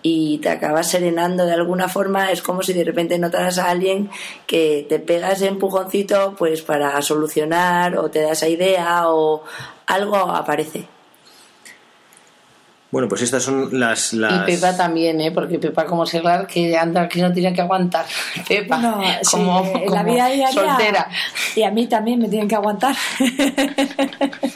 y 0.02 0.38
te 0.38 0.50
acabas 0.50 0.90
serenando 0.90 1.46
de 1.46 1.52
alguna 1.52 1.88
forma. 1.88 2.30
Es 2.30 2.42
como 2.42 2.62
si 2.62 2.72
de 2.72 2.84
repente 2.84 3.18
notaras 3.18 3.58
a 3.58 3.70
alguien 3.70 4.10
que 4.46 4.84
te 4.88 4.98
pega 4.98 5.32
ese 5.32 5.48
empujoncito 5.48 6.34
pues 6.36 6.62
para 6.62 7.00
solucionar 7.02 7.96
o 7.96 8.10
te 8.10 8.20
da 8.20 8.32
esa 8.32 8.48
idea 8.48 9.08
o 9.08 9.42
algo 9.86 10.16
aparece. 10.16 10.86
Bueno, 12.92 13.08
pues 13.08 13.22
estas 13.22 13.42
son 13.42 13.70
las, 13.80 14.12
las... 14.12 14.46
Y 14.46 14.52
Pepa 14.52 14.76
también, 14.76 15.18
¿eh? 15.22 15.32
Porque 15.32 15.58
Pepa 15.58 15.86
como 15.86 16.04
seglar 16.04 16.46
que 16.46 16.76
anda 16.76 17.08
que 17.08 17.22
no 17.22 17.32
tiene 17.32 17.54
que 17.54 17.62
aguantar. 17.62 18.04
Pepa, 18.48 18.76
no, 18.76 19.02
como, 19.30 19.64
en 19.74 19.90
la 19.90 20.02
vida 20.02 20.26
diaria, 20.26 20.52
soltera. 20.52 21.08
Y 21.56 21.62
a 21.62 21.70
mí 21.70 21.86
también 21.86 22.18
me 22.18 22.28
tienen 22.28 22.48
que 22.48 22.54
aguantar. 22.54 22.94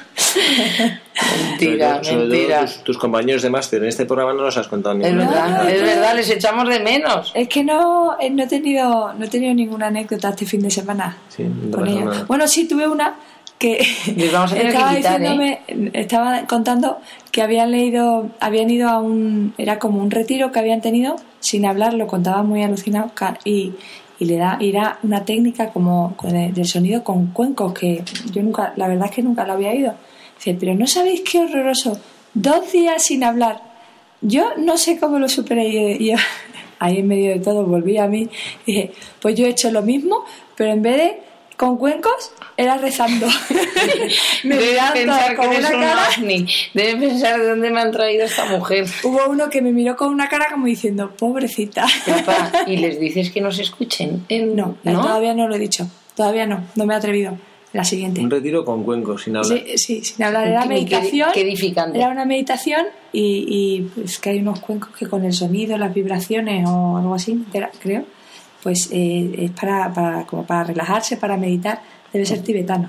mentira, 1.50 2.00
mentira. 2.04 2.66
tus, 2.84 2.98
compañeros 2.98 3.42
de 3.42 3.50
máster 3.50 3.82
en 3.82 3.88
este 3.88 4.04
programa 4.04 4.32
no 4.32 4.42
nos 4.42 4.56
has 4.56 4.68
contado 4.68 4.94
ninguna. 4.96 5.24
Es 5.24 5.30
verdad, 5.30 5.70
es 5.70 5.82
verdad, 5.82 6.16
les 6.16 6.30
echamos 6.30 6.68
de 6.68 6.80
menos. 6.80 7.32
Es 7.34 7.48
que 7.48 7.64
no, 7.64 8.16
eh, 8.20 8.30
no, 8.30 8.44
he, 8.44 8.46
tenido, 8.46 9.12
no 9.14 9.24
he 9.24 9.28
tenido 9.28 9.54
ninguna 9.54 9.86
anécdota 9.88 10.30
este 10.30 10.46
fin 10.46 10.62
de 10.62 10.70
semana 10.70 11.16
sí, 11.28 11.44
con 11.72 11.86
ella. 11.86 12.24
Bueno, 12.26 12.46
sí, 12.46 12.66
tuve 12.68 12.86
una 12.88 13.16
que 13.58 13.78
estaba 14.16 14.94
¿eh? 14.94 15.60
estaba 15.94 16.46
contando 16.46 16.98
que 17.30 17.42
habían 17.42 17.70
leído, 17.70 18.28
habían 18.40 18.70
ido 18.70 18.88
a 18.88 18.98
un, 18.98 19.54
era 19.58 19.78
como 19.78 20.02
un 20.02 20.10
retiro 20.10 20.52
que 20.52 20.58
habían 20.58 20.80
tenido 20.80 21.16
sin 21.40 21.64
hablar, 21.64 21.94
lo 21.94 22.06
contaba 22.06 22.42
muy 22.42 22.62
alucinado 22.62 23.10
y, 23.44 23.72
y 24.18 24.24
le 24.24 24.36
da, 24.36 24.58
era 24.60 24.98
una 25.02 25.24
técnica 25.24 25.70
como 25.70 26.16
del 26.22 26.66
sonido 26.66 27.02
con 27.04 27.28
cuencos 27.28 27.72
que 27.72 28.02
yo 28.32 28.42
nunca, 28.42 28.72
la 28.76 28.88
verdad 28.88 29.06
es 29.06 29.12
que 29.12 29.22
nunca 29.22 29.46
lo 29.46 29.54
había 29.54 29.70
oído. 29.70 29.94
Dice, 30.36 30.56
pero 30.58 30.74
no 30.74 30.86
sabéis 30.86 31.22
qué 31.22 31.40
horroroso, 31.40 32.00
dos 32.34 32.72
días 32.72 33.04
sin 33.04 33.24
hablar. 33.24 33.62
Yo 34.20 34.52
no 34.56 34.78
sé 34.78 34.98
cómo 34.98 35.18
lo 35.18 35.28
superé 35.28 35.66
y 35.68 36.10
yo, 36.10 36.16
ahí 36.78 36.98
en 36.98 37.08
medio 37.08 37.30
de 37.32 37.40
todo 37.40 37.64
volví 37.64 37.98
a 37.98 38.06
mí 38.06 38.28
y 38.66 38.72
dije, 38.72 38.92
pues 39.20 39.34
yo 39.34 39.46
he 39.46 39.50
hecho 39.50 39.70
lo 39.70 39.82
mismo, 39.82 40.24
pero 40.56 40.72
en 40.72 40.82
vez 40.82 40.96
de 40.96 41.26
con 41.56 41.78
cuencos 41.78 42.32
era 42.56 42.76
rezando. 42.76 43.26
me 44.44 44.56
Debe 44.56 44.80
pensar 44.92 45.36
con 45.36 45.48
una 45.48 45.70
cara. 45.70 46.08
Debe 46.74 46.96
pensar 47.08 47.40
de 47.40 47.48
dónde 47.48 47.70
me 47.70 47.80
han 47.80 47.92
traído 47.92 48.24
esta 48.24 48.44
mujer. 48.44 48.86
Hubo 49.02 49.28
uno 49.28 49.48
que 49.48 49.62
me 49.62 49.72
miró 49.72 49.96
con 49.96 50.08
una 50.08 50.28
cara 50.28 50.46
como 50.50 50.66
diciendo, 50.66 51.12
pobrecita. 51.16 51.86
¿y 52.66 52.76
les 52.76 53.00
dices 53.00 53.30
que 53.30 53.40
nos 53.40 53.58
escuchen? 53.58 54.26
No, 54.28 54.76
todavía 54.84 55.34
no 55.34 55.48
lo 55.48 55.56
he 55.56 55.58
dicho. 55.58 55.88
Todavía 56.14 56.46
no, 56.46 56.64
no 56.74 56.86
me 56.86 56.94
he 56.94 56.96
atrevido. 56.96 57.38
La 57.72 57.84
siguiente. 57.84 58.20
Un 58.20 58.30
retiro 58.30 58.64
con 58.64 58.84
cuencos, 58.84 59.24
sin 59.24 59.36
hablar. 59.36 59.58
Sí, 59.58 59.76
sí 59.78 60.04
sin 60.04 60.24
hablar. 60.24 60.48
Era 60.48 60.64
meditación. 60.66 61.30
Qué, 61.34 61.42
edificante. 61.42 61.98
Era 61.98 62.08
una 62.08 62.24
meditación 62.24 62.86
y, 63.12 63.44
y 63.48 63.82
pues 63.94 64.18
que 64.18 64.30
hay 64.30 64.38
unos 64.38 64.60
cuencos 64.60 64.90
que 64.96 65.06
con 65.06 65.24
el 65.24 65.32
sonido, 65.32 65.76
las 65.76 65.92
vibraciones 65.92 66.66
o 66.68 66.96
algo 66.96 67.14
así, 67.14 67.44
creo, 67.80 68.04
pues 68.62 68.88
eh, 68.92 69.30
es 69.38 69.50
para, 69.50 69.92
para, 69.92 70.26
como 70.26 70.46
para 70.46 70.64
relajarse, 70.64 71.16
para 71.16 71.36
meditar, 71.36 71.80
debe 72.12 72.24
ser 72.24 72.42
tibetano. 72.42 72.88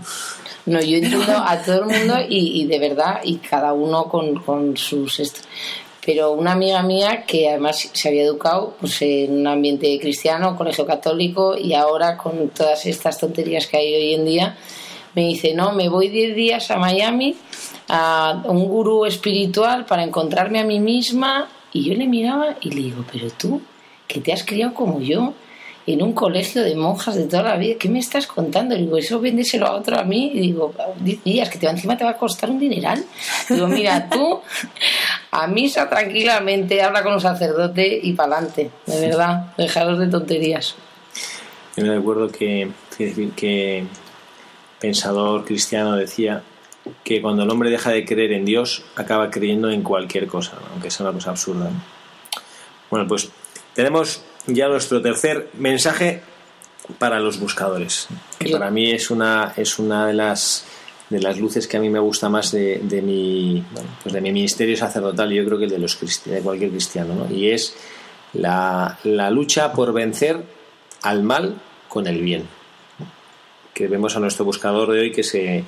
No, 0.66 0.82
yo 0.82 0.98
entiendo 0.98 1.34
a 1.38 1.58
todo 1.62 1.84
el 1.84 1.98
mundo 1.98 2.16
y, 2.28 2.66
de 2.66 2.80
verdad, 2.80 3.22
y 3.24 3.38
cada 3.38 3.74
uno 3.74 4.06
con, 4.06 4.36
con 4.44 4.76
sus... 4.76 5.22
Pero 6.08 6.32
una 6.32 6.54
amiga 6.54 6.82
mía 6.84 7.26
que 7.28 7.50
además 7.50 7.90
se 7.92 8.08
había 8.08 8.24
educado 8.24 8.78
pues, 8.80 9.02
en 9.02 9.42
un 9.42 9.48
ambiente 9.48 10.00
cristiano, 10.00 10.56
colegio 10.56 10.86
católico, 10.86 11.58
y 11.58 11.74
ahora 11.74 12.16
con 12.16 12.48
todas 12.48 12.86
estas 12.86 13.20
tonterías 13.20 13.68
que 13.68 13.76
hay 13.76 13.94
hoy 13.94 14.14
en 14.14 14.24
día, 14.24 14.56
me 15.16 15.24
dice, 15.24 15.54
no, 15.54 15.74
me 15.74 15.90
voy 15.90 16.08
10 16.08 16.34
días 16.34 16.72
a 16.72 16.78
Miami 16.78 17.36
a 17.90 18.42
un 18.46 18.70
gurú 18.70 19.04
espiritual 19.04 19.86
para 19.86 20.02
encontrarme 20.02 20.62
a 20.62 20.64
mí 20.64 20.80
misma. 20.80 21.50
Y 21.74 21.84
yo 21.84 21.94
le 21.94 22.08
miraba 22.08 22.56
y 22.62 22.70
le 22.70 22.84
digo, 22.84 23.04
pero 23.12 23.28
tú, 23.30 23.62
que 24.08 24.22
te 24.22 24.32
has 24.32 24.46
criado 24.46 24.74
como 24.74 25.02
yo, 25.02 25.34
en 25.88 26.04
un 26.04 26.12
colegio 26.12 26.64
de 26.64 26.76
monjas 26.76 27.16
de 27.16 27.24
toda 27.24 27.44
la 27.44 27.56
vida. 27.58 27.76
¿Qué 27.80 27.88
me 27.88 28.00
estás 28.00 28.28
contando? 28.28 28.76
digo, 28.76 28.98
eso 28.98 29.22
véndeselo 29.22 29.68
a 29.68 29.76
otro 29.76 29.98
a 29.98 30.04
mí. 30.04 30.32
Y 30.34 30.40
digo, 30.40 30.74
días 31.24 31.50
que 31.50 31.58
te 31.58 31.68
encima 31.68 31.98
te 31.98 32.04
va 32.04 32.12
a 32.12 32.18
costar 32.18 32.50
un 32.50 32.60
dineral. 32.60 33.04
digo, 33.50 33.68
mira, 33.68 34.10
tú 34.10 34.42
a 35.32 35.48
misa 35.48 35.90
tranquilamente, 35.90 36.82
habla 36.82 37.04
con 37.04 37.14
un 37.14 37.22
sacerdote 37.22 38.00
y 38.02 38.14
para 38.14 38.38
adelante. 38.38 38.72
De 38.86 39.02
verdad, 39.02 39.54
dejaros 39.58 40.00
de 40.00 40.08
tonterías. 40.08 40.76
Yo 41.76 41.84
me 41.84 41.96
recuerdo 41.96 42.30
que, 42.30 42.70
que, 42.98 43.30
que 43.36 43.86
pensador 44.80 45.46
cristiano 45.46 45.96
decía 45.96 46.44
que 47.04 47.22
cuando 47.22 47.44
el 47.44 47.50
hombre 47.50 47.70
deja 47.70 47.92
de 47.92 48.06
creer 48.06 48.32
en 48.32 48.46
Dios, 48.46 48.84
acaba 48.96 49.30
creyendo 49.30 49.70
en 49.70 49.84
cualquier 49.84 50.28
cosa, 50.28 50.54
aunque 50.72 50.90
sea 50.90 51.06
una 51.06 51.14
cosa 51.14 51.32
absurda. 51.32 51.70
Bueno, 52.90 53.08
pues 53.08 53.30
tenemos 53.74 54.24
ya 54.46 54.68
nuestro 54.68 55.02
tercer 55.02 55.50
mensaje 55.58 56.22
para 56.98 57.20
los 57.20 57.40
buscadores, 57.40 58.08
que 58.40 58.50
para 58.50 58.72
mí 58.72 58.92
es 58.92 59.12
una, 59.12 59.54
es 59.58 59.78
una 59.78 60.08
de 60.08 60.14
las 60.14 60.66
de 61.10 61.20
las 61.20 61.40
luces 61.40 61.68
que 61.68 61.78
a 61.78 61.80
mí 61.80 61.90
me 61.90 62.00
gusta 62.00 62.30
más 62.30 62.52
de, 62.52 62.80
de 62.84 63.02
mi 63.02 63.64
pues 64.04 64.14
de 64.14 64.22
mi 64.22 64.32
ministerio 64.32 64.76
sacerdotal 64.76 65.32
yo 65.32 65.46
creo 65.46 65.58
que 65.58 65.66
el 65.66 65.70
de 65.70 65.80
los 65.80 65.98
de 66.26 66.42
cualquier 66.42 66.72
cristiano 66.72 67.16
¿no? 67.16 67.34
y 67.34 67.50
es 67.50 67.76
la, 68.34 68.98
la, 69.04 69.30
lucha 69.30 69.72
por 69.72 69.94
vencer 69.94 70.44
al 71.04 71.24
mal 71.24 71.56
con 71.88 72.08
el 72.08 72.22
bien 72.22 72.44
que 73.74 73.88
vemos 73.88 74.16
a 74.18 74.20
nuestro 74.20 74.44
buscador 74.44 74.92
de 74.92 75.00
hoy 75.00 75.12
que 75.12 75.24
se 75.24 75.64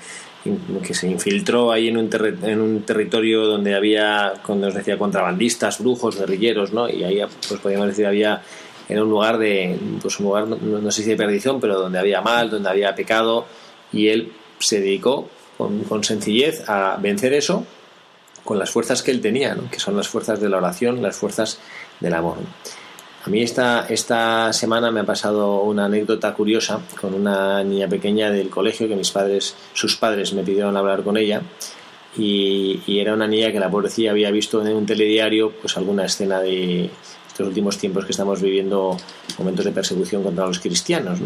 que 0.83 0.93
se 0.93 1.07
infiltró 1.07 1.71
ahí 1.71 1.89
en 1.89 1.97
un, 1.97 2.09
en 2.43 2.61
un 2.61 2.81
territorio 2.83 3.45
donde 3.45 3.75
había, 3.75 4.35
cuando 4.45 4.67
os 4.67 4.73
decía, 4.73 4.97
contrabandistas, 4.97 5.79
brujos, 5.79 6.17
guerrilleros, 6.17 6.71
¿no? 6.71 6.89
Y 6.89 7.03
ahí, 7.03 7.21
pues 7.45 7.59
podríamos 7.59 7.89
decir, 7.89 8.05
había 8.05 8.41
era 8.89 9.03
un 9.03 9.09
lugar 9.09 9.37
de, 9.37 9.77
pues 10.01 10.19
un 10.19 10.25
lugar, 10.25 10.47
no, 10.47 10.91
sé 10.91 11.03
si 11.03 11.09
de 11.09 11.15
perdición, 11.15 11.59
pero 11.59 11.79
donde 11.79 11.99
había 11.99 12.21
mal, 12.21 12.49
donde 12.49 12.69
había 12.69 12.95
pecado, 12.95 13.45
y 13.93 14.07
él 14.07 14.31
se 14.60 14.80
dedicó 14.80 15.30
con, 15.57 16.03
sencillez 16.03 16.68
a 16.70 16.97
vencer 17.01 17.34
eso 17.34 17.66
con 18.43 18.57
las 18.57 18.72
fuerzas 18.72 19.03
que 19.03 19.12
él 19.12 19.22
tenía, 19.22 19.55
que 19.70 19.80
son 19.80 19.95
las 19.97 20.07
fuerzas 20.07 20.39
de 20.39 20.49
la 20.49 20.57
oración, 20.57 21.01
las 21.01 21.18
fuerzas 21.18 21.60
del 21.99 22.14
amor. 22.14 22.38
A 23.26 23.30
mí 23.30 23.41
esta, 23.41 23.86
esta 23.89 24.53
semana 24.53 24.91
me 24.91 25.01
ha 25.01 25.05
pasado 25.05 25.62
una 25.62 25.86
anécdota 25.86 26.34
curiosa 26.34 26.80
con 26.99 27.14
una 27.14 27.64
niña 27.64 27.88
pequeña 27.88 28.32
del 28.32 28.49
colegio 28.49 28.88
que 28.88 28.95
mis 28.95 29.12
padres, 29.12 29.55
sus 29.74 29.97
padres 29.97 30.34
me 30.34 30.43
pidieron 30.43 30.78
hablar 30.78 31.03
con 31.03 31.18
ella 31.18 31.41
y, 32.18 32.99
era 32.99 33.14
una 33.14 33.28
niña 33.28 33.51
que 33.51 33.60
la 33.60 33.70
pobrecilla 33.70 34.12
había 34.12 34.32
visto 34.32 34.66
en 34.66 34.76
un 34.76 34.86
telediario 34.86 35.51
pues 35.51 35.78
alguna 35.78 36.05
escena 36.05 36.39
de, 36.39 36.89
los 37.38 37.47
últimos 37.47 37.78
tiempos 37.78 38.05
que 38.05 38.12
estamos 38.12 38.41
viviendo 38.41 38.97
momentos 39.38 39.64
de 39.64 39.72
persecución 39.72 40.24
contra 40.24 40.45
los 40.45 40.60
cristianos. 40.60 41.20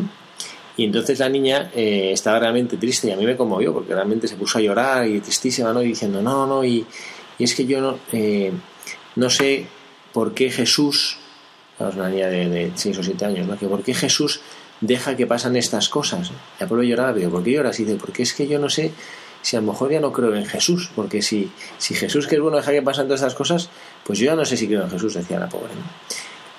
Y 0.76 0.86
entonces 0.86 1.20
la 1.20 1.30
niña 1.30 1.72
eh, 1.76 2.12
estaba 2.14 2.40
realmente 2.40 2.78
triste 2.78 3.08
y 3.08 3.12
a 3.12 3.16
mí 3.16 3.26
me 3.26 3.38
conmovió 3.38 3.74
porque 3.74 3.94
realmente 3.94 4.28
se 4.28 4.36
puso 4.36 4.58
a 4.58 4.62
llorar 4.62 5.08
y 5.08 5.20
tristísima, 5.20 5.72
¿no? 5.72 5.84
Y 5.84 5.88
diciendo, 5.88 6.22
no, 6.22 6.48
no, 6.48 6.64
y, 6.64 6.86
es 7.38 7.54
que 7.54 7.66
yo 7.66 7.80
no, 7.80 8.00
eh, 8.12 8.52
no 9.16 9.30
sé 9.30 9.66
por 10.12 10.34
qué 10.34 10.50
Jesús, 10.50 11.18
es 11.80 11.96
una 11.96 12.10
niña 12.10 12.28
de, 12.28 12.72
6 12.74 12.98
o 12.98 13.04
7 13.04 13.26
años, 13.26 13.48
¿no? 13.48 13.58
Que 13.58 13.68
por 13.68 13.84
qué 13.84 13.94
Jesús 13.94 14.42
deja 14.82 15.16
que 15.16 15.28
pasan 15.28 15.56
estas 15.56 15.90
cosas. 15.90 16.32
La 16.60 16.68
pobre 16.68 16.88
lloraba, 16.88 17.14
digo, 17.14 17.30
¿por 17.30 17.44
qué 17.44 17.52
lloras? 17.52 17.80
Y 17.80 17.86
dice, 17.86 17.98
porque 17.98 18.24
es 18.24 18.34
que 18.34 18.48
yo 18.48 18.58
no 18.60 18.70
sé 18.70 18.92
si 19.42 19.58
a 19.58 19.62
lo 19.62 19.68
mejor 19.68 19.92
ya 19.92 20.00
no 20.00 20.12
creo 20.12 20.34
en 20.36 20.46
Jesús, 20.46 20.90
porque 20.96 21.22
si, 21.22 21.52
si 21.78 21.94
Jesús 21.94 22.28
que 22.28 22.36
es 22.36 22.42
bueno 22.42 22.58
deja 22.58 22.72
que 22.72 22.82
pasen 22.82 23.06
todas 23.06 23.22
estas 23.22 23.36
cosas, 23.36 23.70
pues 24.06 24.18
yo 24.18 24.26
ya 24.26 24.36
no 24.36 24.46
sé 24.46 24.58
si 24.58 24.68
creo 24.68 24.84
en 24.84 24.90
Jesús, 24.90 25.14
decía 25.14 25.40
la 25.40 25.50
pobre. 25.50 25.72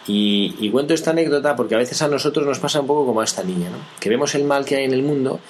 Y, 0.07 0.71
cuento 0.71 0.93
esta 0.93 1.11
anécdota 1.11 1.57
porque 1.57 1.75
a 1.75 1.79
veces 1.79 2.03
a 2.03 2.09
nosotros 2.09 2.47
nos 2.47 2.59
pasa 2.59 2.81
un 2.81 2.87
poco 2.87 3.07
como 3.07 3.21
a 3.21 3.25
esta 3.25 3.43
niña, 3.43 3.71
¿no? 3.71 3.79
que 4.01 4.11
vemos 4.11 4.35
el 4.35 4.45
mal 4.45 4.65
que 4.65 4.77
hay 4.77 4.85
en 4.85 4.93
el 4.93 5.03
mundo 5.03 5.41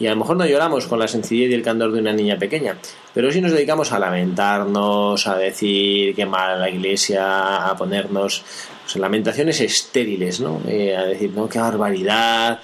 y 0.00 0.06
a 0.06 0.10
lo 0.10 0.16
mejor 0.16 0.36
no 0.36 0.46
lloramos 0.46 0.86
con 0.86 0.98
la 0.98 1.06
sencillez 1.06 1.50
y 1.50 1.54
el 1.54 1.62
candor 1.62 1.92
de 1.92 2.00
una 2.00 2.12
niña 2.12 2.38
pequeña, 2.38 2.76
pero 3.12 3.30
sí 3.30 3.42
nos 3.42 3.52
dedicamos 3.52 3.92
a 3.92 3.98
lamentarnos, 3.98 5.26
a 5.26 5.36
decir 5.36 6.14
que 6.14 6.24
mal 6.24 6.58
la 6.58 6.70
iglesia, 6.70 7.68
a 7.68 7.76
ponernos 7.76 8.42
pues, 8.82 8.96
lamentaciones 8.96 9.60
estériles, 9.60 10.40
¿no? 10.40 10.62
Eh, 10.66 10.96
a 10.96 11.04
decir, 11.04 11.32
no, 11.34 11.50
qué 11.50 11.58
barbaridad, 11.58 12.60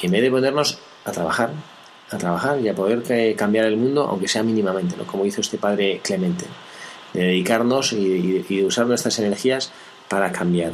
en 0.00 0.10
vez 0.10 0.22
de 0.22 0.30
ponernos 0.30 0.78
a 1.04 1.12
trabajar, 1.12 1.50
a 2.10 2.16
trabajar 2.16 2.58
y 2.58 2.70
a 2.70 2.74
poder 2.74 3.36
cambiar 3.36 3.66
el 3.66 3.76
mundo, 3.76 4.06
aunque 4.08 4.26
sea 4.26 4.42
mínimamente, 4.42 4.96
¿no? 4.96 5.04
Como 5.06 5.26
hizo 5.26 5.42
este 5.42 5.58
padre 5.58 6.00
Clemente, 6.02 6.46
de 7.12 7.20
dedicarnos 7.20 7.92
y, 7.92 8.46
y 8.48 8.64
usar 8.64 8.86
nuestras 8.86 9.18
energías 9.18 9.72
para 10.08 10.32
cambiar. 10.32 10.72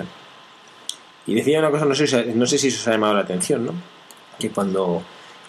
Y 1.27 1.35
decía 1.35 1.59
una 1.59 1.71
cosa, 1.71 1.85
no 1.87 1.95
sé, 1.95 2.07
si- 2.07 2.33
no 2.35 2.47
sé 2.47 2.59
si 2.59 2.69
os 2.69 2.87
ha 2.89 2.93
llamado 2.93 3.15
la 3.15 3.21
atención, 3.21 3.67
¿no? 3.67 3.73
Que 4.39 4.51
cuando, 4.51 5.03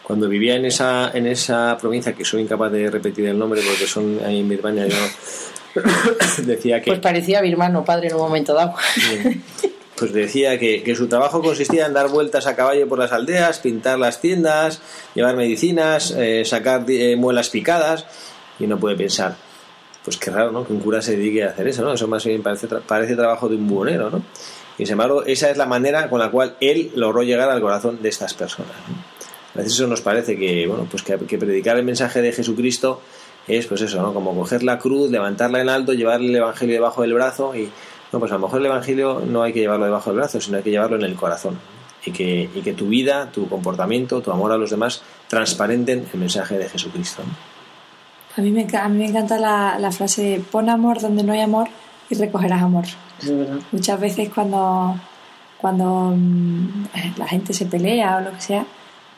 cuando 0.04 0.28
vivía 0.30 0.56
en 0.56 0.66
esa, 0.66 1.12
en 1.14 1.28
esa 1.28 1.78
provincia, 1.80 2.14
que 2.14 2.24
soy 2.26 2.42
incapaz 2.44 2.72
de 2.72 2.90
repetir 2.90 3.26
el 3.28 3.38
nombre 3.38 3.62
porque 3.68 3.86
son 3.88 4.20
ahí 4.26 4.40
en 4.40 4.50
Birmania, 4.50 4.88
yo 4.88 5.82
decía 6.44 6.82
que 6.82 6.92
Pues 6.92 7.00
parecía 7.00 7.42
birmano, 7.42 7.84
padre, 7.84 8.08
en 8.08 8.16
un 8.16 8.22
momento 8.22 8.54
dado. 8.54 8.74
pues 9.98 10.14
decía 10.14 10.58
que, 10.60 10.84
que 10.84 10.96
su 10.96 11.08
trabajo 11.08 11.42
consistía 11.42 11.86
en 11.86 11.94
dar 11.94 12.10
vueltas 12.10 12.48
a 12.48 12.56
caballo 12.56 12.88
por 12.88 13.00
las 13.00 13.12
aldeas, 13.12 13.60
pintar 13.60 13.98
las 14.00 14.20
tiendas, 14.22 14.82
llevar 15.14 15.36
medicinas, 15.36 16.12
eh, 16.12 16.44
sacar 16.46 16.84
eh, 16.90 17.16
muelas 17.18 17.50
picadas, 17.50 18.06
y 18.60 18.66
uno 18.66 18.78
puede 18.80 18.96
pensar, 18.96 19.36
pues 20.06 20.18
qué 20.18 20.30
raro, 20.30 20.52
¿no? 20.52 20.66
Que 20.66 20.72
un 20.72 20.80
cura 20.80 21.02
se 21.02 21.18
dedique 21.18 21.44
a 21.44 21.50
hacer 21.50 21.68
eso, 21.68 21.84
¿no? 21.84 21.94
Eso 21.94 22.08
más 22.08 22.24
bien 22.24 22.44
parece, 22.44 22.68
parece 22.68 23.16
trabajo 23.16 23.50
de 23.50 23.56
un 23.56 23.68
buhonero, 23.68 24.12
¿no? 24.12 24.22
Y 24.78 24.86
sin 24.86 24.94
embargo, 24.94 25.26
esa 25.26 25.50
es 25.50 25.58
la 25.58 25.66
manera 25.66 26.10
con 26.10 26.20
la 26.20 26.30
cual 26.30 26.56
él 26.62 26.92
logró 26.96 27.24
llegar 27.24 27.50
al 27.50 27.60
corazón 27.60 28.00
de 28.02 28.10
estas 28.10 28.36
personas. 28.36 28.72
A 29.54 29.58
veces 29.58 29.74
eso 29.74 29.88
nos 29.88 30.02
parece 30.02 30.38
que, 30.38 30.68
bueno, 30.68 30.88
pues 30.90 31.02
que, 31.02 31.18
que 31.18 31.38
predicar 31.38 31.78
el 31.78 31.86
mensaje 31.86 32.22
de 32.22 32.32
Jesucristo 32.32 33.02
es, 33.48 33.66
pues 33.66 33.82
eso, 33.82 34.02
¿no? 34.02 34.14
Como 34.14 34.36
coger 34.36 34.64
la 34.64 34.78
cruz, 34.78 35.10
levantarla 35.10 35.62
en 35.62 35.70
alto, 35.70 35.94
llevarle 35.94 36.28
el 36.28 36.36
Evangelio 36.36 36.76
debajo 36.76 37.02
del 37.02 37.14
brazo 37.14 37.56
y, 37.56 37.70
no, 38.12 38.20
pues 38.20 38.32
a 38.32 38.36
lo 38.36 38.42
mejor 38.42 38.60
el 38.60 38.68
Evangelio 38.68 39.24
no 39.26 39.42
hay 39.42 39.54
que 39.54 39.62
llevarlo 39.62 39.86
debajo 39.86 40.12
del 40.12 40.18
brazo, 40.18 40.40
sino 40.40 40.58
hay 40.58 40.64
que 40.64 40.72
llevarlo 40.72 40.98
en 40.98 41.04
el 41.04 41.16
corazón. 41.16 41.58
Y 42.06 42.12
que, 42.12 42.48
y 42.54 42.62
que 42.62 42.74
tu 42.74 42.88
vida, 42.88 43.32
tu 43.32 43.50
comportamiento, 43.50 44.22
tu 44.22 44.30
amor 44.30 44.52
a 44.52 44.58
los 44.58 44.70
demás 44.70 45.02
transparenten 45.28 46.06
el 46.14 46.20
mensaje 46.20 46.60
de 46.60 46.70
Jesucristo. 46.70 47.24
A 48.38 48.42
mí 48.42 48.52
me, 48.52 48.68
a 48.78 48.90
mí 48.90 48.98
me 48.98 49.06
encanta 49.06 49.38
la, 49.38 49.78
la 49.80 49.92
frase 49.92 50.42
pon 50.52 50.70
amor 50.70 51.00
donde 51.00 51.24
no 51.24 51.34
hay 51.34 51.42
amor 51.42 51.70
y 52.10 52.16
recogerás 52.16 52.62
amor. 52.62 52.86
Muchas 53.72 54.00
veces 54.00 54.30
cuando, 54.34 54.96
cuando 55.58 56.14
mm, 56.16 56.86
la 57.18 57.28
gente 57.28 57.54
se 57.54 57.66
pelea 57.66 58.18
o 58.18 58.22
lo 58.22 58.32
que 58.32 58.42
sea, 58.42 58.66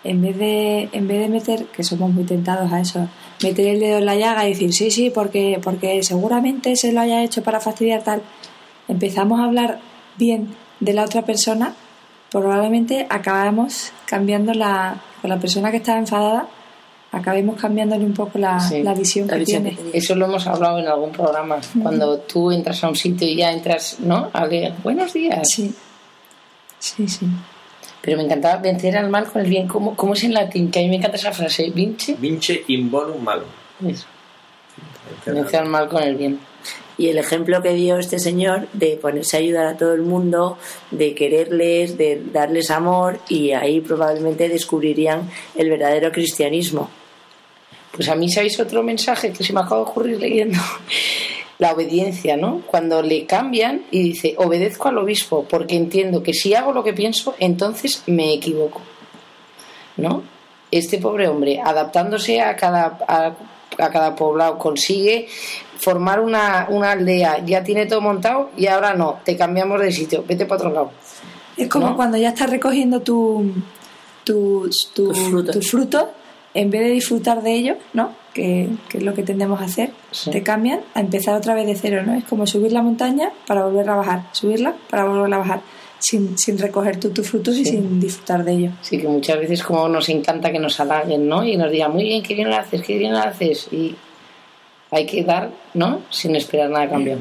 en 0.04 0.22
vez 0.22 0.38
de, 0.38 0.90
en 0.92 1.08
vez 1.08 1.20
de 1.20 1.28
meter, 1.28 1.66
que 1.66 1.84
somos 1.84 2.12
muy 2.12 2.24
tentados 2.24 2.72
a 2.72 2.80
eso, 2.80 3.08
meter 3.44 3.68
el 3.68 3.80
dedo 3.80 3.98
en 3.98 4.06
la 4.06 4.16
llaga 4.16 4.46
y 4.46 4.50
decir 4.50 4.72
sí, 4.74 4.92
sí, 4.92 5.10
porque, 5.10 5.60
porque 5.62 6.04
seguramente 6.04 6.76
se 6.76 6.94
lo 6.94 7.02
haya 7.02 7.24
hecho 7.24 7.44
para 7.44 7.60
fastidiar 7.60 8.04
tal, 8.04 8.22
empezamos 8.88 9.40
a 9.40 9.46
hablar 9.46 9.80
bien 10.18 10.56
de 10.80 10.94
la 10.94 11.04
otra 11.04 11.24
persona, 11.24 11.74
probablemente 12.32 13.08
acabamos 13.10 13.92
cambiando 14.06 14.54
la, 14.54 15.02
con 15.22 15.30
la 15.30 15.40
persona 15.40 15.72
que 15.72 15.78
está 15.78 15.98
enfadada, 15.98 16.48
acabemos 17.12 17.60
cambiándole 17.60 18.06
un 18.06 18.14
poco 18.14 18.38
la, 18.38 18.60
Sí, 18.60 18.84
la 18.84 18.94
visión 18.94 19.28
la 19.28 19.34
que 19.34 19.40
visión 19.40 19.64
tiene. 19.64 19.80
Eso 19.94 20.16
lo 20.16 20.26
hemos 20.26 20.46
hablado 20.48 20.80
en 20.80 20.88
algún 20.88 21.12
programa. 21.12 21.58
Cuando 21.82 22.20
tú 22.20 22.52
entras 22.52 22.84
a 22.84 22.90
un 22.90 22.96
sitio 22.96 23.28
y 23.28 23.38
ya 23.38 23.52
entras, 23.52 23.98
¿no? 24.00 24.30
A 24.34 24.46
leer, 24.46 24.74
buenos 24.84 25.14
días. 25.14 25.48
Sí, 25.50 25.74
sí, 26.80 27.08
sí. 27.08 27.26
Pero 28.02 28.18
me 28.18 28.24
encantaba 28.24 28.62
vencer 28.62 28.96
al 28.98 29.10
mal 29.10 29.26
con 29.26 29.42
el 29.42 29.50
bien. 29.50 29.68
¿Cómo, 29.68 29.96
cómo 29.96 30.14
es 30.14 30.24
en 30.24 30.34
latín? 30.34 30.72
Que 30.72 30.80
a 30.80 30.82
mí 30.84 30.90
me 30.90 30.96
encanta 30.98 31.18
esa 31.18 31.32
frase. 31.32 31.72
Vince. 31.72 32.16
Vince 32.20 32.64
in 32.68 32.90
bonum 32.90 33.22
malum. 33.22 33.48
Eso. 33.86 34.06
Vencer 35.26 35.62
al 35.62 35.68
mal 35.68 35.90
con 35.90 36.04
el 36.04 36.16
bien. 36.16 36.40
Y 36.98 37.10
el 37.10 37.18
ejemplo 37.18 37.62
que 37.62 37.74
dio 37.74 37.98
este 37.98 38.18
señor 38.18 38.68
de 38.74 38.98
ponerse 38.98 39.38
a 39.38 39.40
ayudar 39.40 39.68
a 39.68 39.78
todo 39.78 39.94
el 39.94 40.02
mundo, 40.02 40.58
de 40.90 41.14
quererles, 41.14 41.98
de 41.98 42.22
darles 42.34 42.72
amor, 42.72 43.20
y 43.30 43.52
ahí 43.52 43.82
probablemente 43.82 44.50
descubrirían 44.50 45.30
el 45.56 45.70
verdadero 45.70 46.12
cristianismo. 46.12 46.90
Pues 47.92 48.10
a 48.10 48.16
mí, 48.16 48.30
¿sabéis 48.30 48.60
otro 48.60 48.84
mensaje 48.84 49.32
que 49.32 49.44
se 49.44 49.54
me 49.54 49.60
acaba 49.60 49.78
de 49.78 49.90
ocurrir 49.90 50.20
leyendo? 50.20 50.60
La 51.60 51.72
obediencia, 51.72 52.38
¿no? 52.38 52.62
Cuando 52.68 53.02
le 53.02 53.26
cambian 53.26 53.82
y 53.90 54.04
dice, 54.04 54.36
obedezco 54.38 54.90
al 54.90 55.00
obispo 55.00 55.48
porque 55.50 55.76
entiendo 55.76 56.22
que 56.22 56.34
si 56.34 56.54
hago 56.54 56.72
lo 56.72 56.84
que 56.84 56.94
pienso, 56.94 57.36
entonces 57.40 58.04
me 58.06 58.32
equivoco. 58.32 58.82
¿No? 59.96 60.22
Este 60.70 61.00
pobre 61.00 61.28
hombre, 61.28 61.60
adaptándose 61.60 62.42
a 62.42 62.56
cada, 62.56 63.00
a 63.78 63.90
cada 63.90 64.16
poblado, 64.16 64.58
consigue 64.58 65.28
formar 65.80 66.20
una, 66.20 66.68
una 66.70 66.92
aldea, 66.92 67.46
ya 67.46 67.64
tiene 67.64 67.86
todo 67.86 68.02
montado 68.02 68.50
y 68.58 68.68
ahora 68.68 68.94
no, 68.96 69.20
te 69.24 69.38
cambiamos 69.38 69.80
de 69.80 69.92
sitio, 69.92 70.24
vete 70.28 70.46
para 70.46 70.58
otro 70.58 70.72
lado. 70.74 70.92
Es 71.56 71.68
como 71.70 71.90
¿No? 71.90 71.96
cuando 71.96 72.18
ya 72.18 72.30
estás 72.30 72.50
recogiendo 72.50 73.02
tu, 73.02 73.52
tu, 74.24 74.70
tu, 74.94 75.08
Tus 75.10 75.20
frutos. 75.20 75.56
tus 75.56 75.72
frutos, 75.72 76.06
en 76.54 76.70
vez 76.72 76.82
de 76.82 76.90
disfrutar 76.92 77.42
de 77.44 77.54
ellos, 77.54 77.78
¿no? 77.94 78.12
Que, 78.34 78.70
que 78.90 79.00
es 79.00 79.04
lo 79.04 79.14
que 79.14 79.24
tendemos 79.24 79.60
a 79.62 79.66
hacer, 79.66 79.92
Sí. 80.12 80.30
te 80.32 80.44
cambian 80.44 80.82
a 80.94 81.00
empezar 81.00 81.36
otra 81.36 81.54
vez 81.56 81.66
de 81.68 81.76
cero, 81.76 82.04
¿no? 82.06 82.14
Es 82.14 82.24
como 82.26 82.46
subir 82.48 82.72
la 82.72 82.82
montaña 82.82 83.32
para 83.48 83.64
volver 83.66 83.90
a 83.90 83.96
bajar, 83.96 84.24
subirla 84.32 84.74
para 84.90 85.06
volver 85.06 85.34
a 85.34 85.38
bajar, 85.40 85.62
sin, 86.00 86.38
sin 86.38 86.58
recoger 86.58 87.00
tú 87.00 87.10
tus 87.10 87.28
frutos 87.30 87.56
y 87.58 87.66
Sí. 87.66 87.72
sin 87.72 88.00
disfrutar 88.00 88.44
de 88.44 88.54
ellos. 88.54 88.74
Así 88.82 88.98
que 88.98 89.08
muchas 89.08 89.40
veces 89.40 89.64
como 89.64 89.88
nos 89.90 90.08
encanta 90.10 90.52
que 90.52 90.60
nos 90.60 90.80
halaguen, 90.80 91.28
¿no? 91.28 91.44
Y 91.44 91.58
nos 91.58 91.72
digan, 91.72 91.92
muy 91.92 92.04
bien, 92.04 92.24
qué 92.24 92.34
bien 92.36 92.50
lo 92.50 92.56
haces, 92.56 92.82
qué 92.82 92.98
bien 92.98 93.12
lo 93.14 93.20
haces. 93.20 93.68
Y 93.72 93.96
hay 94.92 95.06
que 95.06 95.24
dar, 95.24 95.50
¿no? 95.74 96.02
Sin 96.10 96.36
esperar 96.36 96.70
nada 96.70 96.86
a 96.86 96.90
cambio. 96.90 97.18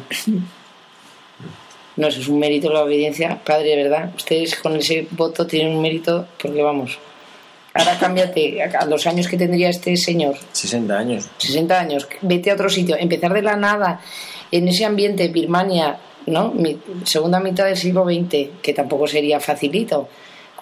No, 1.96 2.08
eso 2.08 2.20
es 2.20 2.28
un 2.28 2.38
mérito 2.38 2.70
la 2.70 2.82
obediencia. 2.84 3.40
Padre, 3.42 3.70
de 3.70 3.76
verdad, 3.84 4.12
ustedes 4.14 4.54
con 4.56 4.76
ese 4.76 5.08
voto 5.12 5.46
tienen 5.46 5.74
un 5.76 5.82
mérito 5.82 6.26
porque 6.40 6.62
vamos. 6.62 6.98
Ahora 7.72 7.98
cámbiate 7.98 8.62
a 8.62 8.84
los 8.86 9.06
años 9.06 9.28
que 9.28 9.36
tendría 9.36 9.68
este 9.70 9.96
señor, 9.96 10.36
60 10.52 10.98
años. 10.98 11.28
60 11.38 11.78
años, 11.78 12.08
vete 12.22 12.50
a 12.50 12.54
otro 12.54 12.68
sitio, 12.70 12.96
empezar 12.98 13.32
de 13.34 13.42
la 13.42 13.56
nada, 13.56 14.00
en 14.50 14.68
ese 14.68 14.84
ambiente, 14.86 15.28
Birmania, 15.28 15.98
¿no? 16.26 16.50
Mi- 16.52 16.78
segunda 17.04 17.40
mitad 17.40 17.64
del 17.66 17.76
siglo 17.76 18.04
XX, 18.04 18.60
que 18.62 18.72
tampoco 18.74 19.06
sería 19.06 19.40
facilito, 19.40 20.08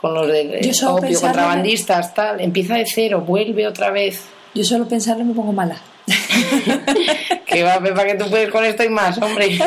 con 0.00 0.14
los 0.14 0.26
de 0.28 0.72
opio, 0.86 1.20
contrabandistas, 1.20 2.14
tal, 2.14 2.40
empieza 2.40 2.74
de 2.76 2.84
cero, 2.86 3.22
vuelve 3.26 3.66
otra 3.66 3.90
vez. 3.90 4.22
Yo 4.54 4.62
solo 4.64 4.86
pensarlo 4.86 5.24
me 5.24 5.34
pongo 5.34 5.52
mala. 5.52 5.80
Que 7.46 7.62
va, 7.62 7.78
Pepa, 7.80 8.04
que 8.04 8.14
tú 8.16 8.28
puedes 8.28 8.50
con 8.50 8.64
esto 8.64 8.82
y 8.82 8.88
más, 8.88 9.16
hombre. 9.18 9.56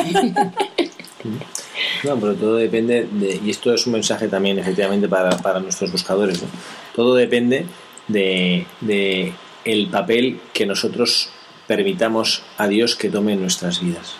No, 2.04 2.16
pero 2.16 2.34
todo 2.34 2.56
depende 2.56 3.08
de, 3.10 3.40
y 3.44 3.50
esto 3.50 3.72
es 3.74 3.86
un 3.86 3.92
mensaje 3.94 4.28
también 4.28 4.58
efectivamente 4.58 5.08
para, 5.08 5.36
para 5.38 5.58
nuestros 5.60 5.90
buscadores, 5.90 6.42
¿no? 6.42 6.48
todo 6.94 7.14
depende 7.14 7.66
de, 8.06 8.66
de 8.80 9.32
el 9.64 9.88
papel 9.88 10.40
que 10.52 10.64
nosotros 10.66 11.28
permitamos 11.66 12.42
a 12.56 12.68
Dios 12.68 12.94
que 12.96 13.08
tome 13.10 13.32
en 13.32 13.40
nuestras 13.42 13.80
vidas. 13.80 14.14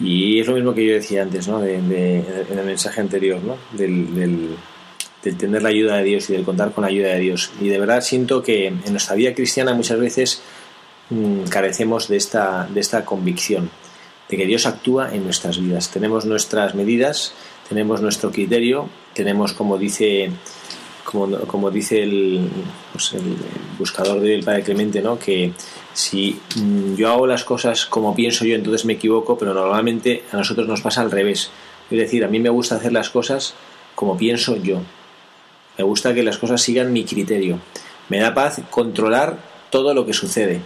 Y 0.00 0.40
es 0.40 0.46
lo 0.46 0.54
mismo 0.54 0.74
que 0.74 0.86
yo 0.86 0.94
decía 0.94 1.22
antes, 1.22 1.48
¿no? 1.48 1.60
De- 1.60 1.80
de- 1.80 2.46
en 2.50 2.58
el 2.58 2.66
mensaje 2.66 3.00
anterior, 3.00 3.40
¿no? 3.42 3.56
Del, 3.72 4.14
del, 4.14 4.56
tener 5.38 5.62
la 5.62 5.70
ayuda 5.70 5.96
de 5.96 6.04
Dios 6.04 6.30
y 6.30 6.34
del 6.34 6.44
contar 6.44 6.72
con 6.72 6.82
la 6.82 6.88
ayuda 6.88 7.08
de 7.08 7.18
Dios. 7.20 7.50
Y 7.60 7.68
de 7.68 7.78
verdad 7.80 8.00
siento 8.00 8.42
que 8.42 8.66
en 8.68 8.82
nuestra 8.90 9.16
vida 9.16 9.34
cristiana 9.34 9.74
muchas 9.74 9.98
veces 9.98 10.42
mm, 11.10 11.44
carecemos 11.48 12.08
de 12.08 12.16
esta, 12.16 12.68
de 12.72 12.78
esta 12.80 13.04
convicción, 13.04 13.70
de 14.28 14.36
que 14.36 14.46
Dios 14.46 14.66
actúa 14.66 15.12
en 15.14 15.24
nuestras 15.24 15.58
vidas. 15.60 15.90
Tenemos 15.90 16.26
nuestras 16.26 16.74
medidas, 16.74 17.32
tenemos 17.68 18.00
nuestro 18.02 18.30
criterio, 18.30 18.88
tenemos, 19.14 19.52
como 19.52 19.78
dice, 19.78 20.30
como, 21.04 21.38
como 21.40 21.70
dice 21.70 22.02
el, 22.02 22.48
pues 22.92 23.12
el, 23.14 23.22
el 23.22 23.36
buscador 23.78 24.20
del 24.20 24.44
Padre 24.44 24.62
Clemente, 24.62 25.00
¿no? 25.02 25.18
que 25.18 25.52
si 25.96 26.38
mm, 26.56 26.94
yo 26.94 27.10
hago 27.10 27.26
las 27.26 27.42
cosas 27.42 27.86
como 27.86 28.14
pienso 28.14 28.44
yo, 28.44 28.54
entonces 28.54 28.84
me 28.84 28.92
equivoco, 28.92 29.38
pero 29.38 29.54
normalmente 29.54 30.24
a 30.30 30.36
nosotros 30.36 30.68
nos 30.68 30.82
pasa 30.82 31.00
al 31.00 31.10
revés. 31.10 31.50
Es 31.90 31.98
decir, 31.98 32.22
a 32.22 32.28
mí 32.28 32.38
me 32.38 32.50
gusta 32.50 32.76
hacer 32.76 32.92
las 32.92 33.08
cosas 33.08 33.54
como 33.94 34.16
pienso 34.16 34.56
yo. 34.56 34.82
Me 35.78 35.84
gusta 35.84 36.12
que 36.12 36.22
las 36.22 36.36
cosas 36.36 36.60
sigan 36.60 36.92
mi 36.92 37.04
criterio. 37.04 37.60
Me 38.10 38.20
da 38.20 38.34
paz 38.34 38.60
controlar 38.70 39.38
todo 39.70 39.94
lo 39.94 40.04
que 40.04 40.12
sucede. 40.12 40.60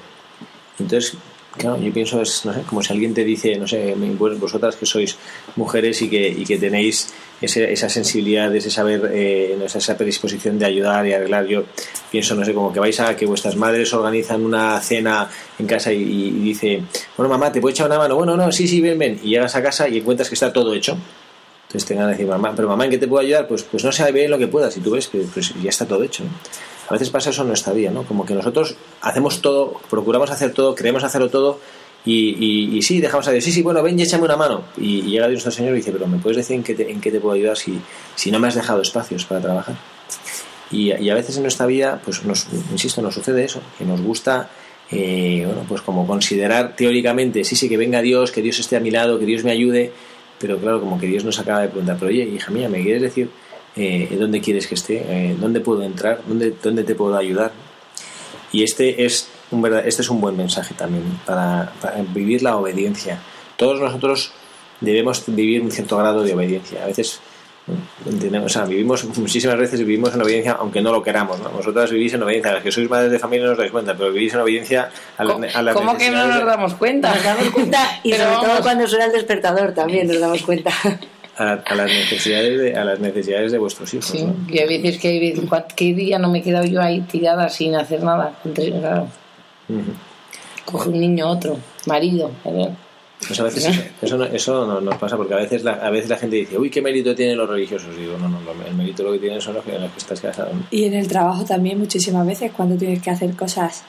Entonces, 0.81 1.17
claro, 1.57 1.81
yo 1.81 1.93
pienso, 1.93 2.21
es, 2.23 2.45
no 2.45 2.53
sé, 2.55 2.63
como 2.63 2.83
si 2.83 2.93
alguien 2.93 3.13
te 3.15 3.25
dice, 3.25 3.57
no 3.57 3.67
sé, 3.67 3.95
vos- 4.19 4.39
vosotras 4.39 4.77
que 4.77 4.87
sois 4.87 5.17
mujeres 5.57 6.01
y 6.03 6.09
que, 6.09 6.29
y 6.29 6.45
que 6.45 6.59
tenéis 6.59 7.09
ese- 7.41 7.73
esa 7.73 7.89
sensibilidad, 7.89 8.55
ese 8.55 8.71
saber, 8.71 9.11
eh, 9.13 9.57
esa 9.65 9.97
predisposición 9.97 10.59
de 10.59 10.67
ayudar 10.67 11.07
y 11.07 11.13
arreglar. 11.13 11.47
Yo 11.47 11.65
pienso, 12.11 12.35
no 12.35 12.45
sé, 12.45 12.53
como 12.55 12.73
que 12.73 12.81
vais 12.81 12.99
a 13.01 13.17
que 13.17 13.27
vuestras 13.27 13.57
madres 13.57 13.93
organizan 13.95 14.45
una 14.45 14.79
cena 14.81 15.29
en 15.59 15.67
casa 15.67 15.93
y, 15.93 16.03
y 16.03 16.31
dice, 16.31 16.83
bueno, 17.17 17.29
mamá, 17.31 17.51
¿te 17.53 17.61
puedo 17.61 17.73
echar 17.73 17.87
una 17.87 17.99
mano? 17.99 18.17
Bueno, 18.17 18.37
no, 18.37 18.51
sí, 18.53 18.69
sí, 18.69 18.81
ven, 18.81 18.99
ven. 18.99 19.21
Y 19.23 19.31
llegas 19.31 19.55
a 19.57 19.63
casa 19.63 19.89
y 19.89 19.99
encuentras 19.99 20.29
que 20.29 20.35
está 20.35 20.53
todo 20.53 20.75
hecho. 20.75 20.97
Entonces 21.67 21.87
tengan 21.89 22.07
que 22.07 22.13
decir, 22.13 22.27
mamá, 22.27 22.53
pero 22.57 22.67
mamá, 22.69 22.85
¿en 22.85 22.91
qué 22.91 22.99
te 22.99 23.07
puedo 23.07 23.23
ayudar? 23.23 23.47
Pues, 23.47 23.63
pues 23.63 23.85
no 23.85 23.93
sé 23.93 24.11
bien 24.13 24.31
lo 24.31 24.39
que 24.39 24.49
puedas. 24.49 24.77
Y 24.77 24.81
tú 24.81 24.91
ves 24.91 25.07
que 25.09 25.19
pues, 25.33 25.55
ya 25.63 25.71
está 25.71 25.87
todo 25.87 26.03
hecho. 26.03 26.25
A 26.91 26.95
veces 26.95 27.09
pasa 27.11 27.31
eso 27.31 27.43
en 27.43 27.49
nuestra 27.49 27.73
vida, 27.73 27.93
¿no? 27.93 28.03
Como 28.03 28.27
que 28.27 28.35
nosotros 28.35 28.75
hacemos 29.01 29.41
todo, 29.41 29.81
procuramos 29.89 30.31
hacer 30.31 30.53
todo, 30.53 30.75
queremos 30.75 31.05
hacerlo 31.05 31.31
todo 31.31 31.61
y, 32.05 32.77
y, 32.77 32.83
sí, 32.83 33.01
dejamos 33.01 33.29
a 33.29 33.31
Dios, 33.31 33.45
sí, 33.45 33.53
sí, 33.53 33.63
bueno, 33.63 33.81
ven 33.81 33.97
y 33.97 34.03
échame 34.03 34.25
una 34.25 34.37
mano. 34.37 34.65
Y, 34.77 35.03
llega 35.03 35.29
Dios 35.29 35.45
nuestro 35.45 35.53
Señor 35.53 35.75
y 35.75 35.77
dice, 35.77 35.93
pero 35.93 36.09
¿me 36.09 36.19
puedes 36.19 36.39
decir 36.39 36.57
en 36.57 36.65
qué 36.65 36.75
te, 36.75 36.91
en 36.91 37.01
qué 37.01 37.13
te 37.13 37.21
puedo 37.21 37.35
ayudar 37.35 37.57
si, 37.57 37.81
si 38.17 38.33
no 38.33 38.41
me 38.41 38.49
has 38.49 38.57
dejado 38.57 38.83
espacios 38.83 39.25
para 39.25 39.41
trabajar? 39.41 39.77
Y, 40.73 40.93
y 40.93 41.11
a 41.11 41.15
veces 41.15 41.37
en 41.37 41.43
nuestra 41.43 41.67
vida, 41.67 42.01
pues 42.05 42.25
nos, 42.25 42.49
insisto, 42.73 43.01
nos 43.03 43.15
sucede 43.15 43.45
eso, 43.45 43.61
que 43.79 43.85
nos 43.85 44.01
gusta 44.01 44.51
eh, 44.91 45.45
bueno, 45.47 45.65
pues 45.69 45.83
como 45.83 46.07
considerar 46.07 46.75
teóricamente, 46.75 47.45
sí, 47.45 47.55
sí, 47.55 47.69
que 47.69 47.77
venga 47.77 48.03
Dios, 48.03 48.33
que 48.33 48.43
Dios 48.43 48.59
esté 48.59 48.77
a 48.77 48.81
mi 48.81 48.91
lado, 48.91 49.19
que 49.21 49.27
Dios 49.27 49.45
me 49.45 49.53
ayude, 49.53 49.93
pero 50.41 50.59
claro, 50.59 50.81
como 50.81 50.99
que 50.99 51.07
Dios 51.07 51.25
nos 51.25 51.39
acaba 51.39 51.63
de 51.63 51.69
preguntar, 51.69 51.97
pero 52.01 52.11
oye, 52.11 52.25
hija 52.25 52.51
mía, 52.51 52.69
¿me 52.69 52.83
quieres 52.83 53.03
decir 53.03 53.31
eh, 53.77 54.17
dónde 54.19 54.41
quieres 54.41 54.67
que 54.67 54.75
esté? 54.75 55.05
Eh, 55.07 55.37
¿Dónde 55.39 55.61
puedo 55.61 55.83
entrar? 55.83 56.21
¿Dónde, 56.27 56.55
¿Dónde 56.63 56.85
te 56.85 56.95
puedo 56.95 57.17
ayudar? 57.17 57.53
Y 58.53 58.63
este 58.63 59.05
es 59.05 59.29
un, 59.51 59.63
verdad, 59.63 59.87
este 59.87 60.03
es 60.03 60.11
un 60.11 60.21
buen 60.21 60.37
mensaje 60.37 60.75
también 60.75 61.05
para, 61.25 61.73
para 61.81 62.03
vivir 62.03 62.43
la 62.43 62.57
obediencia. 62.57 63.21
Todos 63.57 63.81
nosotros 63.81 64.33
debemos 64.81 65.23
vivir 65.27 65.63
un 65.63 65.71
cierto 65.71 65.97
grado 65.99 66.23
de 66.23 66.35
obediencia. 66.35 66.83
A 66.83 66.87
veces 66.87 67.21
Entendemos, 68.05 68.47
o 68.47 68.49
sea, 68.49 68.65
vivimos 68.65 69.05
muchísimas 69.19 69.57
veces 69.57 69.81
vivimos 69.81 70.15
en 70.15 70.23
obediencia 70.23 70.53
aunque 70.59 70.81
no 70.81 70.91
lo 70.91 71.03
queramos 71.03 71.39
¿no? 71.41 71.51
vosotras 71.51 71.91
vivís 71.91 72.15
en 72.15 72.23
obediencia 72.23 72.53
las 72.53 72.63
que 72.63 72.73
sois 72.73 72.89
madres 72.89 73.13
de 73.13 73.19
familia 73.19 73.47
no 73.47 73.53
os 73.53 73.59
dais 73.59 73.71
cuenta 73.71 73.95
pero 73.95 74.11
vivís 74.11 74.33
en 74.33 74.41
obediencia 74.41 74.91
a 75.19 75.25
las, 75.25 75.55
a 75.55 75.63
las 75.63 75.75
¿Cómo 75.75 75.97
que 75.97 76.11
no 76.11 76.27
nos 76.27 76.45
damos 76.45 76.75
cuenta? 76.75 77.15
Nos 77.15 77.23
damos 77.23 77.51
cuenta 77.51 78.01
y 78.03 78.11
Pero 78.11 78.25
sobre 78.25 78.37
todo 78.37 78.49
vamos. 78.49 78.63
cuando 78.63 78.89
suena 78.89 79.05
el 79.05 79.13
despertador 79.13 79.73
también 79.73 80.09
nos 80.09 80.19
damos 80.19 80.43
cuenta. 80.43 80.73
a, 81.41 81.53
a 81.55 81.75
las 81.75 81.87
necesidades 81.91 82.59
de, 82.61 82.75
a 82.77 82.85
las 82.85 83.01
necesidades 83.01 83.51
de 83.53 83.59
vuestros 83.59 83.93
hijos 83.95 84.07
Sí, 84.07 84.23
¿no? 84.25 84.35
y 84.49 84.59
hay 84.59 84.69
veces 84.69 84.99
que 85.01 85.09
hay 85.09 85.21
veces, 85.21 85.49
¿cuán- 85.49 85.65
¿qué 85.75 85.95
día 85.95 86.19
no 86.19 86.29
me 86.29 86.39
he 86.39 86.43
quedado 86.43 86.65
yo 86.67 86.81
ahí 86.83 87.01
tirada 87.03 87.49
sin 87.49 87.75
hacer 87.75 88.03
nada? 88.03 88.39
Entre- 88.45 88.71
Claro, 88.71 89.09
coge 90.65 90.89
un 90.91 91.01
niño 91.01 91.29
otro, 91.29 91.57
marido. 91.87 92.31
¿verdad? 92.45 92.71
Pues 93.27 93.39
a 93.39 93.45
veces 93.45 93.67
eso, 93.67 93.83
eso, 94.03 94.17
no- 94.17 94.25
eso 94.25 94.67
no 94.67 94.81
nos 94.81 94.97
pasa 94.97 95.17
porque 95.17 95.35
a 95.35 95.39
veces 95.39 95.63
la, 95.65 95.73
a 95.73 95.91
veces 95.91 96.09
la 96.11 96.17
gente 96.17 96.37
dice 96.37 96.59
uy 96.59 96.71
qué 96.71 96.81
mérito 96.81 97.15
tienen 97.15 97.37
los 97.37 97.49
religiosos 97.49 97.89
y 97.97 98.01
digo 98.03 98.17
no 98.19 98.29
no 98.29 98.41
lo- 98.41 98.67
el 98.67 98.75
mérito 98.75 99.03
lo 99.03 99.13
que 99.13 99.19
tienen 99.19 99.41
son 99.41 99.55
los 99.55 99.65
que, 99.65 99.79
los 99.79 99.91
que 99.93 99.99
estás 99.99 100.21
casado 100.21 100.53
¿no? 100.55 100.63
Y 100.71 100.85
en 100.85 100.95
el 100.95 101.07
trabajo 101.09 101.45
también 101.45 101.79
muchísimas 101.79 102.27
veces 102.27 102.51
cuando 102.57 102.77
tienes 102.77 103.03
que 103.03 103.11
hacer 103.11 103.35
cosas 103.37 103.83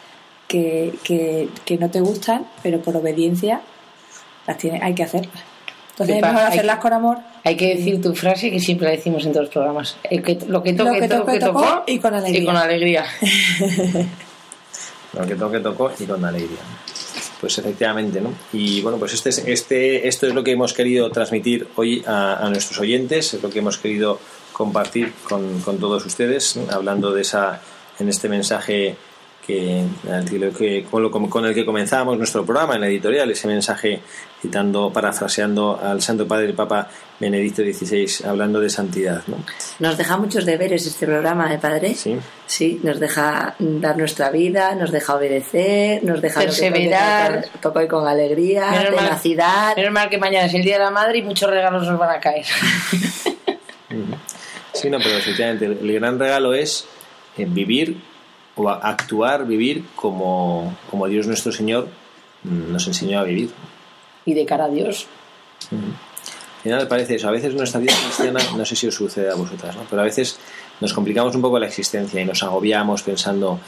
que, 0.48 0.94
que, 1.04 1.48
que 1.64 1.78
no 1.78 1.90
te 1.90 2.02
gustan, 2.02 2.46
pero 2.62 2.80
por 2.82 2.96
obediencia 2.98 3.62
las 4.48 4.58
tiene, 4.58 4.80
hay 4.84 4.94
que 4.94 5.04
hacerlas. 5.04 5.44
Entonces 5.92 6.16
es 6.16 6.22
Pepa, 6.22 6.34
mejor 6.34 6.48
hacerlas 6.50 6.80
con 6.80 6.94
amor. 6.94 7.18
Hay 7.44 7.56
que 7.58 7.76
decir 7.76 8.02
tu 8.02 8.14
frase 8.16 8.50
que 8.52 8.60
siempre 8.60 8.88
la 8.88 8.92
decimos 8.96 9.26
en 9.26 9.32
todos 9.34 9.46
los 9.46 9.54
programas. 9.54 9.98
El 10.04 10.24
que, 10.24 10.38
lo 10.48 10.64
que 10.64 10.74
toque, 10.74 10.90
Lo 10.90 11.00
que 11.00 11.08
toque, 11.08 11.18
toque, 11.26 11.40
tocó, 11.40 11.62
tocó, 11.62 11.84
y 11.88 12.00
con 12.00 12.14
alegría. 12.14 12.42
Y 12.42 12.46
con 12.46 12.56
alegría. 12.58 13.06
lo 15.14 15.28
que 15.28 15.36
toque 15.36 15.60
tocó 15.60 15.92
y 16.00 16.06
con 16.06 16.24
alegría 16.24 16.60
pues 17.42 17.58
efectivamente 17.58 18.22
no 18.22 18.30
y 18.54 18.82
bueno 18.82 18.98
pues 18.98 19.14
este 19.14 19.30
es- 19.30 19.40
este 19.46 20.08
esto 20.08 20.28
es 20.28 20.34
lo 20.34 20.44
que 20.44 20.52
hemos 20.52 20.74
querido 20.74 21.10
transmitir 21.12 21.68
hoy 21.76 22.04
a, 22.08 22.36
a 22.46 22.50
nuestros 22.50 22.80
oyentes 22.80 23.34
es 23.34 23.42
lo 23.44 23.50
que 23.50 23.60
hemos 23.60 23.78
querido 23.78 24.20
compartir 24.54 25.12
con, 25.28 25.60
con 25.62 25.80
todos 25.80 26.06
ustedes 26.06 26.56
¿no? 26.56 26.72
hablando 26.72 27.12
de 27.12 27.22
esa 27.24 27.60
en 28.00 28.10
este 28.10 28.30
mensaje 28.30 28.96
que, 29.46 29.84
que- 30.30 30.52
que- 30.58 30.86
con, 30.90 31.02
lo- 31.04 31.12
con 31.12 31.46
el 31.46 31.54
que 31.54 31.66
comenzamos 31.66 32.18
nuestro 32.18 32.46
programa 32.46 32.76
en 32.76 32.82
la 32.82 32.88
editorial 32.88 33.30
ese 33.32 33.48
mensaje 33.48 34.02
citando 34.42 34.92
parafraseando 34.92 35.80
al 35.82 36.02
Santo 36.02 36.28
Padre 36.28 36.46
el 36.48 36.54
Papa 36.54 36.88
Benedicto 37.20 37.62
XVI 37.62 38.26
hablando 38.28 38.60
de 38.60 38.70
santidad 38.70 39.22
¿no? 39.28 39.38
Nos 39.80 39.98
deja 39.98 40.18
muchos 40.18 40.46
deberes 40.46 40.86
este 40.88 41.06
programa, 41.06 41.54
¿eh, 41.54 41.58
padre? 41.60 41.94
sí 41.96 42.18
Sí, 42.48 42.80
nos 42.84 43.00
deja 43.00 43.56
dar 43.60 43.98
nuestra 43.98 44.30
vida, 44.30 44.76
nos 44.76 44.92
deja 44.92 45.16
obedecer, 45.16 46.04
nos 46.04 46.22
deja 46.22 46.42
Perseverar. 46.42 47.46
y 47.84 47.88
con 47.88 48.08
alegría, 48.08 48.72
Menos 48.72 48.92
mal- 48.96 49.06
tenacidad. 49.06 49.76
Menos 49.76 49.92
mal 49.94 50.10
que 50.10 50.18
mañana 50.18 50.48
es 50.48 50.54
el 50.54 50.62
Día 50.64 50.78
de 50.78 50.84
la 50.84 50.92
Madre 50.92 51.20
y 51.20 51.22
muchos 51.24 51.50
regalos 51.50 51.88
nos 51.88 51.98
van 51.98 52.10
a 52.18 52.20
caer. 52.20 52.46
Sí, 54.74 54.90
no, 54.90 54.98
pero 55.00 55.18
efectivamente 55.18 55.66
el 55.66 55.78
el 55.82 55.94
gran 56.00 56.18
regalo 56.18 56.54
es 56.54 56.86
eh, 57.38 57.46
vivir 57.48 57.98
o 58.56 58.70
a- 58.70 58.76
actuar, 58.76 59.46
vivir 59.46 59.86
como, 59.96 60.76
como 60.90 61.08
Dios 61.08 61.28
nuestro 61.28 61.52
Señor 61.52 61.88
mm, 62.44 62.72
nos 62.72 62.88
enseñó 62.88 63.20
a 63.20 63.24
vivir. 63.24 63.52
y 64.26 64.34
de 64.34 64.46
cara 64.46 64.66
a 64.66 64.70
Dios. 64.70 65.08
Al 65.72 66.64
final 66.64 66.88
parece 66.88 67.16
eso, 67.16 67.28
a 67.28 67.32
veces 67.32 67.54
nuestra 67.56 67.80
vida 67.80 67.94
cristiana, 68.04 68.40
no 68.56 68.66
sé 68.66 68.76
si 68.76 68.88
os 68.88 68.94
sucede 68.96 69.32
a 69.32 69.36
vosotras, 69.36 69.76
¿no? 69.76 69.82
pero 69.90 70.02
a 70.04 70.06
veces 70.06 70.38
nos 70.80 70.94
complicamos 70.94 71.34
un 71.36 71.42
poco 71.42 71.58
la 71.58 71.68
existencia 71.68 72.22
y 72.22 72.26
nos 72.26 72.44
agobiamos 72.44 73.02
pensando, 73.04 73.60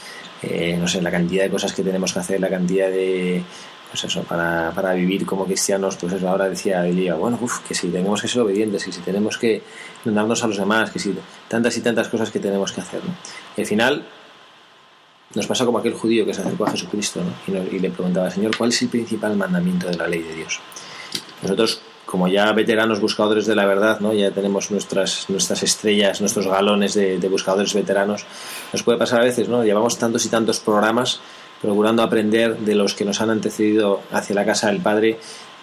eh, 0.44 0.78
no 0.80 0.88
sé, 0.88 1.02
la 1.02 1.10
cantidad 1.12 1.44
de 1.44 1.50
cosas 1.50 1.74
que 1.74 1.82
tenemos 1.84 2.14
que 2.14 2.20
hacer, 2.20 2.40
la 2.40 2.50
cantidad 2.50 2.90
de, 2.90 3.42
pues 3.90 4.04
eso, 4.04 4.22
para, 4.24 4.72
para 4.76 4.94
vivir 4.94 5.26
como 5.26 5.46
cristianos, 5.46 5.96
pues 5.98 6.14
eso, 6.14 6.30
ahora 6.30 6.50
decía 6.50 6.86
Elia, 6.88 7.16
bueno, 7.16 7.40
uf, 7.42 7.60
que 7.68 7.74
si 7.74 7.88
tenemos 7.90 8.22
que 8.22 8.28
ser 8.28 8.42
obedientes, 8.42 8.84
que 8.86 8.92
si 8.92 9.02
tenemos 9.02 9.38
que 9.40 9.64
darnos 10.06 10.44
a 10.44 10.48
los 10.48 10.58
demás, 10.58 10.92
que 10.92 11.00
si 11.00 11.16
tantas 11.48 11.76
y 11.78 11.82
tantas 11.82 12.10
cosas 12.10 12.30
que 12.30 12.40
tenemos 12.40 12.72
que 12.74 12.82
hacer, 12.82 13.00
¿no? 13.04 13.14
Y 13.58 13.62
al 13.62 13.68
final 13.68 14.06
nos 15.36 15.48
pasa 15.48 15.66
como 15.66 15.78
aquel 15.80 15.94
judío 15.94 16.26
que 16.26 16.34
se 16.34 16.42
acercó 16.42 16.66
a 16.66 16.72
Jesucristo 16.72 17.22
¿no? 17.24 17.32
y, 17.48 17.52
nos- 17.58 17.74
y 17.74 17.80
le 17.80 17.90
preguntaba, 17.90 18.30
Señor, 18.30 18.56
¿cuál 18.58 18.70
es 18.70 18.82
el 18.82 18.90
principal 18.90 19.36
mandamiento 19.36 19.88
de 19.88 19.96
la 19.98 20.08
ley 20.08 20.22
de 20.22 20.36
Dios? 20.36 20.60
Nosotros, 21.42 21.82
como 22.06 22.28
ya 22.28 22.52
veteranos 22.54 23.00
buscadores 23.02 23.46
de 23.48 23.56
la 23.56 23.66
verdad, 23.66 24.00
¿no? 24.00 24.14
ya 24.14 24.32
tenemos 24.32 24.70
nuestras, 24.72 25.30
nuestras 25.30 25.64
estrellas, 25.64 26.22
nuestros 26.22 26.48
galones 26.48 26.94
de, 26.94 27.18
de 27.20 27.28
buscadores 27.30 27.74
veteranos, 27.74 28.26
nos 28.72 28.84
puede 28.84 28.98
pasar 28.98 29.22
a 29.22 29.24
veces, 29.24 29.50
¿no? 29.50 29.64
Llevamos 29.64 29.98
tantos 29.98 30.26
y 30.26 30.30
tantos 30.30 30.60
programas 30.60 31.20
procurando 31.62 32.04
aprender 32.04 32.58
de 32.60 32.76
los 32.76 32.94
que 32.94 33.06
nos 33.06 33.20
han 33.22 33.30
antecedido 33.30 34.02
hacia 34.12 34.36
la 34.36 34.46
casa 34.46 34.68
del 34.68 34.82
Padre 34.82 35.18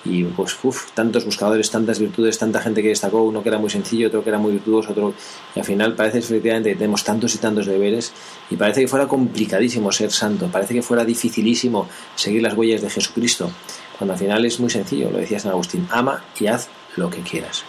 y 0.04 0.24
pues 0.24 0.56
uf, 0.62 0.92
tantos 0.92 1.24
buscadores, 1.24 1.70
tantas 1.70 1.98
virtudes, 1.98 2.38
tanta 2.38 2.60
gente 2.60 2.82
que 2.82 2.88
destacó, 2.88 3.22
uno 3.22 3.42
que 3.42 3.50
era 3.50 3.58
muy 3.58 3.68
sencillo, 3.68 4.08
otro 4.08 4.22
que 4.22 4.30
era 4.30 4.38
muy 4.38 4.52
virtuoso, 4.52 4.92
otro 4.92 5.14
y 5.54 5.58
al 5.58 5.64
final 5.64 5.94
parece 5.94 6.18
efectivamente 6.18 6.70
que 6.70 6.76
tenemos 6.76 7.04
tantos 7.04 7.34
y 7.34 7.38
tantos 7.38 7.66
deberes 7.66 8.12
y 8.50 8.56
parece 8.56 8.80
que 8.80 8.88
fuera 8.88 9.06
complicadísimo 9.06 9.92
ser 9.92 10.10
santo, 10.10 10.48
parece 10.50 10.74
que 10.74 10.82
fuera 10.82 11.04
dificilísimo 11.04 11.88
seguir 12.14 12.42
las 12.42 12.54
huellas 12.54 12.80
de 12.80 12.88
Jesucristo, 12.88 13.50
cuando 13.98 14.14
al 14.14 14.18
final 14.18 14.44
es 14.44 14.58
muy 14.58 14.70
sencillo, 14.70 15.10
lo 15.10 15.18
decía 15.18 15.38
San 15.38 15.52
Agustín, 15.52 15.86
ama 15.90 16.24
y 16.38 16.46
haz 16.46 16.68
lo 16.96 17.10
que 17.10 17.20
quieras. 17.20 17.64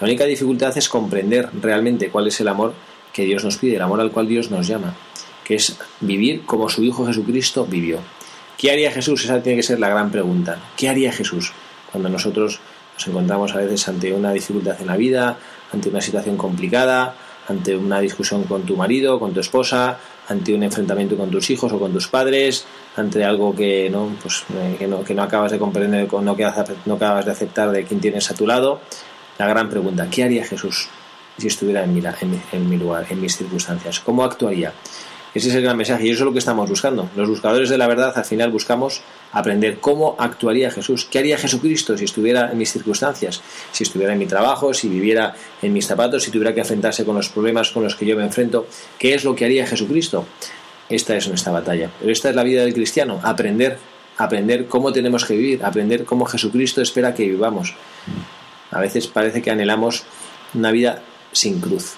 La 0.00 0.06
única 0.06 0.24
dificultad 0.24 0.76
es 0.76 0.88
comprender 0.88 1.48
realmente 1.62 2.10
cuál 2.10 2.26
es 2.26 2.40
el 2.40 2.48
amor 2.48 2.74
que 3.12 3.24
Dios 3.24 3.44
nos 3.44 3.56
pide, 3.56 3.76
el 3.76 3.82
amor 3.82 4.00
al 4.00 4.10
cual 4.10 4.26
Dios 4.26 4.50
nos 4.50 4.66
llama, 4.66 4.94
que 5.44 5.54
es 5.54 5.78
vivir 6.00 6.44
como 6.44 6.68
su 6.68 6.82
Hijo 6.82 7.06
Jesucristo 7.06 7.64
vivió. 7.64 8.00
¿Qué 8.58 8.72
haría 8.72 8.90
Jesús? 8.90 9.24
Esa 9.24 9.42
tiene 9.42 9.56
que 9.56 9.62
ser 9.62 9.78
la 9.78 9.88
gran 9.88 10.10
pregunta. 10.10 10.58
¿Qué 10.76 10.88
haría 10.88 11.12
Jesús 11.12 11.52
cuando 11.90 12.08
nosotros 12.08 12.60
nos 12.94 13.08
encontramos 13.08 13.54
a 13.54 13.58
veces 13.58 13.86
ante 13.88 14.12
una 14.12 14.32
dificultad 14.32 14.80
en 14.80 14.86
la 14.86 14.96
vida, 14.96 15.36
ante 15.72 15.88
una 15.88 16.00
situación 16.00 16.36
complicada, 16.36 17.14
ante 17.48 17.76
una 17.76 18.00
discusión 18.00 18.44
con 18.44 18.62
tu 18.62 18.76
marido, 18.76 19.20
con 19.20 19.32
tu 19.32 19.40
esposa, 19.40 19.98
ante 20.28 20.54
un 20.54 20.62
enfrentamiento 20.62 21.16
con 21.16 21.30
tus 21.30 21.50
hijos 21.50 21.72
o 21.72 21.78
con 21.78 21.92
tus 21.92 22.08
padres, 22.08 22.66
ante 22.96 23.24
algo 23.24 23.54
que 23.54 23.88
no, 23.90 24.16
pues, 24.20 24.44
eh, 24.54 24.76
que 24.78 24.86
no, 24.86 25.04
que 25.04 25.14
no 25.14 25.22
acabas 25.22 25.52
de 25.52 25.58
comprender, 25.58 26.08
no, 26.12 26.36
que 26.36 26.44
no 26.86 26.94
acabas 26.94 27.24
de 27.24 27.32
aceptar 27.32 27.70
de 27.70 27.84
quien 27.84 28.00
tienes 28.00 28.30
a 28.30 28.34
tu 28.34 28.46
lado? 28.46 28.80
La 29.38 29.46
gran 29.46 29.68
pregunta, 29.68 30.08
¿qué 30.10 30.24
haría 30.24 30.44
Jesús 30.44 30.88
si 31.38 31.46
estuviera 31.46 31.84
en 31.84 31.94
mi, 31.94 32.02
en 32.52 32.68
mi 32.68 32.76
lugar, 32.76 33.06
en 33.10 33.20
mis 33.20 33.36
circunstancias? 33.36 34.00
¿Cómo 34.00 34.24
actuaría? 34.24 34.72
Ese 35.34 35.50
es 35.50 35.54
el 35.54 35.62
gran 35.62 35.76
mensaje 35.76 36.06
y 36.06 36.10
eso 36.10 36.20
es 36.20 36.24
lo 36.24 36.32
que 36.32 36.38
estamos 36.38 36.68
buscando. 36.68 37.10
Los 37.14 37.28
buscadores 37.28 37.68
de 37.68 37.76
la 37.76 37.86
verdad 37.86 38.12
al 38.16 38.24
final 38.24 38.50
buscamos 38.50 39.02
aprender 39.32 39.78
cómo 39.80 40.16
actuaría 40.18 40.70
Jesús, 40.70 41.06
qué 41.10 41.18
haría 41.18 41.38
Jesucristo 41.38 41.96
si 41.96 42.04
estuviera 42.04 42.50
en 42.50 42.58
mis 42.58 42.72
circunstancias, 42.72 43.42
si 43.72 43.84
estuviera 43.84 44.12
en 44.12 44.18
mi 44.18 44.26
trabajo, 44.26 44.72
si 44.72 44.88
viviera 44.88 45.34
en 45.62 45.72
mis 45.72 45.86
zapatos, 45.86 46.22
si 46.22 46.30
tuviera 46.30 46.54
que 46.54 46.60
enfrentarse 46.60 47.04
con 47.04 47.16
los 47.16 47.28
problemas 47.28 47.70
con 47.70 47.82
los 47.82 47.96
que 47.96 48.06
yo 48.06 48.16
me 48.16 48.24
enfrento, 48.24 48.66
qué 48.98 49.14
es 49.14 49.24
lo 49.24 49.34
que 49.34 49.44
haría 49.44 49.66
Jesucristo. 49.66 50.26
Esta 50.88 51.16
es 51.16 51.28
nuestra 51.28 51.52
batalla. 51.52 51.90
Pero 51.98 52.12
esta 52.12 52.30
es 52.30 52.36
la 52.36 52.44
vida 52.44 52.62
del 52.62 52.72
cristiano, 52.72 53.20
aprender, 53.22 53.78
aprender 54.18 54.66
cómo 54.66 54.92
tenemos 54.92 55.24
que 55.24 55.36
vivir, 55.36 55.64
aprender 55.64 56.04
cómo 56.04 56.24
Jesucristo 56.24 56.80
espera 56.80 57.14
que 57.14 57.24
vivamos. 57.24 57.74
A 58.70 58.80
veces 58.80 59.06
parece 59.06 59.42
que 59.42 59.50
anhelamos 59.50 60.04
una 60.54 60.70
vida 60.70 61.02
sin 61.32 61.60
cruz, 61.60 61.96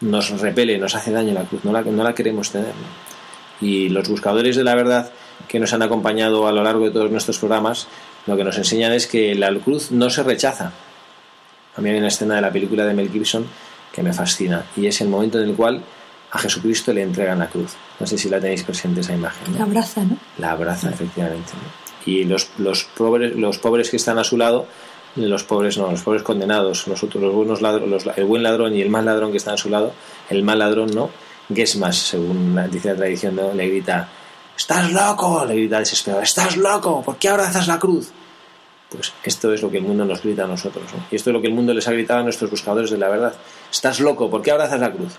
nos 0.00 0.30
repele, 0.40 0.78
nos 0.78 0.94
hace 0.94 1.12
daño 1.12 1.34
la 1.34 1.44
cruz, 1.44 1.64
no 1.64 1.72
la, 1.72 2.14
queremos 2.14 2.50
tener. 2.50 2.72
Y 3.60 3.90
los 3.90 4.08
buscadores 4.08 4.56
de 4.56 4.64
la 4.64 4.74
verdad 4.74 5.12
que 5.48 5.58
nos 5.58 5.72
han 5.72 5.82
acompañado 5.82 6.46
a 6.46 6.52
lo 6.52 6.62
largo 6.62 6.84
de 6.84 6.90
todos 6.90 7.10
nuestros 7.10 7.38
programas, 7.38 7.88
lo 8.26 8.36
que 8.36 8.44
nos 8.44 8.56
enseñan 8.58 8.92
es 8.92 9.06
que 9.06 9.34
la 9.34 9.52
cruz 9.58 9.90
no 9.90 10.10
se 10.10 10.22
rechaza. 10.22 10.72
A 11.76 11.80
mí 11.80 11.90
hay 11.90 11.98
una 11.98 12.08
escena 12.08 12.36
de 12.36 12.40
la 12.40 12.52
película 12.52 12.84
de 12.84 12.94
Mel 12.94 13.10
Gibson 13.10 13.46
que 13.92 14.02
me 14.02 14.12
fascina 14.12 14.64
y 14.76 14.86
es 14.86 15.00
el 15.00 15.08
momento 15.08 15.40
en 15.40 15.48
el 15.48 15.56
cual 15.56 15.82
a 16.32 16.38
Jesucristo 16.38 16.92
le 16.92 17.02
entregan 17.02 17.38
la 17.38 17.48
cruz. 17.48 17.74
No 17.98 18.06
sé 18.06 18.16
si 18.18 18.28
la 18.28 18.40
tenéis 18.40 18.62
presente 18.62 19.00
esa 19.00 19.14
imagen. 19.14 19.52
¿no? 19.52 19.58
La 19.58 19.64
abraza, 19.64 20.04
¿no? 20.04 20.16
La 20.38 20.52
abraza, 20.52 20.90
efectivamente. 20.90 21.52
¿no? 21.54 22.12
Y 22.12 22.24
los, 22.24 22.48
los, 22.58 22.84
pobres, 22.84 23.34
los 23.34 23.58
pobres 23.58 23.90
que 23.90 23.96
están 23.96 24.18
a 24.18 24.24
su 24.24 24.36
lado 24.36 24.66
los 25.16 25.44
pobres 25.44 25.76
no, 25.76 25.90
los 25.90 26.02
pobres 26.02 26.22
condenados, 26.22 26.86
nosotros 26.86 27.22
los 27.22 27.34
buenos 27.34 27.60
ladrones, 27.60 28.06
el 28.16 28.24
buen 28.24 28.42
ladrón 28.42 28.76
y 28.76 28.80
el 28.80 28.90
mal 28.90 29.04
ladrón 29.04 29.32
que 29.32 29.38
está 29.38 29.52
a 29.52 29.56
su 29.56 29.68
lado, 29.68 29.92
el 30.28 30.42
mal 30.42 30.60
ladrón 30.60 30.90
no, 30.94 31.10
Gesmas, 31.52 31.96
según 31.96 32.58
dice 32.70 32.90
la 32.90 32.96
tradición, 32.96 33.36
¿no? 33.36 33.52
le 33.52 33.68
grita, 33.68 34.08
¡Estás 34.60 34.92
loco! 34.92 35.42
le 35.46 35.54
grita 35.54 35.78
desesperado, 35.78 36.22
¡Estás 36.22 36.58
loco! 36.58 37.02
¿Por 37.02 37.16
qué 37.16 37.30
abrazas 37.30 37.66
la 37.66 37.78
cruz? 37.78 38.10
Pues 38.90 39.10
esto 39.24 39.54
es 39.54 39.62
lo 39.62 39.70
que 39.70 39.78
el 39.78 39.84
mundo 39.84 40.04
nos 40.04 40.22
grita 40.22 40.44
a 40.44 40.46
nosotros. 40.46 40.84
Y 41.10 41.16
esto 41.16 41.30
es 41.30 41.34
lo 41.34 41.40
que 41.40 41.46
el 41.46 41.54
mundo 41.54 41.72
les 41.72 41.88
ha 41.88 41.92
gritado 41.92 42.20
a 42.20 42.22
nuestros 42.24 42.50
buscadores 42.50 42.90
de 42.90 42.98
la 42.98 43.08
verdad. 43.08 43.34
¿Estás 43.72 44.00
loco? 44.00 44.28
¿Por 44.28 44.42
qué 44.42 44.50
abrazas 44.50 44.78
la 44.78 44.92
cruz? 44.92 45.14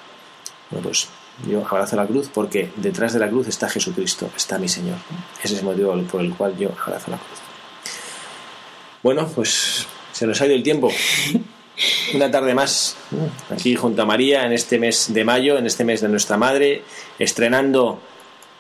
Bueno, 0.70 0.84
pues 0.88 1.08
yo 1.50 1.66
abrazo 1.68 1.96
la 1.96 2.06
cruz 2.06 2.30
porque 2.32 2.72
detrás 2.76 3.14
de 3.14 3.20
la 3.20 3.30
cruz 3.30 3.48
está 3.48 3.68
Jesucristo, 3.68 4.30
está 4.38 4.60
mi 4.60 4.70
Señor. 4.70 4.98
Ese 5.44 5.56
es 5.56 5.62
el 5.62 5.66
motivo 5.66 6.00
por 6.04 6.22
el 6.22 6.36
cual 6.36 6.56
yo 6.56 6.70
abrazo 6.86 7.10
la 7.10 7.18
cruz. 7.18 7.40
Bueno, 9.02 9.28
pues 9.34 9.88
se 10.12 10.28
nos 10.28 10.40
ha 10.40 10.46
ido 10.46 10.54
el 10.54 10.62
tiempo. 10.62 10.92
Una 12.14 12.30
tarde 12.30 12.54
más 12.54 12.96
aquí 13.50 13.76
junto 13.76 14.04
a 14.04 14.06
María 14.06 14.46
en 14.46 14.52
este 14.52 14.78
mes 14.78 15.12
de 15.12 15.24
mayo, 15.24 15.58
en 15.58 15.66
este 15.66 15.84
mes 15.84 16.00
de 16.02 16.10
nuestra 16.10 16.38
madre, 16.38 16.84
estrenando 17.18 18.00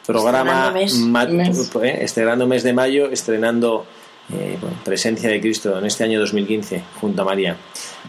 programa, 0.06 0.74
Estrenando 0.80 1.34
mes. 1.34 1.72
eh, 1.82 1.99
estrenando 2.02 2.47
mes 2.47 2.64
de 2.64 2.74
mayo, 2.74 3.10
estrenando 3.12 3.86
eh, 4.34 4.58
bueno, 4.60 4.78
presencia 4.84 5.30
de 5.30 5.39
Cristo 5.41 5.78
en 5.78 5.86
este 5.86 6.04
año 6.04 6.20
2015 6.20 6.84
junto 6.99 7.22
a 7.22 7.26
María. 7.26 7.56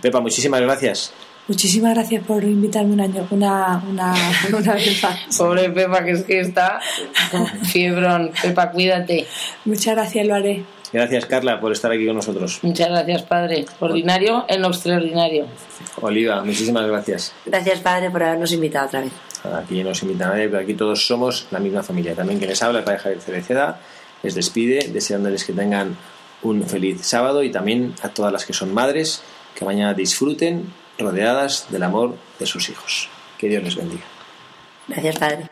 Pepa, 0.01 0.21
muchísimas 0.21 0.61
gracias. 0.61 1.13
Muchísimas 1.49 1.95
gracias 1.95 2.25
por 2.25 2.45
invitarme 2.45 2.93
un 2.93 3.01
año, 3.01 3.27
una, 3.31 3.83
una, 3.89 4.15
una 4.57 4.75
vez 4.75 5.03
más. 5.03 5.37
Pobre 5.37 5.71
Pepa, 5.71 6.05
que 6.05 6.13
es 6.13 6.23
que 6.23 6.41
está 6.41 6.81
con 7.31 7.47
fiebrón. 7.47 8.31
Pepa, 8.41 8.71
cuídate. 8.71 9.27
Muchas 9.65 9.95
gracias, 9.97 10.27
lo 10.27 10.35
haré. 10.37 10.65
Gracias, 10.93 11.25
Carla, 11.27 11.59
por 11.59 11.73
estar 11.73 11.91
aquí 11.91 12.07
con 12.07 12.17
nosotros. 12.17 12.59
Muchas 12.63 12.89
gracias, 12.91 13.23
Padre. 13.23 13.65
Ordinario 13.81 14.45
en 14.47 14.61
lo 14.61 14.69
extraordinario. 14.69 15.47
Oliva, 16.03 16.45
muchísimas 16.45 16.87
gracias. 16.87 17.33
Gracias, 17.47 17.81
Padre, 17.81 18.11
por 18.11 18.23
habernos 18.23 18.53
invitado 18.53 18.87
otra 18.87 19.01
vez. 19.01 19.13
Aquí 19.45 19.83
no 19.83 19.91
nos 19.91 20.03
invita 20.03 20.29
nadie, 20.29 20.49
pero 20.49 20.63
aquí 20.63 20.75
todos 20.75 21.07
somos 21.07 21.47
la 21.51 21.59
misma 21.59 21.83
familia. 21.83 22.15
También 22.15 22.39
que 22.39 22.47
les 22.47 22.63
habla, 22.63 22.79
el 22.81 22.85
Padre 22.85 23.01
Javier 23.01 23.21
Cereceda, 23.21 23.81
les 24.23 24.35
despide, 24.35 24.89
deseándoles 24.89 25.45
que 25.45 25.53
tengan 25.53 25.97
un 26.43 26.65
feliz 26.65 27.03
sábado 27.03 27.43
y 27.43 27.51
también 27.51 27.95
a 28.03 28.09
todas 28.09 28.33
las 28.33 28.45
que 28.45 28.53
son 28.53 28.73
madres, 28.73 29.23
que 29.55 29.65
mañana 29.65 29.95
disfruten 29.95 30.73
rodeadas 30.99 31.67
del 31.71 31.83
amor 31.83 32.17
de 32.39 32.47
sus 32.47 32.69
hijos. 32.69 33.09
Que 33.39 33.49
Dios 33.49 33.63
les 33.63 33.77
bendiga. 33.77 34.05
Gracias, 34.89 35.19
Padre. 35.19 35.52